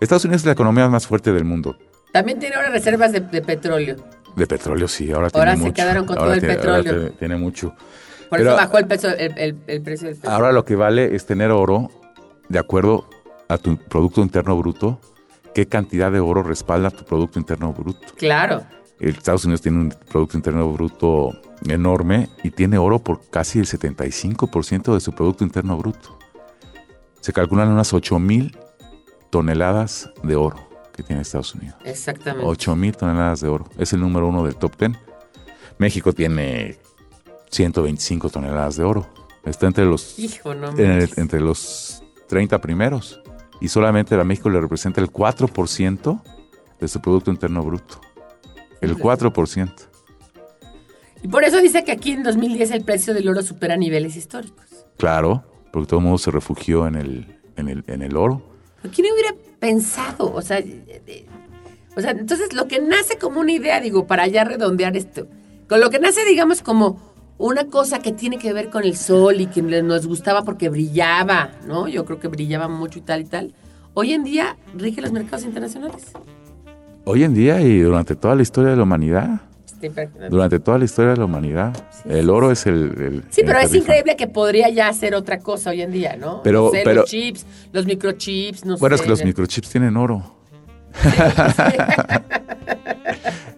Estados 0.00 0.26
Unidos 0.26 0.42
es 0.42 0.46
la 0.46 0.52
economía 0.52 0.88
más 0.90 1.06
fuerte 1.06 1.32
del 1.32 1.44
mundo. 1.44 1.78
También 2.12 2.38
tiene 2.38 2.56
ahora 2.56 2.70
reservas 2.70 3.12
de, 3.12 3.20
de 3.20 3.42
petróleo. 3.42 3.96
De 4.36 4.46
petróleo, 4.46 4.88
sí, 4.88 5.10
ahora, 5.10 5.28
Ahora 5.32 5.52
tiene 5.52 5.56
se 5.56 5.62
mucho. 5.62 5.74
quedaron 5.74 6.06
con 6.06 6.18
Ahora 6.18 6.26
todo 6.28 6.34
el 6.34 6.40
tiene- 6.40 6.54
ahora 6.54 6.76
petróleo. 6.82 7.00
tiene- 7.02 7.16
tiene 7.18 7.36
mucho. 7.36 7.74
Por 8.28 8.38
Pero- 8.38 8.50
eso 8.50 8.56
bajó 8.56 8.78
el, 8.78 8.86
peso, 8.86 9.08
el, 9.08 9.38
el- 9.38 9.56
el 9.66 9.82
precio 9.82 10.06
del 10.08 10.16
petróleo. 10.16 10.36
Ahora 10.36 10.52
lo 10.52 10.64
que 10.64 10.76
vale 10.76 11.14
es 11.14 11.26
tener 11.26 11.50
oro 11.50 11.90
de 12.48 12.58
acuerdo 12.58 13.08
a 13.48 13.58
tu 13.58 13.76
Producto 13.76 14.20
Interno 14.22 14.56
Bruto. 14.56 15.00
¿Qué 15.54 15.66
cantidad 15.66 16.12
de 16.12 16.20
oro 16.20 16.42
respalda 16.44 16.90
tu 16.90 17.04
Producto 17.04 17.38
Interno 17.40 17.72
Bruto? 17.72 18.06
Claro. 18.16 18.62
El 19.00 19.10
Estados 19.10 19.44
Unidos 19.44 19.62
tiene 19.62 19.78
un 19.78 19.94
Producto 20.10 20.36
Interno 20.36 20.70
Bruto 20.72 21.30
enorme 21.68 22.28
y 22.44 22.50
tiene 22.50 22.78
oro 22.78 23.00
por 23.00 23.28
casi 23.30 23.58
el 23.58 23.66
75% 23.66 24.94
de 24.94 25.00
su 25.00 25.12
Producto 25.12 25.42
Interno 25.42 25.76
Bruto. 25.76 26.16
Se 27.20 27.32
calculan 27.32 27.68
unas 27.68 27.92
8 27.92 28.18
mil 28.20 28.56
toneladas 29.30 30.10
de 30.22 30.36
oro 30.36 30.68
que 31.02 31.06
tiene 31.08 31.22
Estados 31.22 31.54
Unidos. 31.54 31.76
Exactamente. 31.84 32.46
8 32.46 32.76
mil 32.76 32.96
toneladas 32.96 33.40
de 33.40 33.48
oro. 33.48 33.66
Es 33.78 33.92
el 33.92 34.00
número 34.00 34.28
uno 34.28 34.44
del 34.44 34.56
top 34.56 34.76
10. 34.78 34.92
México 35.78 36.12
tiene 36.12 36.76
125 37.50 38.28
toneladas 38.30 38.76
de 38.76 38.84
oro. 38.84 39.06
Está 39.44 39.66
entre 39.66 39.84
los, 39.86 40.18
Hijo, 40.18 40.54
no 40.54 40.70
en 40.76 40.90
el- 40.90 41.10
entre 41.16 41.40
los 41.40 42.02
30 42.28 42.60
primeros. 42.60 43.20
Y 43.60 43.68
solamente 43.68 44.14
a 44.14 44.24
México 44.24 44.50
le 44.50 44.60
representa 44.60 45.00
el 45.00 45.10
4% 45.10 46.22
de 46.78 46.88
su 46.88 47.00
Producto 47.00 47.30
Interno 47.30 47.62
Bruto. 47.62 48.00
El 48.80 48.96
4%. 48.96 49.72
Y 51.22 51.28
por 51.28 51.44
eso 51.44 51.60
dice 51.60 51.84
que 51.84 51.92
aquí 51.92 52.12
en 52.12 52.22
2010 52.22 52.70
el 52.70 52.84
precio 52.84 53.12
del 53.12 53.28
oro 53.28 53.42
supera 53.42 53.76
niveles 53.76 54.16
históricos. 54.16 54.64
Claro, 54.96 55.44
porque 55.72 55.88
todo 55.88 56.00
el 56.00 56.04
mundo 56.04 56.18
se 56.18 56.30
refugió 56.30 56.86
en 56.86 56.94
el, 56.94 57.40
en 57.56 57.68
el, 57.68 57.84
en 57.88 58.00
el 58.02 58.16
oro. 58.16 58.42
¿Pero 58.80 58.94
¿Quién 58.94 59.12
hubiera 59.12 59.34
pensado? 59.60 60.32
O 60.34 60.42
sea, 60.42 60.62
o 61.96 62.00
sea, 62.00 62.10
entonces 62.12 62.52
lo 62.52 62.66
que 62.66 62.80
nace 62.80 63.18
como 63.18 63.40
una 63.40 63.52
idea, 63.52 63.80
digo, 63.80 64.06
para 64.06 64.26
ya 64.26 64.44
redondear 64.44 64.96
esto, 64.96 65.28
con 65.68 65.80
lo 65.80 65.90
que 65.90 66.00
nace, 66.00 66.24
digamos, 66.24 66.62
como 66.62 66.98
una 67.38 67.66
cosa 67.66 68.00
que 68.00 68.12
tiene 68.12 68.38
que 68.38 68.52
ver 68.52 68.70
con 68.70 68.84
el 68.84 68.96
sol 68.96 69.40
y 69.40 69.46
que 69.46 69.62
nos 69.62 70.06
gustaba 70.06 70.42
porque 70.44 70.68
brillaba, 70.68 71.52
¿no? 71.66 71.88
Yo 71.88 72.04
creo 72.04 72.18
que 72.20 72.28
brillaba 72.28 72.68
mucho 72.68 72.98
y 72.98 73.02
tal 73.02 73.20
y 73.20 73.24
tal. 73.24 73.54
Hoy 73.94 74.12
en 74.12 74.24
día 74.24 74.56
rige 74.74 75.00
los 75.00 75.12
mercados 75.12 75.44
internacionales. 75.44 76.12
Hoy 77.04 77.24
en 77.24 77.34
día 77.34 77.60
y 77.60 77.80
durante 77.80 78.14
toda 78.14 78.34
la 78.34 78.42
historia 78.42 78.70
de 78.70 78.76
la 78.76 78.82
humanidad, 78.82 79.40
durante 80.30 80.58
toda 80.60 80.78
la 80.78 80.84
historia 80.84 81.12
de 81.12 81.16
la 81.16 81.24
humanidad, 81.24 81.72
el 82.04 82.28
oro 82.30 82.50
es 82.50 82.66
el... 82.66 82.74
el- 83.00 83.24
Sí, 83.30 83.40
el 83.40 83.46
pero 83.46 83.58
es 83.60 83.74
increíble 83.74 84.16
que 84.16 84.26
podría 84.26 84.68
ya 84.68 84.88
hacer 84.88 85.14
otra 85.14 85.38
cosa 85.38 85.70
hoy 85.70 85.82
en 85.82 85.90
día, 85.92 86.16
¿no? 86.16 86.42
Pero- 86.42 86.64
No 86.66 86.70
sé, 86.70 86.82
pero- 86.84 87.00
los 87.02 87.10
chips, 87.10 87.46
los 87.72 87.86
microchips, 87.86 88.64
no 88.64 88.76
Bueno, 88.78 88.96
sé. 88.96 89.02
es 89.02 89.04
que 89.04 89.10
los 89.10 89.24
microchips 89.24 89.70
tienen 89.70 89.96
oro. 89.96 90.36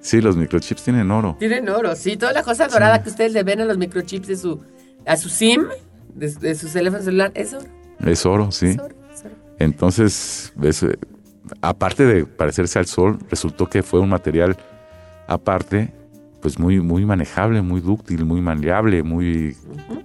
Sí, 0.00 0.20
los 0.20 0.36
microchips 0.36 0.82
tienen 0.82 1.10
oro. 1.10 1.36
Tienen 1.38 1.68
oro, 1.68 1.94
sí. 1.94 2.16
Toda 2.16 2.32
la 2.32 2.42
cosa 2.42 2.66
dorada 2.66 3.02
que 3.02 3.08
ustedes 3.08 3.32
le 3.32 3.42
ven 3.44 3.60
a 3.60 3.64
los 3.64 3.78
microchips 3.78 4.26
de 4.26 4.36
su, 4.36 4.60
a 5.06 5.16
su 5.16 5.28
SIM, 5.28 5.64
de, 6.14 6.28
de 6.34 6.54
su 6.56 6.68
teléfono 6.68 7.02
celular, 7.02 7.30
es 7.34 7.54
oro. 7.54 7.66
Es 8.04 8.26
oro, 8.26 8.50
sí. 8.50 8.66
Es 8.70 8.78
oro, 8.80 8.94
es 9.14 9.24
oro. 9.24 9.34
Entonces, 9.60 10.52
es, 10.60 10.82
eh, 10.82 10.98
aparte 11.60 12.04
de 12.04 12.26
parecerse 12.26 12.78
al 12.80 12.86
sol, 12.86 13.18
resultó 13.30 13.66
que 13.70 13.82
fue 13.84 14.00
un 14.00 14.08
material 14.08 14.56
aparte, 15.28 15.92
pues 16.42 16.58
muy, 16.58 16.80
muy 16.80 17.06
manejable, 17.06 17.62
muy 17.62 17.80
dúctil, 17.80 18.24
muy 18.24 18.40
maleable, 18.40 19.02
muy 19.04 19.56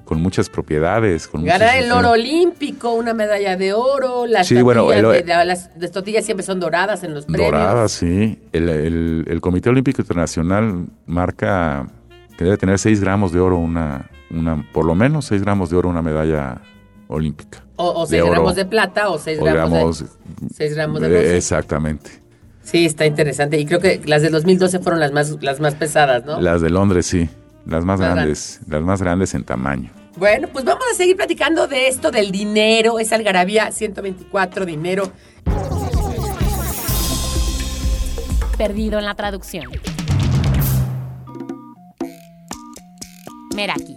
con 0.05 0.21
muchas 0.21 0.49
propiedades. 0.49 1.27
Con 1.27 1.43
Ganar 1.43 1.61
muchas 1.75 1.83
el 1.85 1.91
oro 1.91 2.11
olímpico, 2.11 2.93
una 2.93 3.13
medalla 3.15 3.57
de 3.57 3.73
oro, 3.73 4.27
las 4.27 4.47
Sí, 4.47 4.53
tortillas, 4.53 4.63
bueno, 4.85 4.93
el- 4.93 5.25
de, 5.25 5.33
de- 5.33 5.45
las, 5.45 5.71
las 5.77 5.91
tortillas 5.91 6.23
siempre 6.23 6.45
son 6.45 6.59
doradas 6.59 7.03
en 7.03 7.15
los 7.15 7.25
premios. 7.25 7.51
Doradas, 7.51 7.91
sí. 7.91 8.39
El, 8.53 8.69
el- 8.69 9.25
el 9.27 9.41
Comité 9.41 9.69
Olímpico 9.69 10.01
Internacional 10.01 10.85
marca 11.07 11.87
que 12.37 12.43
debe 12.43 12.57
tener 12.57 12.77
6 12.77 13.01
gramos 13.01 13.31
de 13.31 13.39
oro, 13.39 13.57
una, 13.57 14.07
una, 14.29 14.63
por 14.71 14.85
lo 14.85 14.93
menos 14.93 15.25
6 15.25 15.41
gramos 15.41 15.71
de 15.71 15.77
oro, 15.77 15.89
una 15.89 16.03
medalla 16.03 16.61
olímpica. 17.07 17.63
O, 17.77 17.89
o 17.89 18.01
de 18.05 18.09
6 18.11 18.21
oro. 18.21 18.31
gramos 18.31 18.55
de 18.55 18.65
plata 18.65 19.09
o 19.09 19.17
6 19.17 19.39
O 19.39 19.43
gramos, 19.43 19.71
gramos, 19.71 19.99
de, 20.01 20.07
seis 20.53 20.75
gramos 20.75 21.01
de 21.01 21.09
bronce. 21.09 21.37
Exactamente. 21.37 22.11
Sí, 22.67 22.85
está 22.85 23.05
interesante. 23.05 23.57
Y 23.57 23.65
creo 23.65 23.79
que 23.79 24.01
las 24.05 24.21
del 24.21 24.33
2012 24.33 24.79
fueron 24.79 24.99
las 24.99 25.13
más, 25.13 25.41
las 25.41 25.61
más 25.61 25.75
pesadas, 25.75 26.25
¿no? 26.25 26.41
Las 26.41 26.59
de 26.61 26.69
Londres, 26.69 27.05
sí. 27.05 27.29
Las 27.65 27.85
más 27.85 27.97
Más 27.97 28.13
grandes, 28.13 28.59
las 28.67 28.81
más 28.81 29.01
grandes 29.01 29.33
en 29.35 29.45
tamaño. 29.45 29.89
Bueno, 30.17 30.49
pues 30.51 30.65
vamos 30.65 30.83
a 30.91 30.95
seguir 30.95 31.15
platicando 31.15 31.67
de 31.67 31.87
esto 31.87 32.11
del 32.11 32.29
dinero. 32.29 32.99
Es 32.99 33.13
Algarabía 33.13 33.71
124, 33.71 34.65
dinero. 34.65 35.13
Perdido 38.57 38.99
en 38.99 39.05
la 39.05 39.15
traducción. 39.15 39.71
Meraki. 43.55 43.95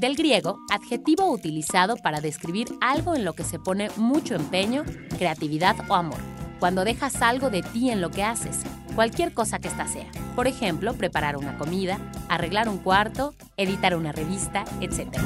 Del 0.00 0.16
griego, 0.16 0.58
adjetivo 0.70 1.30
utilizado 1.30 1.96
para 1.96 2.22
describir 2.22 2.68
algo 2.80 3.14
en 3.14 3.26
lo 3.26 3.34
que 3.34 3.44
se 3.44 3.58
pone 3.58 3.90
mucho 3.96 4.34
empeño, 4.34 4.84
creatividad 5.18 5.76
o 5.88 5.94
amor. 5.94 6.33
Cuando 6.58 6.84
dejas 6.84 7.20
algo 7.22 7.50
de 7.50 7.62
ti 7.62 7.90
en 7.90 8.00
lo 8.00 8.10
que 8.10 8.22
haces, 8.22 8.62
cualquier 8.94 9.32
cosa 9.32 9.58
que 9.58 9.68
ésta 9.68 9.86
sea. 9.86 10.06
Por 10.34 10.46
ejemplo, 10.46 10.94
preparar 10.94 11.36
una 11.36 11.58
comida, 11.58 11.98
arreglar 12.28 12.68
un 12.68 12.78
cuarto, 12.78 13.34
editar 13.56 13.96
una 13.96 14.12
revista, 14.12 14.64
etc. 14.80 15.18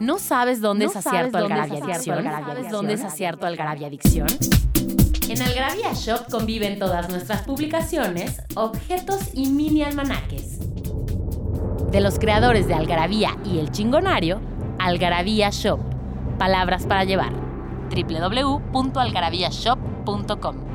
¿No 0.00 0.18
sabes 0.18 0.60
dónde 0.60 0.86
¿No 0.86 0.90
es 0.90 0.96
acierto 0.96 1.38
Algarabia 1.38 1.84
Adicción? 1.84 2.24
¿Sabes 2.24 2.70
dónde 2.70 2.94
es 2.94 3.04
acierto 3.04 3.46
Algarabia 3.46 3.86
Adicción? 3.86 4.26
En 5.28 5.40
Algarabia 5.40 5.92
Shop 5.94 6.28
conviven 6.28 6.78
todas 6.78 7.08
nuestras 7.08 7.42
publicaciones, 7.42 8.42
objetos 8.54 9.30
y 9.32 9.46
mini 9.46 9.82
almanaques. 9.82 10.58
De 11.90 12.00
los 12.00 12.18
creadores 12.18 12.66
de 12.66 12.74
Algarabía 12.74 13.36
y 13.44 13.58
El 13.58 13.70
Chingonario, 13.70 14.40
Algarabía 14.78 15.50
Shop. 15.50 15.78
Palabras 16.38 16.84
para 16.86 17.04
llevar. 17.04 17.41
www.algarabíashop.com 17.92 20.71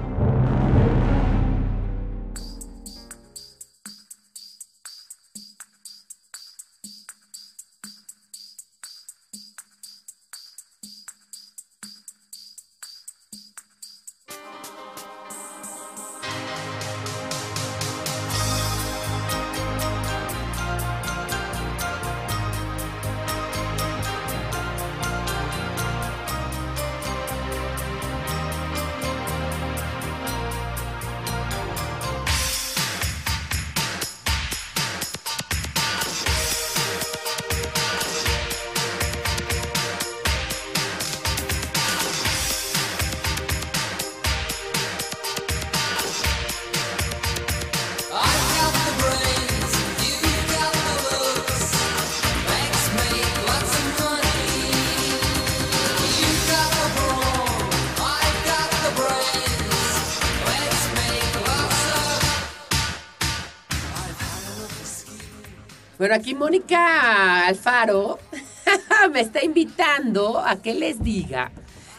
Mónica 66.38 67.48
Alfaro 67.48 68.20
me 69.14 69.22
está 69.22 69.44
invitando 69.44 70.40
a 70.40 70.58
que 70.62 70.74
les 70.74 71.02
diga. 71.04 71.52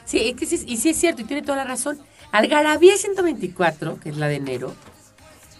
Sí, 0.04 0.18
es 0.30 0.36
que 0.36 0.46
sí- 0.46 0.64
y 0.66 0.76
sí 0.78 0.90
es 0.90 0.96
cierto, 0.98 1.22
y 1.22 1.24
tiene 1.24 1.42
toda 1.42 1.58
la 1.58 1.64
razón. 1.64 1.98
Algarabía 2.32 2.96
124, 2.96 3.98
que 4.00 4.10
es 4.10 4.16
la 4.16 4.28
de 4.28 4.36
enero, 4.36 4.74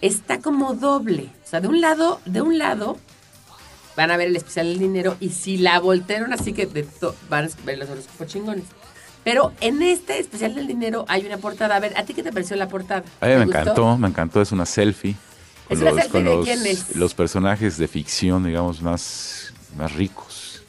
está 0.01 0.39
como 0.39 0.73
doble. 0.73 1.29
O 1.45 1.47
sea, 1.47 1.61
de 1.61 1.67
un 1.67 1.81
lado, 1.81 2.19
de 2.25 2.41
un 2.41 2.57
lado 2.57 2.97
van 3.95 4.11
a 4.11 4.17
ver 4.17 4.27
el 4.29 4.35
especial 4.37 4.67
del 4.67 4.79
dinero 4.79 5.17
y 5.19 5.29
si 5.29 5.57
la 5.57 5.79
voltearon 5.79 6.31
así 6.31 6.53
que 6.53 6.65
de 6.67 6.87
van 7.29 7.45
a 7.45 7.49
ver 7.65 7.77
los 7.79 7.89
horóscopos 7.89 8.27
chingones. 8.27 8.63
Pero 9.25 9.51
en 9.59 9.81
este 9.81 10.17
especial 10.19 10.55
del 10.55 10.67
dinero 10.67 11.03
hay 11.09 11.25
una 11.25 11.37
portada. 11.37 11.75
A 11.75 11.79
ver, 11.79 11.97
¿a 11.97 12.03
ti 12.03 12.13
qué 12.13 12.23
te 12.23 12.31
pareció 12.31 12.55
la 12.55 12.69
portada? 12.69 13.03
A 13.19 13.25
mí 13.25 13.33
¿Te 13.33 13.37
me 13.39 13.45
gustó? 13.45 13.59
encantó, 13.61 13.97
me 13.97 14.07
encantó, 14.07 14.41
es 14.41 14.51
una 14.53 14.65
selfie. 14.65 15.15
Con 15.69 15.77
¿Es 15.77 15.81
una 15.83 15.91
los, 15.91 16.07
con 16.09 16.23
personajes 17.13 17.77
de 17.77 17.87
ficción, 17.87 18.43
digamos, 18.43 18.81
más, 18.81 19.53
más 19.77 19.93
ricos. 19.93 20.63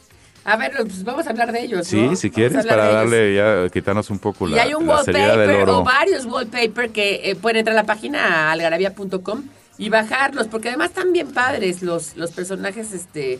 A 0.44 0.56
ver, 0.56 0.72
pues 0.76 1.02
vamos 1.04 1.26
a 1.26 1.30
hablar 1.30 1.52
de 1.52 1.62
ellos, 1.64 1.86
Sí, 1.86 2.00
¿no? 2.00 2.16
si 2.16 2.30
quieres, 2.30 2.66
para 2.66 2.88
darle 2.92 3.34
ya, 3.34 3.68
quitarnos 3.70 4.10
un 4.10 4.18
poco 4.18 4.48
Y 4.48 4.52
la, 4.52 4.62
hay 4.62 4.74
un 4.74 4.86
la 4.86 4.94
wallpaper 4.96 5.68
o 5.68 5.82
varios 5.84 6.24
wallpaper 6.26 6.90
que 6.90 7.30
eh, 7.30 7.34
pueden 7.36 7.58
entrar 7.58 7.76
a 7.76 7.80
la 7.82 7.86
página 7.86 8.50
algarabía.com 8.52 9.42
y 9.78 9.88
bajarlos, 9.88 10.46
porque 10.48 10.68
además 10.68 10.88
están 10.90 11.12
bien 11.12 11.28
padres 11.32 11.82
los, 11.82 12.16
los 12.16 12.30
personajes 12.32 12.92
este 12.92 13.38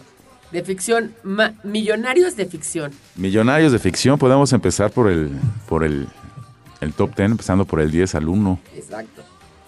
de 0.52 0.62
ficción, 0.64 1.14
ma- 1.22 1.52
millonarios 1.62 2.36
de 2.36 2.46
ficción. 2.46 2.92
Millonarios 3.16 3.72
de 3.72 3.78
ficción, 3.78 4.18
podemos 4.18 4.52
empezar 4.52 4.90
por 4.90 5.08
el, 5.10 5.30
por 5.68 5.84
el, 5.84 6.08
el 6.80 6.92
top 6.94 7.14
10, 7.16 7.32
empezando 7.32 7.64
por 7.66 7.80
el 7.80 7.90
10 7.90 8.14
al 8.14 8.28
1. 8.28 8.60
Exacto. 8.74 9.19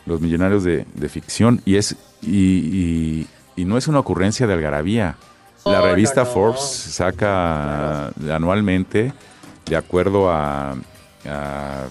Los 0.06 0.20
millonarios 0.20 0.64
de, 0.64 0.86
de 0.94 1.08
ficción. 1.08 1.60
Y 1.64 1.76
es 1.76 1.96
y, 2.22 2.28
y- 2.36 3.26
y 3.54 3.64
no 3.64 3.76
es 3.76 3.86
una 3.88 3.98
ocurrencia 3.98 4.46
de 4.46 4.54
algarabía. 4.54 5.16
La 5.64 5.80
Oh, 5.80 5.86
revista 5.86 6.22
no, 6.22 6.26
no. 6.28 6.32
Forbes 6.34 6.60
saca 6.62 8.08
anualmente, 8.34 9.12
de 9.66 9.76
acuerdo 9.76 10.30
a, 10.30 10.72
a 11.26 11.84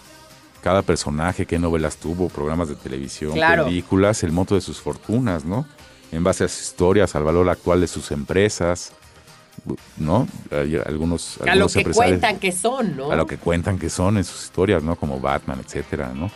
cada 0.61 0.81
personaje, 0.81 1.45
qué 1.45 1.57
novelas 1.59 1.97
tuvo, 1.97 2.27
programas 2.29 2.67
de 2.69 2.75
televisión, 2.75 3.33
Claro. 3.33 3.65
películas, 3.65 4.23
el 4.23 4.31
monto 4.31 4.55
de 4.55 4.61
sus 4.61 4.79
fortunas, 4.81 5.45
¿no? 5.45 5.65
En 6.11 6.23
base 6.23 6.43
a 6.43 6.47
sus 6.47 6.61
historias, 6.63 7.15
al 7.15 7.23
valor 7.23 7.47
actual 7.49 7.79
de 7.81 7.87
sus 7.87 8.11
empresas, 8.11 8.91
¿no? 9.97 10.27
Hay 10.51 10.75
algunos, 10.85 11.39
A 11.47 11.55
lo 11.55 11.67
que 11.67 11.83
cuentan 11.85 12.39
que 12.39 12.51
son, 12.51 12.97
¿no? 12.97 13.11
a 13.11 13.15
lo 13.15 13.25
que 13.25 13.37
cuentan 13.37 13.77
que 13.79 13.89
son 13.89 14.17
en 14.17 14.23
sus 14.23 14.43
historias, 14.43 14.83
¿no? 14.83 14.95
Como 14.95 15.19
Batman, 15.19 15.59
etcétera, 15.65 16.11
¿no? 16.13 16.29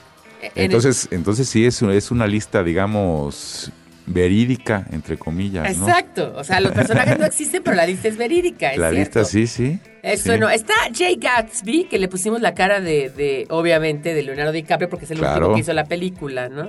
El- 0.55 0.65
Entonces, 0.65 1.07
entonces 1.11 1.47
sí 1.49 1.65
es, 1.65 1.81
es 1.81 2.11
una 2.11 2.27
lista, 2.27 2.63
digamos, 2.63 3.71
verídica, 4.07 4.85
entre 4.91 5.17
comillas, 5.17 5.77
¿no? 5.77 5.87
Exacto. 5.87 6.33
O 6.35 6.43
sea, 6.43 6.59
los 6.59 6.71
personajes 6.73 7.17
no 7.17 7.25
existen, 7.25 7.63
pero 7.63 7.75
la 7.75 7.87
lista 7.87 8.07
es 8.07 8.17
verídica, 8.17 8.71
es 8.71 8.77
La 8.77 8.91
cierto. 8.91 9.19
lista 9.19 9.25
sí, 9.25 9.47
sí. 9.47 9.79
Eso 10.03 10.33
sí. 10.33 10.39
no. 10.39 10.49
Está 10.49 10.73
Jay 10.95 11.15
Gatsby, 11.15 11.85
que 11.85 11.97
le 11.97 12.07
pusimos 12.07 12.39
la 12.41 12.53
cara 12.53 12.79
de, 12.81 13.09
de, 13.09 13.47
obviamente, 13.49 14.13
de 14.13 14.21
Leonardo 14.21 14.51
DiCaprio, 14.51 14.89
porque 14.89 15.05
es 15.05 15.11
el 15.11 15.17
Claro. 15.17 15.37
último 15.47 15.55
que 15.55 15.61
hizo 15.61 15.73
la 15.73 15.85
película, 15.85 16.49
¿no? 16.49 16.67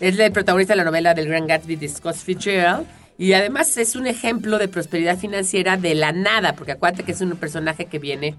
Es 0.00 0.18
el 0.18 0.32
protagonista 0.32 0.72
de 0.72 0.78
la 0.78 0.84
novela 0.84 1.14
del 1.14 1.28
Gran 1.28 1.46
Gatsby 1.46 1.76
de 1.76 1.88
Scott 1.88 2.16
Fitzgerald. 2.16 2.86
Y 3.18 3.34
además 3.34 3.76
es 3.76 3.94
un 3.94 4.08
ejemplo 4.08 4.58
de 4.58 4.66
prosperidad 4.66 5.16
financiera 5.18 5.76
de 5.76 5.94
la 5.94 6.10
nada, 6.10 6.54
porque 6.54 6.72
acuérdate 6.72 7.04
que 7.04 7.12
es 7.12 7.20
un 7.20 7.36
personaje 7.36 7.84
que 7.84 8.00
viene 8.00 8.34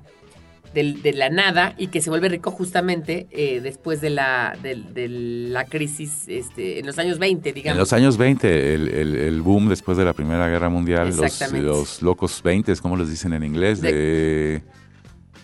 del- 0.74 1.02
de 1.02 1.14
la 1.14 1.30
nada 1.30 1.74
y 1.78 1.88
que 1.88 2.02
se 2.02 2.10
vuelve 2.10 2.30
rico 2.30 2.52
justamente 2.52 3.28
eh, 3.32 3.60
después 3.62 4.02
de 4.02 4.10
la, 4.10 4.58
del- 4.62 4.94
de, 4.94 5.08
la 5.08 5.66
crisis 5.66 6.24
este, 6.28 6.80
en 6.80 6.86
los 6.86 6.98
años 7.00 7.20
20, 7.20 7.54
digamos. 7.54 7.76
En 7.76 7.80
los 7.80 7.94
años 7.94 8.18
20, 8.18 8.74
el, 8.74 8.88
el- 8.90 9.16
el 9.16 9.42
boom 9.42 9.70
después 9.70 9.98
de 9.98 10.06
la 10.06 10.14
Primera 10.14 10.48
Guerra 10.48 10.70
Mundial, 10.70 11.10
los, 11.16 11.52
los 11.54 12.02
locos 12.02 12.42
20, 12.44 12.76
como 12.78 12.98
les 12.98 13.10
dicen 13.10 13.34
en 13.34 13.44
inglés, 13.44 13.82
de... 13.82 14.62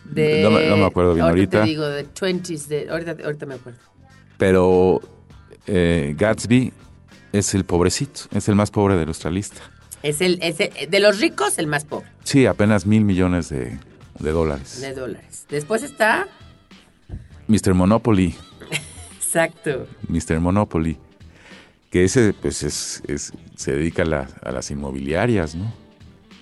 De- 0.05 0.41
no, 0.41 0.49
no 0.49 0.77
me 0.77 0.85
acuerdo 0.85 1.13
bien 1.13 1.25
ahorita. 1.27 1.61
te 1.61 1.67
digo, 1.69 1.85
de 1.87 2.03
20s, 2.07 2.65
de, 2.67 2.89
ahorita, 2.89 3.15
ahorita 3.23 3.45
me 3.45 3.53
acuerdo. 3.55 3.79
Pero 4.37 5.01
eh, 5.67 6.15
Gatsby 6.17 6.73
es 7.31 7.53
el 7.53 7.63
pobrecito, 7.63 8.21
es 8.31 8.49
el 8.49 8.55
más 8.55 8.71
pobre 8.71 8.95
de 8.95 9.05
nuestra 9.05 9.29
lista. 9.29 9.61
Es 10.01 10.21
el, 10.21 10.39
es 10.41 10.59
el- 10.61 10.89
de 10.89 10.99
los 10.99 11.19
ricos, 11.19 11.59
el 11.59 11.67
más 11.67 11.85
pobre 11.85 12.07
Sí, 12.23 12.45
apenas 12.47 12.85
mil 12.87 13.03
millones 13.03 13.49
de, 13.49 13.77
de 14.19 14.31
dólares. 14.31 14.81
de 14.81 14.93
dólares. 14.93 15.45
Después 15.49 15.83
está, 15.83 16.27
Mr. 17.47 17.73
Monopoly, 17.73 18.35
exacto, 19.17 19.87
Mr. 20.07 20.39
Monopoly, 20.39 20.97
que 21.89 22.03
ese 22.03 22.33
pues 22.33 22.63
es, 22.63 23.01
es- 23.07 23.33
se 23.55 23.71
dedica 23.73 24.03
a, 24.03 24.05
la- 24.05 24.29
a 24.43 24.51
las 24.51 24.69
inmobiliarias, 24.71 25.55
¿no? 25.55 25.71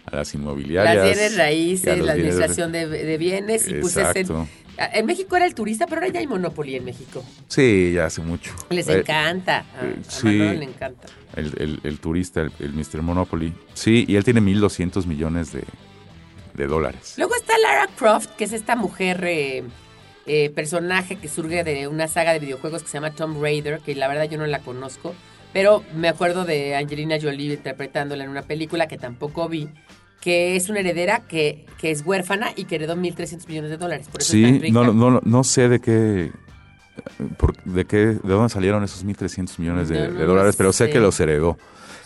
A 0.05 0.15
las 0.17 0.34
inmobiliarias. 0.34 0.95
las 0.95 1.03
bienes 1.05 1.38
raíces, 1.38 1.99
la 1.99 2.13
administración 2.13 2.71
de, 2.71 2.88
de 2.88 3.17
bienes 3.17 3.67
y 3.67 3.73
pues 3.75 3.97
Exacto. 3.97 4.47
en 4.78 5.05
México 5.05 5.36
era 5.36 5.45
el 5.45 5.53
turista, 5.53 5.86
pero 5.86 5.99
ahora 6.01 6.13
ya 6.13 6.19
hay 6.21 6.28
Monopoly 6.28 6.75
en 6.75 6.86
México. 6.86 7.25
Sí, 7.47 7.91
ya 7.93 8.05
hace 8.05 8.21
mucho. 8.21 8.53
Les 8.69 8.88
Eh, 8.88 8.99
encanta. 8.99 9.65
A, 9.78 9.86
eh, 9.86 9.95
a 10.07 10.09
sí. 10.09 10.28
Le 10.30 10.63
encanta. 10.63 11.07
El, 11.36 11.53
el- 11.57 11.80
el 11.84 11.99
turista, 11.99 12.39
el, 12.41 12.51
el 12.59 12.73
Mr. 12.73 13.01
Monopoly. 13.01 13.53
Sí, 13.73 14.05
y 14.07 14.15
él 14.15 14.23
tiene 14.23 14.39
1.200 14.41 15.05
millones 15.07 15.51
de, 15.51 15.63
de 16.58 16.68
dólares. 16.68 17.14
Luego 17.18 17.36
está 17.36 17.58
Lara 17.58 17.88
Croft, 17.97 18.32
que 18.38 18.43
es 18.43 18.51
esta 18.51 18.76
mujer 18.76 19.24
eh, 19.24 19.64
eh, 20.26 20.49
personaje 20.49 21.16
que 21.16 21.30
surge 21.30 21.64
de 21.64 21.88
una 21.88 22.08
saga 22.10 22.34
de 22.34 22.39
videojuegos 22.39 22.82
que 22.84 22.89
se 22.89 22.95
llama 22.95 23.12
Tomb 23.12 23.41
Raider, 23.41 23.80
que 23.80 23.95
la 23.95 24.08
verdad 24.10 24.26
yo 24.30 24.38
no 24.38 24.45
la 24.47 24.60
conozco, 24.60 25.16
pero 25.53 25.84
me 25.95 26.10
acuerdo 26.10 26.43
de 26.43 26.76
Angelina 26.76 27.16
Jolie 27.22 27.53
interpretándola 27.53 28.24
en 28.26 28.30
una 28.30 28.41
película 28.41 28.88
que 28.88 28.97
tampoco 28.97 29.47
vi, 29.47 29.70
que 30.20 30.55
es 30.55 30.68
una 30.70 30.80
heredera 30.80 31.22
que, 31.28 31.66
que 31.80 31.91
es 31.91 32.03
huérfana 32.05 32.51
y 32.55 32.66
que 32.66 32.76
heredó 32.76 32.95
1.300 32.95 33.47
millones 33.47 33.70
de 33.70 33.78
dólares. 33.78 34.08
Por 34.12 34.22
eso 34.22 34.36
es 34.36 34.41
tan 34.43 34.53
Sí, 34.55 34.60
rica. 34.60 34.74
no, 34.74 34.91
no, 34.93 35.22
no 35.24 35.43
sé 35.43 35.70
de 35.70 35.80
qué, 35.80 36.32
por- 37.38 37.55
de 37.64 37.86
qué, 37.86 37.97
de 37.97 38.20
dónde 38.24 38.49
salieron 38.49 38.84
esos 38.84 39.05
1.300 39.05 39.60
millones 39.60 39.89
de, 39.89 40.08
No, 40.08 40.14
no 40.14 40.20
de 40.20 40.26
dólares, 40.26 40.55
pero 40.58 40.74
sé 40.74 40.86
sé. 40.88 40.91
que 40.91 40.99
los 40.99 41.20
heredó. 41.20 41.58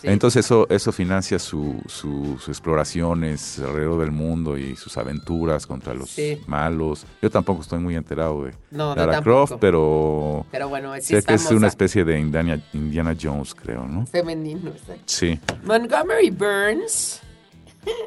Sí. 0.02 0.08
Entonces 0.08 0.44
eso, 0.44 0.66
eso 0.68 0.90
financia 0.90 1.38
su, 1.38 1.80
su- 1.86 2.36
sus 2.38 2.48
exploraciones 2.48 3.60
alrededor 3.60 4.00
del 4.00 4.10
mundo 4.10 4.58
y 4.58 4.74
sus 4.74 4.96
aventuras 4.96 5.64
contra 5.66 5.94
los 5.94 6.10
Sí. 6.10 6.40
malos. 6.46 7.06
Yo 7.22 7.30
tampoco 7.30 7.62
estoy 7.62 7.78
muy 7.78 7.94
enterado 7.94 8.44
de 8.44 8.52
No, 8.72 8.96
Lara. 8.96 9.22
Croft, 9.22 9.52
pero 9.60 10.44
Pero 10.50 10.68
bueno, 10.68 10.92
sí 10.96 11.14
sé 11.14 11.22
que 11.22 11.34
es 11.34 11.48
una 11.52 11.68
especie 11.68 12.04
de 12.04 12.18
Indiana, 12.18 12.60
Indiana 12.72 13.16
Jones, 13.20 13.54
creo, 13.54 13.86
¿no? 13.86 14.04
Femenino, 14.06 14.70
exacto. 14.70 15.02
Sí. 15.06 15.38
Montgomery 15.64 16.30
Burns. 16.30 17.20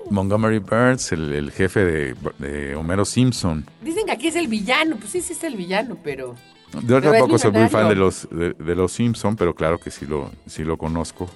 Montgomery 0.10 0.60
Burns, 0.60 1.12
el, 1.12 1.34
el 1.34 1.52
jefe 1.52 1.84
de, 1.86 2.16
de 2.40 2.76
Homero 2.76 3.06
Simpson. 3.06 3.66
Dicen 3.82 4.06
que 4.06 4.12
aquí 4.12 4.28
es 4.28 4.36
el 4.36 4.48
villano. 4.48 4.98
Pues 4.98 5.12
sí, 5.12 5.22
sí 5.22 5.34
es 5.34 5.44
el 5.44 5.56
villano, 5.56 5.98
pero... 6.04 6.36
Yo 6.74 6.82
Pero 7.00 7.02
tampoco 7.12 7.38
soy 7.38 7.52
muy 7.52 7.70
fan 7.70 7.88
de 7.88 7.96
los, 7.96 8.28
de, 8.32 8.52
de 8.54 8.76
los 8.76 8.92
Simpson, 8.92 9.38
pero 9.38 9.56
claro 9.56 9.78
que 9.80 9.92
sí 9.92 10.06
lo, 10.06 10.30
sí 10.46 10.66
lo 10.66 10.78
conozco. 10.78 11.30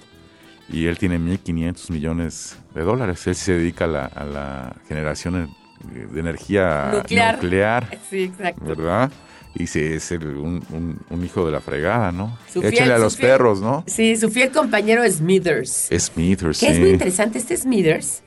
Y 0.72 0.86
él 0.86 0.98
tiene 0.98 1.18
1.500 1.18 1.90
millones 1.90 2.56
de 2.74 2.82
dólares. 2.82 3.26
Él 3.26 3.34
se 3.34 3.52
dedica 3.54 3.84
a 3.84 3.88
la, 3.88 4.04
a 4.06 4.24
la 4.24 4.76
generación 4.88 5.54
de 5.84 6.20
energía 6.20 6.90
Nuclear. 6.94 7.34
nuclear, 7.36 7.98
Sí, 8.08 8.24
exacto. 8.24 8.64
¿verdad? 8.64 9.10
Y 9.54 9.66
se, 9.66 9.94
es 9.96 10.12
el- 10.12 10.36
un, 10.36 10.62
un- 10.70 11.00
un 11.10 11.24
hijo 11.24 11.44
de 11.44 11.50
la 11.52 11.60
fregada, 11.60 12.12
¿no? 12.12 12.38
Su 12.52 12.60
fiel- 12.62 12.72
Échale 12.74 12.92
a 12.92 12.98
los 12.98 13.18
fiel- 13.18 13.22
perros, 13.22 13.60
¿no? 13.60 13.82
Sí, 13.86 14.14
su 14.16 14.30
fiel 14.30 14.50
compañero 14.52 15.02
es 15.02 15.16
Smithers. 15.16 15.88
Smithers, 15.98 16.60
Que 16.60 16.66
sí. 16.66 16.72
es 16.72 16.78
muy 16.78 16.90
interesante, 16.90 17.38
este 17.38 17.56
Smithers, 17.56 18.22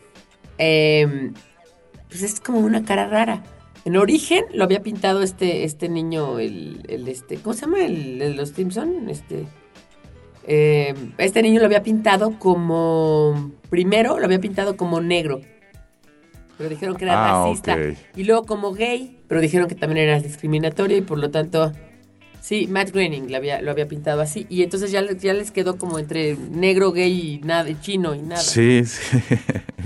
eh, 0.57 1.31
pues 2.09 2.23
es 2.23 2.39
como 2.41 2.59
una 2.59 2.83
cara 2.83 3.07
rara. 3.07 3.43
En 3.85 3.97
origen 3.97 4.45
lo 4.53 4.63
había 4.63 4.81
pintado 4.81 5.21
este, 5.23 5.63
este 5.63 5.89
niño, 5.89 6.39
el, 6.39 6.83
el 6.89 7.07
este, 7.07 7.37
¿cómo 7.37 7.53
se 7.53 7.61
llama? 7.61 7.79
El, 7.85 8.21
el 8.21 8.35
los 8.35 8.49
Simpson, 8.49 9.09
este. 9.09 9.45
Eh, 10.45 10.93
este 11.17 11.41
niño 11.41 11.59
lo 11.59 11.65
había 11.65 11.83
pintado 11.83 12.37
como, 12.39 13.51
primero 13.69 14.19
lo 14.19 14.25
había 14.25 14.39
pintado 14.39 14.75
como 14.77 15.01
negro, 15.01 15.41
pero 16.57 16.69
dijeron 16.69 16.95
que 16.95 17.05
era 17.05 17.13
Ah, 17.29 17.45
racista. 17.45 17.77
Y 18.15 18.23
luego 18.23 18.45
como 18.45 18.73
gay, 18.73 19.17
pero 19.27 19.41
dijeron 19.41 19.67
que 19.67 19.75
también 19.75 20.07
era 20.07 20.19
discriminatorio 20.19 20.97
y 20.97 21.01
por 21.01 21.17
lo 21.17 21.31
tanto, 21.31 21.71
sí, 22.41 22.67
Matt 22.67 22.91
Groening 22.91 23.31
lo 23.31 23.37
había, 23.37 23.61
lo 23.61 23.71
había 23.71 23.87
pintado 23.87 24.21
así. 24.21 24.45
Y 24.49 24.61
entonces 24.63 24.91
ya, 24.91 25.01
les- 25.01 25.21
ya 25.21 25.33
les 25.33 25.49
quedó 25.51 25.77
como 25.77 25.97
entre 25.97 26.35
negro, 26.51 26.91
gay 26.91 27.11
y 27.35 27.39
nada, 27.45 27.67
chino 27.81 28.13
y 28.13 28.21
nada. 28.21 28.41
Sí, 28.41 28.83
sí. 28.85 29.17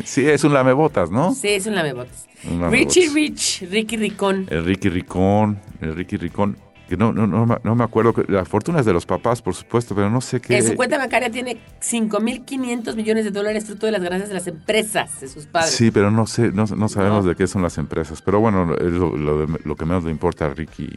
Sí, 0.03 0.25
es 0.27 0.43
un 0.43 0.53
lamebotas, 0.53 1.09
¿no? 1.09 1.33
Sí, 1.33 1.49
es 1.49 1.65
un 1.67 1.75
lamebotas. 1.75 2.27
Un 2.43 2.61
lamebotas. 2.61 2.95
Richie 2.95 3.09
Rich, 3.13 3.67
Ricky 3.71 3.97
Ricón. 3.97 4.47
El 4.49 4.65
Ricky 4.65 4.89
Ricón, 4.89 5.59
el 5.81 5.95
Ricky 5.95 6.17
Ricón. 6.17 6.57
Que 6.87 6.95
no, 6.97 7.11
no, 7.11 7.27
no, 7.27 7.45
me- 7.45 7.57
no 7.63 7.75
me 7.75 7.83
acuerdo. 7.83 8.13
que- 8.13 8.31
La 8.31 8.45
fortuna 8.45 8.79
es 8.79 8.85
de 8.85 8.93
los 8.93 9.05
papás, 9.05 9.41
por 9.41 9.53
supuesto, 9.53 9.93
pero 9.93 10.09
no 10.09 10.21
sé 10.21 10.39
qué. 10.39 10.57
En 10.57 10.65
su 10.67 10.75
cuenta 10.75 10.97
bancaria 10.97 11.29
tiene 11.29 11.57
5.500 11.81 12.95
millones 12.95 13.25
de 13.25 13.31
dólares 13.31 13.65
fruto 13.65 13.85
de 13.85 13.91
las 13.91 14.01
ganancias 14.01 14.29
de 14.29 14.35
las 14.35 14.47
empresas 14.47 15.19
de 15.19 15.27
sus 15.27 15.45
padres. 15.45 15.71
Sí, 15.71 15.91
pero 15.91 16.11
no 16.11 16.25
sé, 16.27 16.51
no, 16.51 16.65
no 16.65 16.87
sabemos 16.89 17.25
de 17.25 17.35
qué 17.35 17.47
son 17.47 17.61
las 17.61 17.77
empresas. 17.77 18.21
Pero 18.21 18.39
bueno, 18.39 18.73
es 18.75 18.93
lo, 18.93 19.15
lo 19.17 19.45
de- 19.45 19.59
lo 19.63 19.75
que 19.75 19.85
menos 19.85 20.03
le 20.05 20.11
importa 20.11 20.45
a 20.45 20.49
Ricky. 20.53 20.89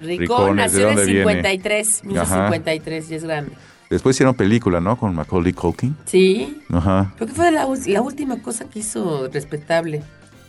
¿de 0.00 0.16
nació 0.54 0.88
en 0.88 0.88
el 0.90 0.96
dónde 0.96 1.12
viene? 1.12 1.24
53, 1.24 2.02
Ajá. 2.18 2.46
53 2.46 3.10
y 3.10 3.14
es 3.14 3.24
grande. 3.24 3.52
Después 3.90 4.16
hicieron 4.16 4.34
película, 4.34 4.80
¿no? 4.80 4.96
Con 4.96 5.14
Macaulay 5.14 5.52
Culkin. 5.52 5.96
Sí, 6.04 6.62
Ajá. 6.72 7.12
creo 7.16 7.28
que 7.28 7.34
fue 7.34 7.50
la, 7.50 7.66
última 7.66 8.40
cosa 8.40 8.64
que 8.66 8.78
hizo 8.78 9.28
respetable 9.28 10.02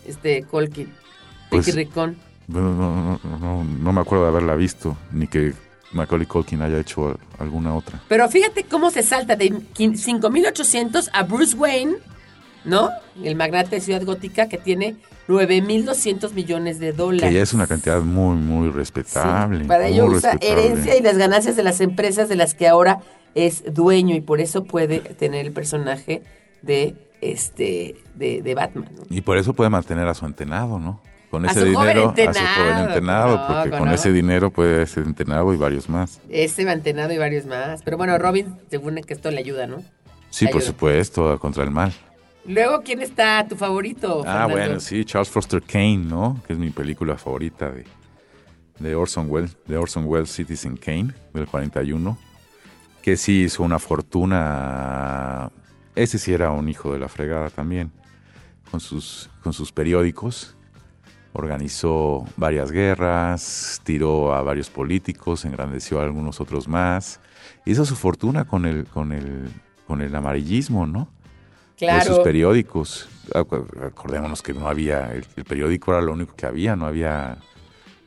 este 0.05 0.43
Colkin. 0.43 0.93
Pues- 1.49 1.65
Ricky 1.65 1.77
Ricón. 1.77 2.17
No, 2.52 3.20
no, 3.39 3.64
no, 3.64 3.93
me 3.93 4.02
acuerdo 4.02 4.26
de 4.26 4.30
haberla 4.32 4.56
visto, 4.56 4.97
ni 5.12 5.28
que 5.28 5.54
Macaulay 5.93 6.26
Culkin 6.28 6.62
haya 6.62 6.80
hecho 6.80 7.18
alguna 7.39 7.76
otra. 7.76 8.02
Pero 8.08 8.28
fíjate 8.30 8.64
cómo 8.66 8.91
se 8.91 9.04
salta 9.04 9.36
de 9.36 9.52
quin- 9.52 9.95
5.800 9.97 11.10
a 11.14 11.24
Bruce 11.24 11.56
Wayne, 11.56 11.95
¿no? 12.66 12.89
El 13.24 13.36
magnate 13.36 13.76
de 13.78 13.82
Ciudad 13.82 14.04
Gótica 14.04 14.47
que 14.47 14.58
tiene 14.58 14.95
9.200 15.28 16.34
millones 16.34 16.80
de 16.80 16.93
dólares. 16.93 17.30
Que 17.30 17.36
ya 17.36 17.41
es 17.41 17.54
una 17.54 17.68
cantidad 17.68 18.02
muy, 18.02 18.36
muy 18.36 18.70
respetable. 18.70 19.62
Sí, 19.62 19.68
Para 19.68 19.88
ello 19.88 20.06
usa 20.06 20.38
herencia 20.41 20.97
y 20.97 21.02
las 21.02 21.18
ganancias 21.18 21.56
de 21.56 21.64
las 21.64 21.82
empresas 21.82 22.30
de 22.30 22.36
las 22.36 22.54
que 22.54 22.68
ahora 22.68 22.99
es 23.36 23.64
dueño 23.74 24.16
y 24.16 24.22
por 24.22 24.41
eso 24.41 24.64
puede 24.64 24.99
tener 24.99 25.45
el 25.45 25.52
personaje 25.54 26.22
de 26.62 26.95
este 27.22 27.95
de, 28.16 28.41
de 28.41 28.56
Batman. 28.56 28.89
¿no? 28.95 29.04
Y 29.10 29.22
por 29.22 29.38
eso 29.38 29.54
puede 29.54 29.70
mantener 29.70 30.08
a 30.08 30.14
su 30.14 30.26
entenado, 30.26 30.80
¿no? 30.80 31.02
Con 31.32 31.45
A 31.47 31.51
ese 31.51 31.61
su 31.61 31.73
joven 31.73 31.88
dinero, 31.88 32.09
a 32.09 32.13
su 32.13 32.19
entenado, 32.19 32.55
joven 32.71 32.88
entenado, 32.89 33.38
no, 33.38 33.47
porque 33.47 33.69
con 33.69 33.86
no. 33.88 33.93
ese 33.95 34.11
dinero 34.11 34.51
puede 34.51 34.86
ser 34.86 35.05
entenado 35.05 35.53
y 35.53 35.57
varios 35.57 35.88
más. 35.88 36.19
Ese 36.29 36.65
mantenado 36.65 37.13
y 37.13 37.17
varios 37.17 37.45
más. 37.45 37.82
Pero 37.84 37.95
bueno, 37.97 38.17
Robin, 38.17 38.53
según 38.69 38.95
que 38.95 39.13
esto 39.13 39.32
le 39.32 39.39
ayuda, 39.39 39.65
¿no? 39.65 39.77
Sí, 40.29 40.45
por 40.47 40.57
Ayuda. 40.57 40.67
supuesto, 40.67 41.39
contra 41.39 41.63
el 41.63 41.71
mal. 41.71 41.93
Luego, 42.45 42.82
¿quién 42.82 43.01
está 43.01 43.47
tu 43.47 43.55
favorito? 43.55 44.23
Ah, 44.25 44.45
Fernando? 44.45 44.49
bueno, 44.57 44.79
sí, 44.82 45.05
Charles 45.05 45.29
Foster 45.29 45.61
Kane, 45.61 45.97
¿no? 45.99 46.41
Que 46.45 46.53
es 46.53 46.59
mi 46.59 46.69
película 46.69 47.17
favorita 47.17 47.69
de, 47.71 47.86
de 48.79 48.95
Orson 48.95 49.27
Welles, 49.29 49.55
de 49.67 49.77
Orson 49.77 50.05
Welles 50.05 50.29
Citizen 50.32 50.75
Kane, 50.75 51.13
del 51.34 51.47
41, 51.47 52.17
que 53.01 53.15
sí 53.15 53.43
hizo 53.43 53.63
una 53.63 53.79
fortuna. 53.79 55.49
Ese 55.95 56.17
sí 56.17 56.34
era 56.34 56.51
un 56.51 56.67
hijo 56.67 56.91
de 56.91 56.99
la 56.99 57.07
fregada 57.07 57.49
también, 57.49 57.91
con 58.69 58.79
sus, 58.79 59.29
con 59.43 59.53
sus 59.53 59.71
periódicos. 59.71 60.57
Organizó 61.34 62.25
varias 62.36 62.71
guerras, 62.71 63.82
tiró 63.84 64.34
a 64.34 64.41
varios 64.41 64.69
políticos, 64.69 65.45
engrandeció 65.45 65.99
a 65.99 66.03
algunos 66.03 66.41
otros 66.41 66.67
más. 66.67 67.19
Hizo 67.65 67.86
su 67.86 67.95
fortuna 67.95 68.45
con 68.45 68.65
el, 68.65 68.86
con 68.86 69.11
el, 69.11 69.49
con 69.88 70.01
el 70.01 70.13
amarillismo, 70.15 70.86
¿no? 70.88 71.07
de 71.79 71.88
sus 72.01 72.05
Claro. 72.09 72.23
periódicos. 72.23 73.09
Acordémonos 73.34 74.41
que 74.43 74.53
no 74.53 74.67
había, 74.67 75.13
el, 75.13 75.25
el 75.36 75.45
periódico 75.45 75.91
era 75.93 76.01
lo 76.01 76.13
único 76.13 76.36
que 76.36 76.45
había, 76.45 76.75
no 76.75 76.86
había, 76.86 77.38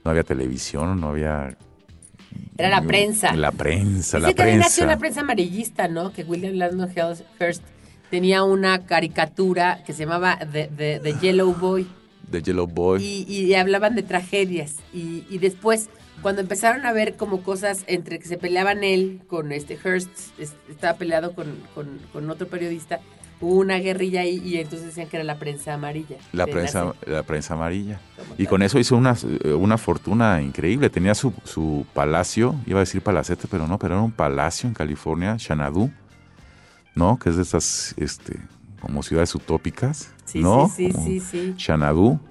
no 0.04 0.10
había 0.10 0.22
televisión, 0.22 1.00
no 1.00 1.08
había... 1.08 1.56
Era 2.56 2.68
la 2.68 2.82
prensa. 2.82 3.34
La 3.34 3.50
prensa, 3.52 4.18
la 4.20 4.32
que 4.32 4.42
ahí 4.42 4.56
nació 4.56 4.82
prensa. 4.82 4.86
la 4.86 4.98
prensa 4.98 5.20
amarillista, 5.22 5.88
¿no? 5.88 6.12
Que 6.12 6.22
William 6.24 6.54
Landon 6.54 6.90
Hearst 6.94 7.62
tenía 8.10 8.44
una 8.44 8.86
caricatura 8.86 9.82
que 9.84 9.92
se 9.92 10.00
llamaba 10.04 10.38
The, 10.38 10.68
The- 10.76 11.00
The 11.00 11.14
Yellow 11.20 11.52
Boy 11.54 11.86
De 12.30 12.42
Yellow 12.42 12.66
Boy. 12.66 13.02
y, 13.02 13.24
y 13.28 13.54
hablaban 13.54 13.94
de 13.94 14.02
tragedias. 14.02 14.76
Y, 14.92 15.24
y 15.30 15.38
después, 15.38 15.88
cuando 16.22 16.40
empezaron 16.40 16.84
a 16.86 16.92
ver 16.92 17.16
como 17.16 17.42
cosas 17.42 17.84
entre 17.86 18.18
que 18.18 18.26
se 18.26 18.38
peleaban 18.38 18.84
él 18.84 19.20
con 19.26 19.52
este 19.52 19.76
Hearst, 19.82 20.08
es- 20.38 20.54
estaba 20.70 20.96
peleado 20.98 21.34
con, 21.34 21.46
con- 21.74 21.98
con 22.12 22.30
otro 22.30 22.46
periodista, 22.48 23.00
hubo 23.40 23.56
una 23.60 23.76
guerrilla 23.78 24.22
ahí 24.22 24.40
y 24.42 24.56
entonces 24.56 24.86
decían 24.86 25.08
que 25.08 25.16
era 25.18 25.24
la 25.24 25.38
prensa 25.38 25.74
amarilla. 25.74 26.16
La 26.32 26.46
prensa, 26.46 26.94
la 27.06 27.22
prensa 27.24 27.54
amarilla. 27.54 28.00
Y 28.38 28.46
con 28.46 28.62
eso 28.62 28.78
hizo 28.78 28.96
una, 28.96 29.14
una 29.58 29.76
fortuna 29.76 30.40
increíble. 30.40 30.88
Tenía 30.88 31.14
su, 31.14 31.34
su 31.44 31.84
palacio, 31.92 32.54
iba 32.66 32.78
a 32.78 32.84
decir 32.86 33.02
palacete, 33.02 33.46
pero 33.50 33.66
no, 33.66 33.78
pero 33.78 33.94
era 33.94 34.02
un 34.02 34.12
palacio 34.12 34.66
en 34.68 34.74
California, 34.74 35.36
Xanadu, 35.38 35.90
¿no? 36.94 37.18
Que 37.18 37.30
es 37.30 37.36
de 37.36 37.42
esas, 37.42 37.94
este, 37.98 38.38
como 38.84 39.02
ciudades 39.02 39.34
utópicas, 39.34 40.10
Sí, 40.24 40.40
¿no? 40.40 40.70
sí, 40.74 40.90
sí, 40.92 41.20
sí, 41.20 41.54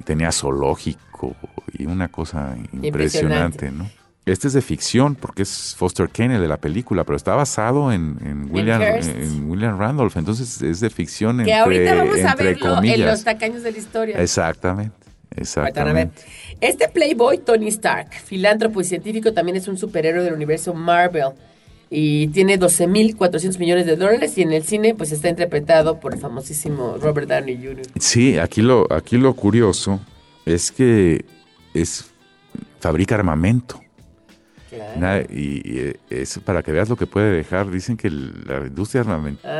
tenía 0.03 0.31
zoológico 0.31 1.35
y 1.77 1.85
una 1.85 2.07
cosa 2.09 2.55
impresionante, 2.71 3.71
¿no? 3.71 3.89
Este 4.25 4.47
es 4.47 4.53
de 4.53 4.61
ficción, 4.61 5.15
porque 5.15 5.41
es 5.41 5.75
Foster 5.77 6.07
Kane, 6.07 6.35
el 6.35 6.41
de 6.41 6.47
la 6.47 6.55
película, 6.57 7.03
pero 7.03 7.17
está 7.17 7.35
basado 7.35 7.91
en, 7.91 8.17
en 8.23 8.49
William, 8.49 8.81
en 8.81 9.49
William 9.49 9.77
Randolph, 9.77 10.15
entonces 10.15 10.61
es 10.61 10.79
de 10.79 10.89
ficción 10.89 11.37
Que 11.43 11.51
entre, 11.51 11.55
ahorita 11.59 11.95
vamos 11.95 12.19
a 12.23 12.35
verlo 12.35 12.69
en 12.69 12.75
comillas. 12.75 12.99
los 13.11 13.23
tacaños 13.25 13.63
de 13.63 13.71
la 13.73 13.77
historia. 13.77 14.21
Exactamente, 14.21 14.95
exactamente. 15.35 16.21
Este 16.61 16.87
Playboy, 16.87 17.39
Tony 17.39 17.67
Stark, 17.67 18.13
filántropo 18.13 18.79
y 18.79 18.85
científico, 18.85 19.33
también 19.33 19.57
es 19.57 19.67
un 19.67 19.77
superhéroe 19.77 20.23
del 20.23 20.33
universo 20.33 20.73
Marvel. 20.73 21.31
Y 21.95 22.27
tiene 22.29 22.59
12.400 22.59 23.59
millones 23.59 23.85
de 23.85 23.95
dólares 23.95 24.35
y 24.37 24.41
en 24.41 24.51
el 24.51 24.63
cine 24.63 24.95
pues 24.95 25.11
está 25.11 25.29
interpretado 25.29 25.99
por 25.99 26.13
el 26.15 26.19
famosísimo 26.19 26.97
Robert 26.99 27.29
Downey 27.29 27.55
Jr. 27.57 27.85
Sí, 27.99 28.39
aquí 28.39 28.63
lo, 28.63 28.91
aquí 28.91 29.17
lo 29.17 29.35
curioso 29.35 29.99
es 30.45 30.71
que 30.71 31.23
es 31.75 32.09
fabrica 32.79 33.13
armamento. 33.13 33.79
Claro. 34.71 35.27
Y, 35.31 35.61
eh, 35.65 35.97
es 36.09 36.39
para 36.39 36.63
que 36.63 36.71
veas 36.71 36.89
lo 36.89 36.95
que 36.95 37.05
puede 37.05 37.29
dejar. 37.31 37.69
Dicen 37.69 37.95
que 37.95 38.09
la 38.09 38.65
industria 38.65 39.01
armamentista, 39.01 39.51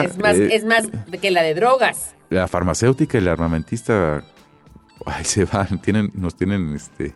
Ah, 0.00 0.04
es, 0.04 0.16
más, 0.18 0.36
eh, 0.36 0.54
es 0.54 0.64
más 0.64 0.84
que 1.20 1.30
la 1.32 1.42
de 1.42 1.54
drogas. 1.54 2.14
la 2.30 2.46
farmacéutica 2.46 3.18
y 3.18 3.22
la 3.22 3.32
armamentista, 3.32 4.24
ay, 5.04 5.24
se 5.24 5.44
van, 5.46 5.82
tienen, 5.82 6.12
nos 6.14 6.36
tienen 6.36 6.76
este, 6.76 7.12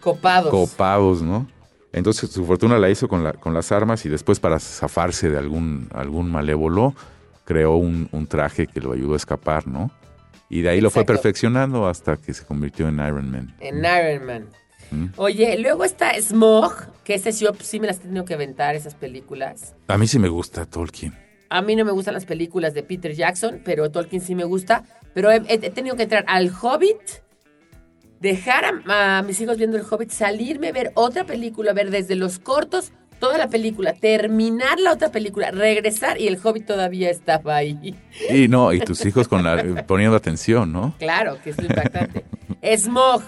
Copados. 0.00 0.50
copados, 0.52 1.20
¿no? 1.20 1.48
Entonces 1.92 2.30
su 2.30 2.44
fortuna 2.44 2.78
la 2.78 2.90
hizo 2.90 3.08
con, 3.08 3.24
la, 3.24 3.32
con 3.32 3.54
las 3.54 3.72
armas 3.72 4.04
y 4.04 4.08
después 4.08 4.40
para 4.40 4.58
zafarse 4.58 5.30
de 5.30 5.38
algún, 5.38 5.88
algún 5.92 6.30
malévolo 6.30 6.94
creó 7.44 7.76
un, 7.76 8.08
un 8.12 8.26
traje 8.26 8.66
que 8.66 8.80
lo 8.80 8.92
ayudó 8.92 9.14
a 9.14 9.16
escapar, 9.16 9.66
¿no? 9.66 9.90
Y 10.50 10.62
de 10.62 10.70
ahí 10.70 10.80
lo 10.80 10.90
fue 10.90 11.04
perfeccionando 11.04 11.86
hasta 11.88 12.16
que 12.16 12.32
se 12.34 12.44
convirtió 12.44 12.88
en 12.88 12.94
Iron 12.96 13.30
Man. 13.30 13.54
en 13.60 13.78
Iron 13.78 14.26
Man. 14.26 14.46
Mm. 14.90 15.06
Oye, 15.16 15.58
luego 15.58 15.84
está 15.84 16.12
Smog, 16.20 16.72
que 17.04 17.14
ese 17.14 17.32
sí, 17.32 17.44
yo 17.44 17.52
sí 17.60 17.80
me 17.80 17.86
las 17.86 17.98
he 17.98 18.00
tenido 18.02 18.24
que 18.24 18.34
aventar, 18.34 18.74
esas 18.74 18.94
películas. 18.94 19.74
A 19.88 19.98
mí 19.98 20.06
sí 20.06 20.18
me 20.18 20.28
gusta 20.28 20.64
Tolkien. 20.66 21.14
A 21.50 21.60
mí 21.62 21.76
no 21.76 21.84
me 21.86 21.92
gustan 21.92 22.14
las 22.14 22.24
películas 22.26 22.72
de 22.74 22.82
Peter 22.82 23.12
Jackson, 23.14 23.60
pero 23.64 23.90
Tolkien 23.90 24.20
sí 24.22 24.34
me 24.34 24.44
gusta. 24.44 24.84
Pero 25.14 25.30
he, 25.30 25.36
he- 25.48 25.60
he 25.66 25.70
tenido 25.70 25.96
que 25.96 26.02
entrar 26.04 26.24
al 26.28 26.50
Hobbit, 26.50 26.98
dejar 28.20 28.64
a, 28.86 29.18
a 29.18 29.22
mis 29.22 29.40
hijos 29.40 29.56
viendo 29.58 29.76
el 29.76 29.84
Hobbit, 29.88 30.10
salirme, 30.10 30.72
ver 30.72 30.90
otra 30.94 31.24
película, 31.24 31.72
ver 31.72 31.90
desde 31.90 32.14
los 32.14 32.38
cortos 32.38 32.92
toda 33.20 33.36
la 33.36 33.48
película, 33.48 33.94
terminar 33.94 34.78
la 34.78 34.92
otra 34.92 35.10
película, 35.10 35.50
regresar 35.50 36.20
y 36.20 36.28
el 36.28 36.38
Hobbit 36.42 36.66
todavía 36.66 37.10
estaba 37.10 37.56
ahí. 37.56 37.94
Y 38.30 38.46
no, 38.48 38.72
y 38.72 38.78
tus 38.80 39.04
hijos 39.06 39.26
con 39.26 39.42
la, 39.42 39.84
poniendo 39.86 40.16
atención, 40.16 40.72
¿no? 40.72 40.94
Claro, 40.98 41.38
que 41.42 41.50
es 41.50 41.58
impactante. 41.58 42.24
Smog, 42.76 43.22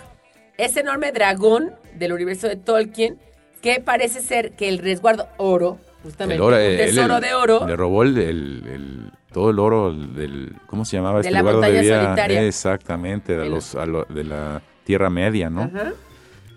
ese 0.57 0.80
enorme 0.80 1.11
dragón 1.12 1.72
del 1.99 2.12
universo 2.12 2.47
de 2.49 2.57
Tolkien 2.57 3.18
que 3.62 3.80
parece 3.80 4.20
ser 4.20 4.53
que 4.53 4.68
el 4.68 4.78
resguardo 4.78 5.28
oro 5.38 5.78
justamente. 6.03 6.36
El 6.36 6.41
oro, 6.43 6.57
él- 6.57 6.76
tesoro 6.78 7.16
él 7.16 7.22
de 7.22 7.34
oro. 7.34 7.66
Le 7.66 7.76
robó 7.76 8.03
el, 8.05 9.11
todo 9.32 9.51
el 9.51 9.59
oro 9.59 9.93
del, 9.93 10.55
¿cómo 10.66 10.84
se 10.84 10.97
llamaba 10.97 11.16
De 11.16 11.20
este 11.22 11.32
la 11.32 11.41
lugar 11.41 11.55
montaña 11.57 11.82
solitaria. 11.82 12.43
Exactamente, 12.43 13.36
de, 13.36 13.49
los, 13.49 13.74
a 13.74 13.86
lo- 13.86 14.05
de 14.05 14.24
la 14.24 14.62
Tierra 14.91 15.09
Media, 15.11 15.49
¿no? 15.51 15.62
Ajá. 15.62 15.93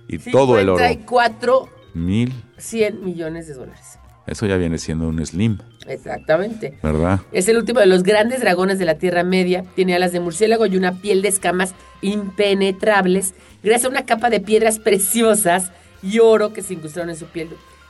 Y 0.07 0.17
todo 0.17 0.57
el 0.57 0.69
oro. 0.69 0.79
54 0.79 1.69
Mil, 1.93 2.33
100 2.57 3.05
millones 3.05 3.47
de 3.47 3.53
dólares. 3.53 3.99
eso 4.25 4.47
ya 4.47 4.57
viene 4.57 4.79
siendo 4.79 5.07
un 5.07 5.23
slim, 5.23 5.59
Exactamente. 5.85 6.79
¿verdad? 6.81 7.19
Es 7.31 7.47
el 7.47 7.57
último 7.57 7.79
de 7.79 7.85
los 7.85 8.01
grandes 8.01 8.39
dragones 8.41 8.79
de 8.79 8.85
la 8.85 8.95
Tierra 8.97 9.23
Media. 9.23 9.63
Tiene 9.75 9.93
alas 9.93 10.11
de 10.13 10.19
murciélago 10.19 10.65
y 10.65 10.75
una 10.77 10.93
piel 11.01 11.21
de 11.21 11.27
escamas 11.27 11.75
impenetrables, 12.01 13.33
gracias 13.63 13.85
a 13.85 13.89
una 13.89 14.05
capa 14.05 14.29
de 14.31 14.39
piedras 14.39 14.79
preciosas 14.79 15.71
y 16.01 16.17
oro 16.19 16.51
que 16.53 16.61
se 16.63 16.73
incrustaron 16.73 17.09
en 17.11 17.15
su 17.15 17.25
piel. 17.27 17.49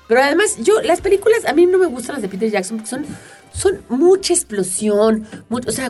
Pero 0.10 0.22
además, 0.22 0.58
yo, 0.62 0.82
las 0.82 1.00
películas, 1.02 1.46
a 1.48 1.54
mí 1.54 1.66
no 1.66 1.78
me 1.78 1.86
gustan 1.88 2.16
las 2.16 2.22
de 2.22 2.28
Peter 2.30 2.50
Jackson 2.52 2.78
porque 2.78 2.90
son, 2.90 3.06
son 3.54 3.82
mucha 3.90 4.34
explosión, 4.34 5.26
mu- 5.50 5.60
o 5.66 5.72
sea, 5.72 5.90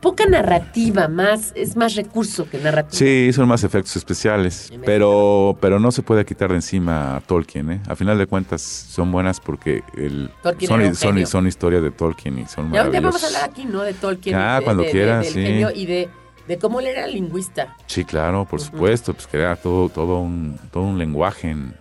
poca 0.00 0.24
narrativa, 0.26 1.08
más, 1.08 1.52
es 1.54 1.76
más 1.76 1.94
recurso 1.94 2.48
que 2.48 2.58
narrativa. 2.58 2.98
Sí, 2.98 3.32
son 3.32 3.46
más 3.48 3.64
efectos 3.64 3.94
especiales, 3.96 4.72
pero, 4.84 5.56
pero 5.60 5.78
no 5.78 5.92
se 5.92 6.02
puede 6.02 6.24
quitar 6.24 6.48
de 6.50 6.56
encima 6.56 7.16
a 7.16 7.20
Tolkien, 7.20 7.70
¿eh? 7.70 7.80
A 7.88 7.94
final 7.96 8.16
de 8.18 8.26
cuentas 8.26 8.62
son 8.62 9.12
buenas 9.12 9.40
porque 9.40 9.82
el, 9.96 10.30
son, 10.66 10.94
son, 10.94 11.26
son 11.26 11.46
historias 11.46 11.82
de 11.82 11.90
Tolkien 11.90 12.38
y 12.38 12.46
son 12.46 12.72
Ya, 12.72 12.78
ya 12.78 12.82
vamos 12.84 12.94
a 12.94 13.00
maravillosas. 13.00 13.24
hablar 13.34 13.50
aquí, 13.50 13.64
¿no? 13.66 13.82
De 13.82 13.92
Tolkien. 13.94 14.36
Ah, 14.36 14.58
de- 14.60 14.64
cuando 14.64 14.82
de- 14.82 14.86
de- 14.88 14.92
quieras, 14.92 15.24
del 15.24 15.34
sí. 15.34 15.42
genio 15.42 15.70
y 15.74 15.86
de, 15.86 16.08
de 16.48 16.58
cómo 16.58 16.80
él 16.80 16.86
era 16.86 17.06
lingüista. 17.06 17.76
Sí, 17.86 18.04
claro, 18.04 18.46
por 18.46 18.60
supuesto, 18.60 19.12
pues 19.12 19.26
crea 19.26 19.56
todo, 19.56 19.88
todo, 19.90 20.20
un, 20.20 20.58
todo 20.72 20.84
un 20.84 20.98
lenguaje 20.98 21.50
en, 21.50 21.74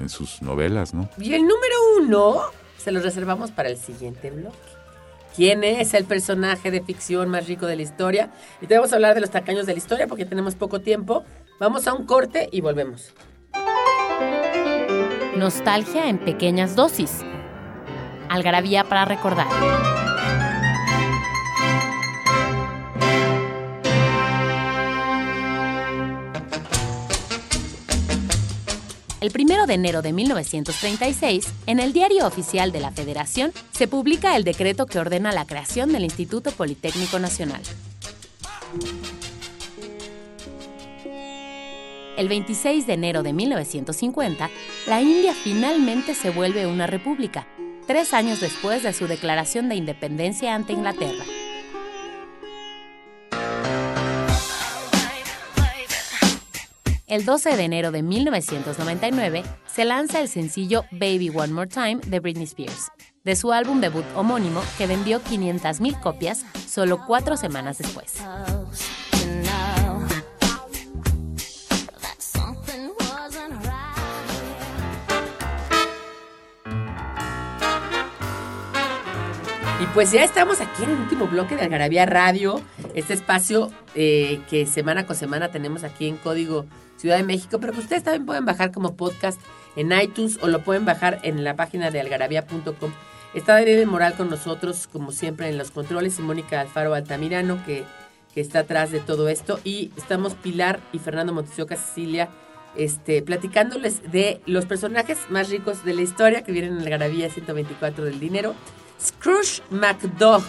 en 0.00 0.08
sus 0.08 0.40
novelas, 0.40 0.94
¿no? 0.94 1.08
Y 1.18 1.34
el 1.34 1.42
número 1.42 1.74
uno 2.00 2.36
se 2.78 2.90
lo 2.90 3.00
reservamos 3.00 3.50
para 3.50 3.68
el 3.68 3.76
siguiente 3.76 4.30
bloque. 4.30 4.56
¿Quién 5.36 5.64
es 5.64 5.92
el 5.92 6.06
personaje 6.06 6.70
de 6.70 6.80
ficción 6.80 7.28
más 7.28 7.46
rico 7.46 7.66
de 7.66 7.76
la 7.76 7.82
historia? 7.82 8.30
Y 8.62 8.66
te 8.66 8.74
vamos 8.74 8.92
a 8.92 8.96
hablar 8.96 9.14
de 9.14 9.20
los 9.20 9.30
tacaños 9.30 9.66
de 9.66 9.74
la 9.74 9.78
historia 9.78 10.06
porque 10.06 10.24
tenemos 10.24 10.54
poco 10.54 10.80
tiempo. 10.80 11.24
Vamos 11.60 11.86
a 11.86 11.92
un 11.92 12.06
corte 12.06 12.48
y 12.50 12.62
volvemos. 12.62 13.12
Nostalgia 15.36 16.08
en 16.08 16.18
pequeñas 16.18 16.74
dosis. 16.74 17.20
Algarabía 18.30 18.84
para 18.84 19.04
recordar. 19.04 19.46
El 29.20 29.30
primero 29.30 29.66
de 29.66 29.74
enero 29.74 30.02
de 30.02 30.12
1936, 30.12 31.46
en 31.66 31.80
el 31.80 31.94
Diario 31.94 32.26
Oficial 32.26 32.70
de 32.70 32.80
la 32.80 32.90
Federación, 32.90 33.50
se 33.72 33.88
publica 33.88 34.36
el 34.36 34.44
decreto 34.44 34.84
que 34.84 34.98
ordena 34.98 35.32
la 35.32 35.46
creación 35.46 35.90
del 35.90 36.04
Instituto 36.04 36.50
Politécnico 36.52 37.18
Nacional. 37.18 37.62
El 42.18 42.28
26 42.28 42.86
de 42.86 42.92
enero 42.92 43.22
de 43.22 43.32
1950, 43.32 44.50
la 44.86 45.00
India 45.00 45.34
finalmente 45.34 46.14
se 46.14 46.30
vuelve 46.30 46.66
una 46.66 46.86
república, 46.86 47.46
tres 47.86 48.12
años 48.12 48.40
después 48.40 48.82
de 48.82 48.92
su 48.92 49.06
declaración 49.06 49.70
de 49.70 49.76
independencia 49.76 50.54
ante 50.54 50.74
Inglaterra. 50.74 51.24
El 57.06 57.24
12 57.24 57.56
de 57.56 57.62
enero 57.62 57.92
de 57.92 58.02
1999 58.02 59.44
se 59.72 59.84
lanza 59.84 60.20
el 60.20 60.26
sencillo 60.26 60.84
Baby 60.90 61.30
One 61.32 61.52
More 61.52 61.68
Time 61.68 62.00
de 62.04 62.18
Britney 62.18 62.46
Spears, 62.46 62.90
de 63.22 63.36
su 63.36 63.52
álbum 63.52 63.80
debut 63.80 64.04
homónimo 64.16 64.60
que 64.76 64.88
vendió 64.88 65.20
500.000 65.22 66.00
copias 66.00 66.44
solo 66.66 67.04
cuatro 67.06 67.36
semanas 67.36 67.78
después. 67.78 68.14
Y 79.80 79.86
pues 79.94 80.10
ya 80.10 80.24
estamos 80.24 80.60
aquí 80.60 80.82
en 80.82 80.90
el 80.90 80.96
último 81.02 81.28
bloque 81.28 81.54
de 81.54 81.62
Algarabía 81.62 82.04
Radio, 82.04 82.60
este 82.94 83.14
espacio 83.14 83.70
eh, 83.94 84.40
que 84.50 84.66
semana 84.66 85.06
con 85.06 85.14
semana 85.14 85.52
tenemos 85.52 85.84
aquí 85.84 86.08
en 86.08 86.16
Código 86.16 86.66
Ciudad 86.96 87.16
de 87.16 87.22
México, 87.22 87.58
pero 87.60 87.72
que 87.72 87.80
ustedes 87.80 88.02
también 88.02 88.26
pueden 88.26 88.44
bajar 88.44 88.72
como 88.72 88.96
podcast 88.96 89.40
en 89.76 89.92
iTunes 89.92 90.38
o 90.42 90.48
lo 90.48 90.62
pueden 90.62 90.84
bajar 90.84 91.20
en 91.22 91.44
la 91.44 91.56
página 91.56 91.90
de 91.90 92.00
algarabía.com. 92.00 92.92
Está 93.34 93.54
Daniel 93.54 93.86
Moral 93.86 94.14
con 94.14 94.30
nosotros, 94.30 94.88
como 94.90 95.12
siempre, 95.12 95.48
en 95.48 95.58
los 95.58 95.70
controles, 95.70 96.18
y 96.18 96.22
Mónica 96.22 96.60
Alfaro 96.60 96.94
Altamirano, 96.94 97.62
que, 97.66 97.84
que 98.32 98.40
está 98.40 98.60
atrás 98.60 98.90
de 98.90 99.00
todo 99.00 99.28
esto. 99.28 99.60
Y 99.62 99.92
estamos 99.96 100.34
Pilar 100.34 100.80
y 100.92 100.98
Fernando 100.98 101.34
Montesioca 101.34 101.76
Cecilia, 101.76 102.30
este, 102.76 103.20
platicándoles 103.20 104.10
de 104.10 104.40
los 104.46 104.64
personajes 104.64 105.18
más 105.28 105.50
ricos 105.50 105.84
de 105.84 105.94
la 105.94 106.02
historia 106.02 106.44
que 106.44 106.52
vienen 106.52 106.76
en 106.76 106.82
Algarabía 106.82 107.28
124 107.28 108.06
del 108.06 108.18
dinero. 108.20 108.54
Scrooge 108.98 109.62
McDuck. 109.70 110.42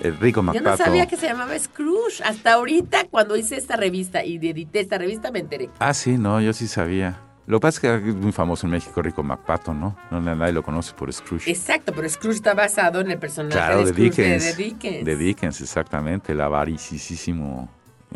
El 0.00 0.16
rico 0.18 0.42
Yo 0.52 0.60
no 0.60 0.76
sabía 0.76 1.06
que 1.06 1.16
se 1.16 1.26
llamaba 1.26 1.58
Scrooge. 1.58 2.22
Hasta 2.24 2.54
ahorita, 2.54 3.06
cuando 3.10 3.36
hice 3.36 3.56
esta 3.56 3.76
revista 3.76 4.24
y 4.24 4.36
edité 4.36 4.80
esta 4.80 4.98
revista, 4.98 5.30
me 5.30 5.38
enteré. 5.38 5.70
Ah, 5.78 5.94
sí, 5.94 6.18
no, 6.18 6.40
yo 6.40 6.52
sí 6.52 6.66
sabía. 6.66 7.20
Lo 7.46 7.58
que 7.58 7.62
pasa 7.62 7.94
es 7.94 8.00
que 8.02 8.08
es 8.08 8.14
muy 8.14 8.32
famoso 8.32 8.66
en 8.66 8.72
México, 8.72 9.02
Rico 9.02 9.22
Macpato, 9.22 9.74
¿no? 9.74 9.96
No 10.10 10.20
nadie 10.20 10.52
lo 10.52 10.62
conoce 10.62 10.94
por 10.94 11.12
Scrooge. 11.12 11.50
Exacto, 11.50 11.92
pero 11.94 12.08
Scrooge 12.08 12.36
está 12.36 12.54
basado 12.54 13.00
en 13.00 13.10
el 13.10 13.18
personaje 13.18 13.54
Claro, 13.54 13.78
de 13.80 13.84
de 13.84 13.92
Scrooge 13.92 14.10
Dickens. 14.10 14.42
de, 14.44 14.50
de 14.50 14.64
Dickens. 14.64 15.04
De 15.04 15.16
Dickens, 15.16 15.60
exactamente. 15.60 16.32
El 16.32 16.40
avaricísimo 16.40 17.68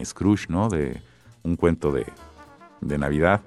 Scrooge, 0.02 0.46
¿no? 0.48 0.68
De 0.70 1.02
un 1.42 1.56
cuento 1.56 1.92
de, 1.92 2.06
de 2.80 2.98
Navidad. 2.98 3.42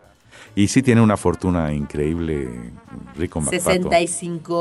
Y 0.56 0.68
sí 0.68 0.82
tiene 0.84 1.02
una 1.02 1.16
fortuna 1.18 1.72
increíble, 1.74 2.49
Rico 3.16 3.39
Macpato. 3.41 3.89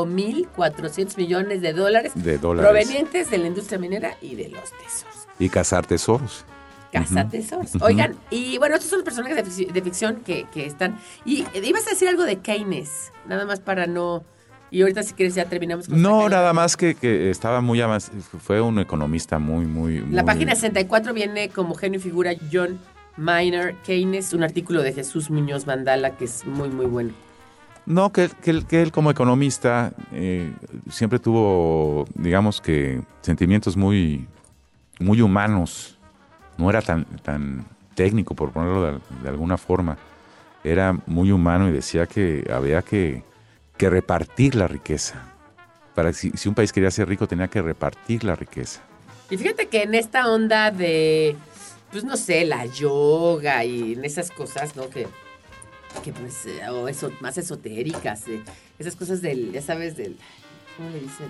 65.400 0.09 1.17
millones 1.17 1.61
de 1.63 1.73
dólares, 1.73 2.13
De 2.15 2.39
dólares. 2.39 2.71
provenientes 2.71 3.31
de 3.31 3.39
la 3.39 3.47
industria 3.49 3.79
minera 3.79 4.17
y 4.23 4.35
de 4.37 4.49
los 4.51 4.63
tesoros. 4.71 5.27
Y 5.39 5.49
cazar 5.49 5.87
tesoros. 5.87 6.45
Casa 6.93 7.23
Ujú. 7.23 7.31
tesoros. 7.31 7.75
Ujú. 7.75 7.85
Oigan, 7.85 8.15
y 8.31 8.59
bueno, 8.59 8.75
estos 8.75 8.91
son 8.91 8.99
los 9.01 9.05
personajes 9.05 9.37
de, 9.37 9.45
fic- 9.45 9.73
de 9.73 9.83
ficción 9.83 10.17
que, 10.25 10.47
que 10.53 10.67
están. 10.67 10.99
Y 11.25 11.43
eh, 11.55 11.63
ibas 11.65 11.87
a 11.87 11.91
decir 11.91 12.09
algo 12.09 12.25
de 12.25 12.37
Keynes, 12.39 13.13
nada 13.29 13.45
más 13.47 13.61
para 13.61 13.87
no. 13.87 14.25
Y 14.73 14.83
ahorita, 14.83 15.03
si 15.03 15.15
quieres, 15.15 15.35
ya 15.35 15.45
terminamos 15.47 15.89
con 15.89 16.01
No, 16.01 16.29
nada 16.29 16.53
más 16.53 16.77
que, 16.77 16.95
que 16.95 17.31
estaba 17.31 17.61
muy 17.61 17.81
avanzado. 17.81 18.17
Fue 18.41 18.61
un 18.61 18.79
economista 18.79 19.39
muy, 19.41 19.67
muy. 19.67 19.99
La 20.01 20.23
muy- 20.23 20.25
página 20.25 20.55
64 20.55 21.13
viene 21.15 21.49
como 21.49 21.75
genio 21.75 21.99
y 21.99 22.03
figura 22.03 22.33
John 22.53 22.79
Maynard 23.21 23.75
Keynes, 23.85 24.33
un 24.33 24.43
artículo 24.43 24.83
de 24.83 24.93
Jesús 24.93 25.31
Muñoz 25.31 25.67
Vandala 25.67 26.17
que 26.17 26.25
es 26.25 26.45
muy, 26.47 26.71
muy 26.71 26.87
bueno. 26.87 27.13
No, 27.87 28.13
que 28.13 28.31
él 28.47 28.93
como 28.93 29.11
economista 29.11 29.93
eh, 30.13 30.53
siempre 30.89 31.19
tuvo, 31.19 32.07
digamos 32.15 32.61
que, 32.61 33.03
sentimientos 33.21 33.77
muy, 33.77 34.27
muy 34.99 35.21
humanos. 35.21 35.99
No 36.57 36.71
era 36.71 36.83
tan, 36.83 37.05
tan 37.23 37.67
técnico, 37.95 38.35
por 38.35 38.53
ponerlo 38.53 38.85
de, 38.85 38.99
de 39.23 39.29
alguna 39.29 39.57
forma. 39.57 39.99
Era 40.63 40.97
muy 41.07 41.33
humano 41.33 41.69
y 41.69 41.73
decía 41.73 42.07
que 42.07 42.49
había 42.53 42.83
que, 42.83 43.23
que 43.77 43.91
repartir 43.91 44.55
la 44.55 44.69
riqueza. 44.69 45.25
Para 45.95 46.13
si, 46.13 46.31
si 46.31 46.49
un 46.49 46.55
país 46.55 46.73
quería 46.73 46.91
ser 46.91 47.09
rico, 47.09 47.27
tenía 47.27 47.49
que 47.49 47.61
repartir 47.61 48.25
la 48.25 48.37
riqueza. 48.37 48.81
Y 49.31 49.37
fíjate 49.37 49.69
que 49.69 49.85
en 49.85 49.95
esta 49.95 50.29
onda 50.29 50.71
de, 50.71 51.37
pues 51.91 52.05
no 52.05 52.17
sé, 52.17 52.45
la 52.45 52.67
yoga 52.67 53.65
y 53.65 53.95
en 53.95 54.05
esas 54.05 54.31
cosas, 54.31 54.77
¿no? 54.77 54.89
Que, 54.91 55.07
que 56.05 56.13
pues, 56.13 56.47
eh, 56.47 56.69
o 56.69 56.89
eso, 56.89 57.11
más 57.21 57.37
esotéricas, 57.39 58.29
eh, 58.29 58.43
esas 58.79 58.97
cosas 58.97 59.21
del, 59.23 59.53
ya 59.53 59.63
sabes, 59.63 59.97
del, 59.97 60.17
¿cómo 60.77 60.91
le 60.91 61.01
dicen? 61.01 61.29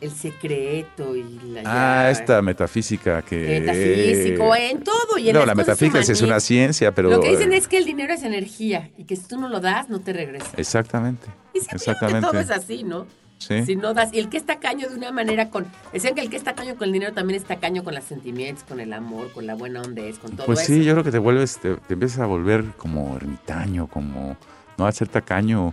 El 0.00 0.10
secreto 0.12 1.14
y 1.14 1.22
la... 1.52 1.60
Ah, 1.60 2.02
ya- 2.04 2.10
esta 2.10 2.40
metafísica 2.42 3.20
que... 3.22 3.60
Metafísico, 3.60 4.56
en 4.56 4.82
todo 4.82 5.18
y 5.18 5.28
en 5.28 5.34
no, 5.34 5.40
las 5.40 5.48
la 5.48 5.54
cosas 5.54 5.80
metafísica 5.82 6.12
es 6.12 6.22
una 6.22 6.40
ciencia, 6.40 6.94
pero... 6.94 7.10
Lo 7.10 7.20
que 7.20 7.30
dicen 7.30 7.52
eh, 7.52 7.58
es 7.58 7.68
que 7.68 7.76
el 7.76 7.84
dinero 7.84 8.14
es 8.14 8.22
energía 8.22 8.90
y 8.96 9.04
que 9.04 9.14
si 9.14 9.24
tú 9.24 9.38
no 9.38 9.48
lo 9.48 9.60
das, 9.60 9.90
no 9.90 10.00
te 10.00 10.14
regresa. 10.14 10.50
Exactamente. 10.56 11.26
Y 11.52 11.58
Exactamente. 11.58 12.26
todo 12.26 12.40
es 12.40 12.50
así, 12.50 12.82
¿no? 12.82 13.06
Sí. 13.40 13.64
Si 13.64 13.74
no 13.74 13.94
das, 13.94 14.12
y 14.12 14.18
el 14.18 14.28
que 14.28 14.36
es 14.36 14.44
tacaño 14.44 14.88
de 14.90 14.94
una 14.96 15.12
manera 15.12 15.48
con, 15.48 15.66
decían 15.94 16.14
que 16.14 16.20
el 16.20 16.28
que 16.28 16.36
es 16.36 16.44
tacaño 16.44 16.76
con 16.76 16.88
el 16.88 16.92
dinero 16.92 17.14
también 17.14 17.40
es 17.40 17.46
tacaño 17.46 17.82
con 17.82 17.94
los 17.94 18.04
sentimientos, 18.04 18.64
con 18.64 18.80
el 18.80 18.92
amor, 18.92 19.32
con 19.32 19.46
la 19.46 19.54
buena 19.54 19.80
onda 19.80 20.02
es, 20.02 20.18
con 20.18 20.36
todo 20.36 20.44
Pues 20.44 20.60
eso. 20.60 20.74
sí, 20.74 20.84
yo 20.84 20.92
creo 20.92 21.04
que 21.04 21.10
te 21.10 21.18
vuelves, 21.18 21.58
te, 21.58 21.74
te 21.76 21.94
empiezas 21.94 22.20
a 22.20 22.26
volver 22.26 22.64
como 22.76 23.16
ermitaño, 23.16 23.86
como 23.86 24.36
no 24.76 24.86
a 24.86 24.92
ser 24.92 25.08
tacaño, 25.08 25.72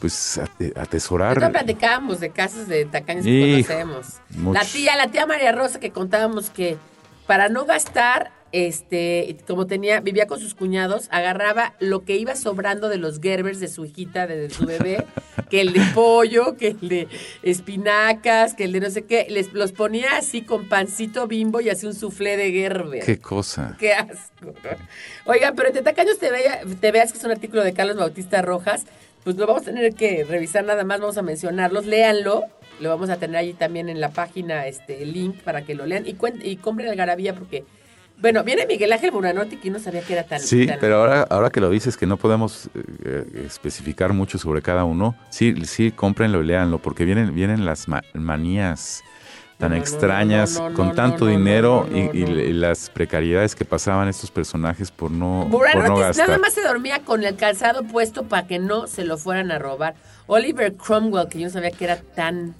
pues 0.00 0.38
a- 0.38 0.40
Nosotros 0.42 0.72
atesorar. 0.76 1.50
platicábamos 1.52 2.18
de 2.18 2.30
casos 2.30 2.66
de 2.66 2.84
tacaños 2.84 3.24
que 3.24 3.30
Hijo, 3.58 3.68
conocemos. 3.68 4.06
muchos. 4.30 4.62
La 4.64 4.68
tía, 4.68 4.96
la 4.96 5.06
tía 5.06 5.24
María 5.26 5.52
Rosa 5.52 5.78
que 5.78 5.92
contábamos 5.92 6.50
que 6.50 6.76
para 7.28 7.48
no 7.48 7.64
gastar 7.64 8.32
este, 8.52 9.36
como 9.46 9.66
tenía, 9.66 10.00
vivía 10.00 10.26
con 10.26 10.38
sus 10.38 10.54
cuñados, 10.54 11.08
agarraba 11.10 11.74
lo 11.80 12.04
que 12.04 12.16
iba 12.16 12.36
sobrando 12.36 12.88
de 12.88 12.98
los 12.98 13.20
Gerbers 13.20 13.60
de 13.60 13.68
su 13.68 13.84
hijita, 13.84 14.26
de, 14.26 14.36
de 14.36 14.50
su 14.50 14.66
bebé, 14.66 15.04
que 15.50 15.60
el 15.62 15.72
de 15.72 15.80
pollo, 15.94 16.56
que 16.56 16.68
el 16.68 16.88
de 16.88 17.08
espinacas, 17.42 18.54
que 18.54 18.64
el 18.64 18.72
de 18.72 18.80
no 18.80 18.90
sé 18.90 19.02
qué, 19.02 19.26
les 19.30 19.52
los 19.52 19.72
ponía 19.72 20.16
así 20.16 20.42
con 20.42 20.68
pancito 20.68 21.26
bimbo 21.26 21.60
y 21.60 21.70
hacía 21.70 21.88
un 21.88 21.94
soufflé 21.94 22.36
de 22.36 22.50
Gerber. 22.52 23.04
Qué 23.04 23.18
cosa. 23.18 23.76
Qué 23.78 23.92
asco. 23.94 24.52
Oigan, 25.24 25.54
pero 25.54 25.68
entre 25.68 25.82
tacaños 25.82 26.18
te, 26.18 26.30
vea- 26.30 26.60
te 26.80 26.92
veas 26.92 27.12
que 27.12 27.18
es 27.18 27.24
un 27.24 27.30
artículo 27.30 27.62
de 27.64 27.72
Carlos 27.72 27.96
Bautista 27.96 28.42
Rojas, 28.42 28.84
pues 29.24 29.36
lo 29.36 29.46
vamos 29.46 29.62
a 29.62 29.66
tener 29.66 29.94
que 29.94 30.24
revisar 30.24 30.64
nada 30.64 30.84
más, 30.84 31.00
vamos 31.00 31.16
a 31.16 31.22
mencionarlos, 31.22 31.86
léanlo, 31.86 32.44
lo 32.80 32.88
vamos 32.88 33.08
a 33.10 33.16
tener 33.18 33.36
allí 33.36 33.52
también 33.52 33.88
en 33.88 34.00
la 34.00 34.10
página, 34.10 34.66
este 34.66 35.02
el 35.04 35.12
link 35.12 35.36
para 35.42 35.62
que 35.62 35.74
lo 35.74 35.86
lean 35.86 36.04
y, 36.06 36.16
y 36.42 36.56
compren 36.56 36.88
Algarabía 36.90 37.34
porque, 37.34 37.64
bueno, 38.22 38.42
viene 38.44 38.64
Miguel 38.66 38.92
Ángel 38.92 39.10
Buranotti 39.10 39.56
que 39.56 39.68
no 39.70 39.78
sabía 39.78 40.00
que 40.02 40.12
era 40.14 40.22
tan... 40.22 40.40
Sí, 40.40 40.66
tan- 40.66 40.78
pero 40.80 40.96
ahora, 40.96 41.22
ahora 41.28 41.50
que 41.50 41.60
lo 41.60 41.68
dices 41.68 41.96
que 41.96 42.06
no 42.06 42.16
podemos 42.16 42.66
eh, 42.74 42.82
eh, 43.04 43.44
especificar 43.46 44.12
mucho 44.12 44.38
sobre 44.38 44.62
cada 44.62 44.84
uno, 44.84 45.14
sí, 45.28 45.54
sí, 45.66 45.90
cómprenlo 45.90 46.40
y 46.40 46.46
léanlo, 46.46 46.78
porque 46.78 47.04
vienen, 47.04 47.34
vienen 47.34 47.64
las 47.66 47.88
ma- 47.88 48.02
manías 48.14 49.02
tan 49.58 49.70
No, 49.72 49.76
extrañas, 49.76 50.54
no, 50.58 50.70
no, 50.70 50.74
con 50.76 50.94
tanto 50.94 51.26
dinero 51.26 51.86
y, 51.92 51.98
y- 52.18 52.24
no. 52.24 52.30
y 52.40 52.52
las 52.52 52.90
precariedades 52.90 53.54
que 53.54 53.64
pasaban 53.64 54.08
estos 54.08 54.30
personajes 54.30 54.90
por 54.90 55.10
no, 55.10 55.46
por 55.50 55.60
Buranotti 55.60 55.88
no 55.90 55.96
gastar. 55.98 56.28
nada 56.28 56.38
más 56.38 56.52
se 56.54 56.62
dormía 56.62 57.00
con 57.04 57.22
el 57.24 57.36
calzado 57.36 57.84
puesto 57.84 58.24
para 58.24 58.46
que 58.46 58.58
no 58.58 58.86
se 58.86 59.04
lo 59.04 59.18
fueran 59.18 59.50
a 59.52 59.58
robar. 59.58 59.94
Oliver 60.26 60.74
Cromwell, 60.74 61.28
que 61.28 61.38
yo 61.40 61.46
no 61.46 61.52
sabía 61.52 61.70
que 61.72 61.84
era 61.84 61.96
tan... 61.96 62.54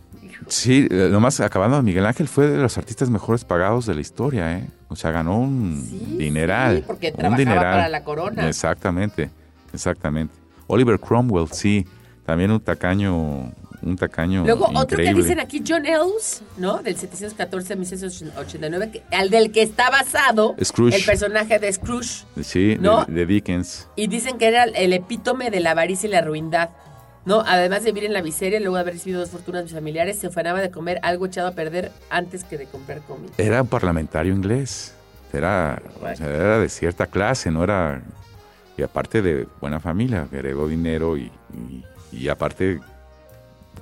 Sí, 0.49 0.87
eh, 0.91 1.09
nomás 1.11 1.41
acabando, 1.41 1.83
Miguel 1.83 2.07
Ángel 2.07 2.29
fue 2.29 2.49
de 2.49 2.59
los 2.59 2.77
artistas 2.79 3.11
mejores 3.11 3.45
pagados 3.45 3.87
de 3.87 3.95
la 3.95 4.01
historia, 4.01 4.59
¿eh? 4.59 4.69
O 4.89 4.97
sea, 4.97 5.11
ganó 5.11 5.39
un 5.39 5.83
Sí, 5.89 6.17
dineral. 6.19 6.79
sí, 6.79 6.85
porque 6.87 7.09
un 7.09 7.15
trabajaba 7.17 7.37
dineral. 7.39 7.63
para 7.75 7.89
la 7.89 8.05
corona. 8.05 8.49
Exactamente, 8.49 9.31
exactamente. 9.73 10.35
Oliver 10.67 10.99
Cromwell, 10.99 11.49
sí, 11.51 11.87
también 12.25 12.51
un 12.51 12.61
tacaño, 12.61 13.53
un 13.83 13.97
tacaño 13.97 14.45
Luego, 14.45 14.69
otro 14.75 14.97
que 14.99 15.13
dicen 15.13 15.41
aquí, 15.41 15.63
John 15.67 15.85
Ellis, 15.87 16.43
¿no? 16.57 16.79
Del 16.83 16.97
714 16.97 17.73
a 17.73 17.77
1689, 17.77 18.91
que- 18.93 19.03
al 19.17 19.29
del 19.31 19.51
que 19.51 19.63
está 19.63 19.91
basado 19.91 20.55
Scrooge. 20.63 20.97
el 20.97 21.05
personaje 21.05 21.59
de 21.59 21.73
Scrooge. 21.73 22.25
Sí, 22.43 22.77
¿no? 22.81 23.05
de, 23.07 23.13
de 23.13 23.27
Dickens. 23.27 23.89
Y 23.97 24.07
dicen 24.07 24.39
que 24.39 24.47
era 24.49 24.65
el 24.65 24.93
epítome 24.93 25.51
de 25.51 25.61
la 25.61 25.73
avaricia 25.73 26.07
y 26.09 26.13
la 26.13 26.21
ruindad. 26.21 26.71
¿No? 27.25 27.41
Además 27.47 27.85
de 27.85 27.93
vivir 27.93 28.07
en 28.07 28.13
la 28.15 28.23
miseria, 28.23 28.59
luego 28.59 28.75
de 28.77 28.81
haber 28.83 28.95
recibido 28.95 29.21
dos 29.21 29.31
fortunas 29.31 29.71
familiares, 29.71 30.19
se 30.19 30.27
ufanaba 30.27 30.61
de 30.61 30.71
comer 30.71 30.99
algo 31.03 31.27
echado 31.27 31.47
a 31.49 31.53
perder 31.53 31.93
antes 32.11 32.43
que 32.45 32.59
de 32.59 32.67
comprar 32.67 33.01
comida. 33.03 33.31
Era 33.39 33.63
un 33.63 33.69
parlamentario 33.69 34.35
inglés. 34.35 34.95
Era, 35.33 35.81
o 36.03 36.17
sea, 36.17 36.27
era 36.27 36.59
de 36.59 36.69
cierta 36.69 37.07
clase, 37.07 37.51
no 37.51 37.63
era. 37.65 38.03
Y 38.77 38.83
aparte 38.83 39.23
de 39.23 39.47
buena 39.61 39.81
familia, 39.81 40.27
heredó 40.33 40.67
dinero 40.69 41.17
y, 41.17 41.31
y- 41.55 41.85
y 42.13 42.29
aparte 42.29 42.81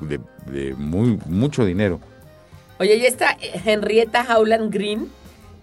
de, 0.01 0.21
de 0.47 0.75
muy, 0.75 1.19
mucho 1.27 1.65
dinero. 1.65 1.99
Oye, 2.79 2.97
y 2.97 3.05
esta 3.07 3.37
Henrietta 3.65 4.25
Howland 4.37 4.73
Green, 4.73 5.09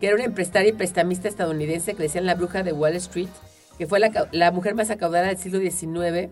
que 0.02 0.08
era 0.08 0.16
una 0.16 0.26
empresaria 0.26 0.70
y 0.70 0.74
prestamista 0.74 1.28
estadounidense 1.28 1.94
que 1.94 2.00
le 2.00 2.04
decían 2.06 2.26
la 2.26 2.36
bruja 2.36 2.64
de 2.64 2.74
Wall 2.74 2.96
Street, 2.96 3.30
que 3.78 3.88
fue 3.88 4.00
la, 4.00 4.28
la 4.32 4.52
mujer 4.52 4.76
más 4.76 4.90
acaudada 4.90 5.28
del 5.28 5.38
siglo 5.38 5.60
XIX, 5.60 6.30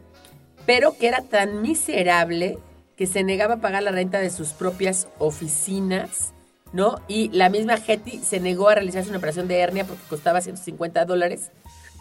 pero 0.66 0.98
que 0.98 1.08
era 1.08 1.22
tan 1.22 1.62
miserable 1.62 2.58
que 2.96 3.08
se 3.08 3.24
negaba 3.24 3.56
a 3.56 3.62
pagar 3.62 3.84
la 3.84 3.92
renta 3.92 4.20
de 4.20 4.30
sus 4.30 4.54
propias 4.54 5.08
oficinas, 5.20 6.34
¿no? 6.74 6.96
Y 7.08 7.30
la 7.30 7.50
misma 7.50 7.76
Hetty 7.76 8.20
se 8.20 8.40
negó 8.40 8.70
a 8.70 8.76
realizarse 8.76 9.10
una 9.10 9.18
operación 9.18 9.48
de 9.48 9.60
hernia 9.60 9.86
porque 9.86 10.02
costaba 10.10 10.42
150 10.42 11.06
dólares, 11.06 11.52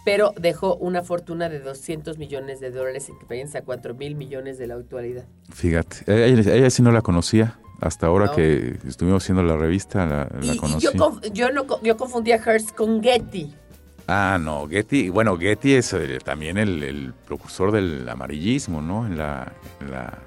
pero 0.05 0.33
dejó 0.39 0.77
una 0.77 1.03
fortuna 1.03 1.49
de 1.49 1.61
200 1.61 2.19
millones 2.19 2.61
de 2.61 2.71
dólares, 2.71 3.09
equivalentes 3.09 3.55
a 3.57 3.63
4 3.63 3.95
mil 3.95 4.15
millones 4.15 4.59
de 4.59 4.67
la 4.67 4.75
actualidad. 4.75 5.25
Fíjate, 5.53 6.05
ella, 6.07 6.55
ella 6.55 6.71
sí 6.71 6.83
no 6.83 6.93
la 6.93 7.03
conocía. 7.03 7.59
Hasta 7.81 8.07
ahora 8.07 8.27
No. 8.27 8.33
que 8.37 8.79
estuvimos 8.87 9.23
haciendo 9.25 9.43
la 9.43 9.57
revista, 9.57 10.07
la, 10.07 10.29
la 10.41 10.47
Y- 10.47 10.51
y, 10.53 10.57
conocí. 10.57 10.87
yo, 11.33 11.51
no, 11.51 11.67
yo 11.83 11.97
confundía 11.97 12.37
Hearst 12.39 12.71
con 12.71 13.03
Getty. 13.03 13.53
Ah, 14.07 14.39
no, 14.41 14.69
Getty, 14.69 15.09
bueno, 15.09 15.39
Getty 15.39 15.75
es 15.75 15.93
eh, 15.95 16.19
también 16.23 16.59
el, 16.59 16.83
el 16.83 17.15
precursor 17.27 17.73
del 17.73 18.07
amarillismo, 18.09 18.83
¿no? 18.83 19.07
En 19.07 19.17
la, 19.17 19.53
en 19.81 19.91
la 19.91 20.19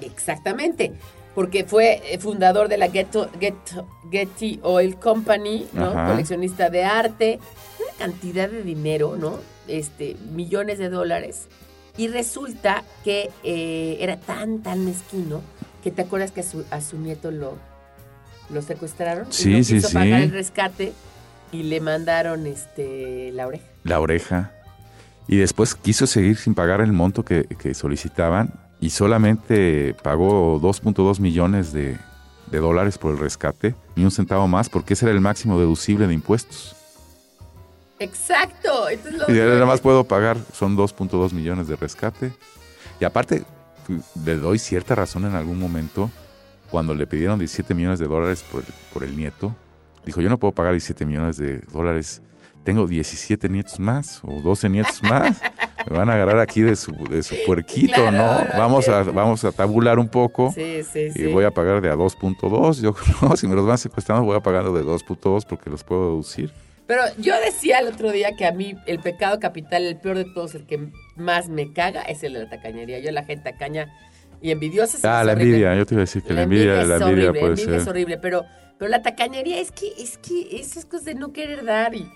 Exactamente, 0.00 0.92
porque 1.34 1.64
fue 1.64 2.00
fundador 2.20 2.68
de 2.68 2.76
la 2.78 2.88
Getto- 2.88 3.28
Getty 4.10 4.60
Oil 4.62 4.96
Company, 4.96 5.66
¿no? 5.72 5.86
Ajá. 5.90 6.10
Coleccionista 6.12 6.70
de 6.70 6.84
arte, 6.84 7.38
una 7.80 7.98
cantidad 7.98 8.48
de 8.48 8.62
dinero, 8.62 9.16
¿no? 9.18 9.38
Este, 9.68 10.16
millones 10.32 10.78
de 10.78 10.88
dólares. 10.88 11.48
Y 11.96 12.08
resulta 12.08 12.84
que 13.04 13.30
eh, 13.42 13.96
era 14.00 14.18
tan, 14.20 14.62
tan 14.62 14.84
mezquino 14.84 15.40
que 15.82 15.90
te 15.90 16.02
acuerdas 16.02 16.30
que 16.30 16.40
a 16.40 16.44
su, 16.44 16.64
a 16.70 16.80
su 16.82 16.98
nieto 16.98 17.30
lo, 17.30 17.54
lo 18.50 18.60
secuestraron. 18.62 19.26
y 19.28 19.32
Sí, 19.32 19.50
no 19.56 19.64
sí, 19.64 19.74
quiso 19.74 19.88
sí. 19.88 19.94
pagar 19.94 20.20
el 20.22 20.30
rescate 20.30 20.92
y 21.52 21.62
le 21.64 21.80
mandaron 21.80 22.46
este, 22.46 23.30
la 23.32 23.46
oreja. 23.46 23.64
la 23.84 24.00
oreja. 24.00 24.52
Y 25.28 25.36
después 25.38 25.74
quiso 25.74 26.06
seguir 26.06 26.36
sin 26.36 26.54
pagar 26.54 26.80
el 26.80 26.92
monto 26.92 27.24
que, 27.24 27.44
que 27.44 27.74
solicitaban 27.74 28.52
y 28.80 28.90
solamente 28.90 29.94
pagó 30.02 30.60
2.2 30.60 31.18
millones 31.20 31.72
de, 31.72 31.96
de 32.50 32.58
dólares 32.58 32.96
por 32.98 33.12
el 33.12 33.18
rescate, 33.18 33.74
ni 33.96 34.04
un 34.04 34.10
centavo 34.10 34.46
más, 34.46 34.68
porque 34.68 34.94
ese 34.94 35.06
era 35.06 35.14
el 35.14 35.20
máximo 35.20 35.58
deducible 35.58 36.06
de 36.06 36.14
impuestos. 36.14 36.76
Exacto. 37.98 38.88
Entonces 38.88 39.20
lo- 39.20 39.34
Y 39.34 39.38
nada 39.38 39.66
más 39.66 39.80
puedo 39.80 40.04
pagar, 40.04 40.36
son 40.52 40.76
2.2 40.76 41.32
millones 41.32 41.66
de 41.68 41.76
rescate. 41.76 42.32
Y 43.00 43.04
aparte, 43.04 43.44
le 44.24 44.36
doy 44.36 44.58
cierta 44.58 44.94
razón 44.94 45.24
en 45.24 45.34
algún 45.34 45.58
momento, 45.58 46.10
cuando 46.70 46.94
le 46.94 47.06
pidieron 47.06 47.38
17 47.38 47.74
millones 47.74 47.98
de 47.98 48.06
dólares 48.06 48.44
por 48.50 48.62
por 48.92 49.04
el 49.04 49.16
nieto, 49.16 49.54
dijo, 50.06 50.22
yo 50.22 50.30
no 50.30 50.38
puedo 50.38 50.52
pagar 50.52 50.72
17 50.72 51.04
millones 51.04 51.36
de 51.36 51.58
dólares, 51.72 52.22
tengo 52.64 52.86
17 52.86 53.48
nietos 53.48 53.78
más 53.78 54.22
o 54.24 54.40
12 54.40 54.70
nietos 54.70 55.02
más. 55.02 55.40
Me 55.88 55.96
van 55.96 56.10
a 56.10 56.14
agarrar 56.14 56.40
aquí 56.40 56.62
de 56.62 56.74
su, 56.74 56.92
de 57.08 57.22
su 57.22 57.36
puerquito, 57.46 57.94
Claro, 57.94 58.10
¿no? 58.10 58.58
Vamos 58.58 58.88
a, 58.88 59.04
vamos 59.04 59.44
a 59.44 59.52
tabular 59.52 60.00
un 60.00 60.08
poco. 60.08 60.50
Sí, 60.52 60.82
sí, 60.90 61.12
sí. 61.12 61.22
Y 61.22 61.26
voy 61.26 61.44
a 61.44 61.52
pagar 61.52 61.80
de 61.80 61.90
a 61.90 61.94
2.2. 61.94 62.80
Yo 62.80 62.94
no, 63.22 63.36
si 63.36 63.46
me 63.46 63.54
los 63.54 63.66
van 63.66 63.78
secuestrando, 63.78 64.24
voy 64.24 64.36
a 64.36 64.40
pagar 64.40 64.64
de 64.64 64.82
2.2 64.82 65.44
porque 65.46 65.70
los 65.70 65.84
puedo 65.84 66.10
deducir. 66.10 66.50
Pero 66.88 67.02
yo 67.18 67.34
decía 67.40 67.80
el 67.80 67.88
otro 67.88 68.10
día 68.10 68.30
que 68.36 68.46
a 68.46 68.52
mí 68.52 68.76
el 68.86 69.00
pecado 69.00 69.38
capital, 69.38 69.84
el 69.84 69.96
peor 69.98 70.16
de 70.18 70.24
todos, 70.24 70.54
el 70.54 70.66
que 70.66 70.90
más 71.16 71.48
me 71.48 71.72
caga, 71.72 72.02
es 72.02 72.22
el 72.24 72.32
de 72.32 72.44
la 72.44 72.50
tacañería. 72.50 72.98
Yo 73.00 73.10
la 73.12 73.24
gente 73.24 73.50
tacaña 73.50 73.92
y 74.40 74.50
envidiosa. 74.50 74.98
Ah, 75.20 75.24
la 75.24 75.32
envidia. 75.32 75.74
Yo 75.76 75.86
te 75.86 75.94
iba 75.94 76.00
a 76.00 76.04
decir 76.04 76.22
que 76.22 76.32
la, 76.32 76.42
envidia, 76.42 76.84
la 76.84 76.96
es 76.96 77.02
envidia 77.02 77.30
horrible, 77.30 77.40
puede 77.40 77.52
envidia 77.52 77.76
es 77.76 77.82
ser. 77.82 77.90
horrible, 77.90 78.18
pero, 78.18 78.44
pero 78.78 78.90
la 78.90 79.02
tacañería 79.02 79.60
es 79.60 79.72
que, 79.72 79.88
es 79.98 80.18
que 80.18 80.58
esas 80.60 80.84
cosas 80.84 81.04
de 81.06 81.14
no 81.14 81.32
querer 81.32 81.64
dar 81.64 81.94
y 81.94 82.08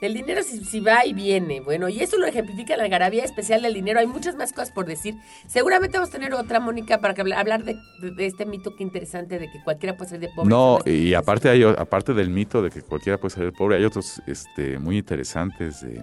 el 0.00 0.14
dinero 0.14 0.42
si, 0.44 0.64
si 0.64 0.78
va 0.78 1.04
y 1.04 1.12
viene. 1.12 1.60
Bueno, 1.60 1.88
y 1.88 2.00
eso 2.00 2.16
lo 2.18 2.26
ejemplifica 2.26 2.76
la 2.76 2.84
algarabía 2.84 3.24
especial 3.24 3.62
del 3.62 3.74
dinero. 3.74 3.98
Hay 3.98 4.06
muchas 4.06 4.36
más 4.36 4.52
cosas 4.52 4.70
por 4.70 4.86
decir. 4.86 5.16
Seguramente 5.48 5.98
vamos 5.98 6.10
a 6.10 6.12
tener 6.12 6.34
otra, 6.34 6.60
Mónica, 6.60 7.00
para 7.00 7.14
que 7.14 7.22
habla- 7.22 7.40
hablar 7.40 7.64
de, 7.64 7.76
de- 8.00 8.12
de 8.12 8.26
este 8.26 8.46
mito 8.46 8.76
que 8.76 8.84
interesante 8.84 9.40
de 9.40 9.50
que 9.50 9.60
cualquiera 9.64 9.96
puede 9.96 10.10
ser 10.10 10.20
de 10.20 10.28
pobre. 10.28 10.50
No, 10.50 10.78
y 10.86 11.14
aparte 11.14 11.48
hay, 11.48 11.64
aparte 11.64 12.14
del 12.14 12.30
mito 12.30 12.62
de 12.62 12.70
que 12.70 12.82
cualquiera 12.82 13.18
puede 13.18 13.34
ser 13.34 13.52
pobre, 13.52 13.76
hay 13.76 13.84
otros 13.84 14.22
este, 14.28 14.78
muy 14.78 14.98
interesantes 14.98 15.80
de- 15.80 16.00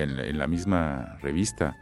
en, 0.00 0.18
en 0.20 0.38
la 0.38 0.46
misma 0.46 1.18
revista. 1.20 1.76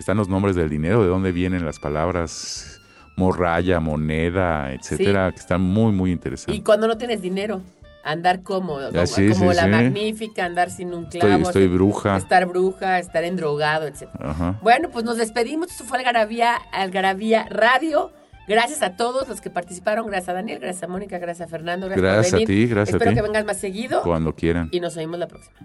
Están 0.00 0.16
los 0.16 0.28
nombres 0.28 0.56
del 0.56 0.68
dinero, 0.70 1.02
de 1.02 1.08
dónde 1.08 1.30
vienen 1.30 1.64
las 1.64 1.78
palabras 1.78 2.79
morralla, 3.16 3.80
moneda, 3.80 4.72
etcétera, 4.72 5.30
que 5.32 5.38
están 5.40 5.60
muy, 5.60 5.92
muy 5.92 6.10
Y 6.10 6.12
interesantes. 6.14 6.62
cuando 6.64 6.86
no 6.88 6.96
tienes 6.96 7.20
dinero, 7.22 7.60
andar 8.02 8.42
como, 8.42 8.74
como, 8.76 9.00
Ah, 9.00 9.06
sí, 9.06 9.28
como 9.30 9.50
sí, 9.50 9.56
la 9.56 9.66
magnífica, 9.66 10.46
andar 10.46 10.70
sin 10.70 10.94
un 10.94 11.04
Estoy, 11.04 11.20
clavo, 11.20 11.42
estoy 11.42 11.64
así, 11.64 11.72
bruja. 11.72 12.16
estar 12.16 12.46
bruja, 12.46 12.98
estar 12.98 13.24
endrogado, 13.24 13.86
etc. 13.86 14.08
Ajá. 14.18 14.58
Bueno, 14.62 14.88
pues 14.90 15.04
nos 15.04 15.18
despedimos. 15.18 15.70
Esto 15.70 15.84
fue 15.84 15.98
Algarabía, 15.98 16.54
Algarabía 16.72 17.46
Radio. 17.50 18.10
Gracias 18.48 18.82
a 18.82 18.96
todos 18.96 19.28
los 19.28 19.40
que 19.40 19.50
participaron. 19.50 20.06
Gracias 20.06 20.30
a 20.30 20.32
Daniel, 20.32 20.58
gracias 20.60 20.82
a 20.82 20.88
Mónica, 20.88 21.18
gracias 21.18 21.46
a 21.46 21.50
Fernando. 21.50 21.88
Gracias, 21.88 22.30
por 22.32 22.42
a 22.42 22.46
ti, 22.46 22.66
gracias 22.66 22.94
a 22.94 22.96
Espero 22.96 23.10
ti. 23.10 23.14
que 23.16 23.22
vengas 23.22 23.44
más 23.44 23.58
seguido 23.58 24.02
Cuando 24.02 24.34
quieran. 24.34 24.68
y 24.72 24.80
nos 24.80 24.96
oímos 24.96 25.18
la 25.18 25.28
próxima. 25.28 25.56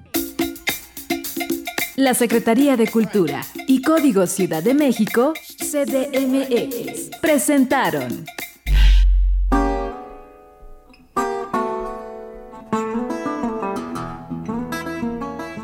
La 1.96 2.14
Secretaría 2.14 2.76
de 2.76 2.88
Cultura 2.88 3.42
y 3.68 3.82
Código 3.82 4.28
Ciudad 4.28 4.62
de 4.62 4.74
México, 4.74 5.34
CDMX, 5.60 7.10
presentaron 7.22 8.26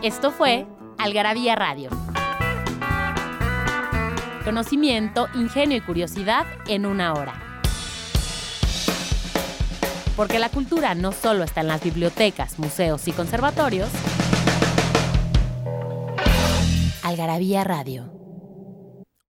Esto 0.01 0.31
fue 0.31 0.65
Algarabía 0.97 1.55
Radio. 1.55 1.89
Conocimiento, 4.45 5.27
ingenio 5.35 5.77
y 5.77 5.81
curiosidad 5.81 6.45
en 6.67 6.85
una 6.85 7.13
hora. 7.13 7.33
Porque 10.15 10.39
la 10.39 10.47
cultura 10.47 10.95
no 10.95 11.11
solo 11.11 11.43
está 11.43 11.59
en 11.59 11.67
las 11.67 11.83
bibliotecas, 11.83 12.57
museos 12.57 13.07
y 13.09 13.11
conservatorios. 13.11 13.89
Algarabía 17.03 17.63
Radio. 17.63 18.20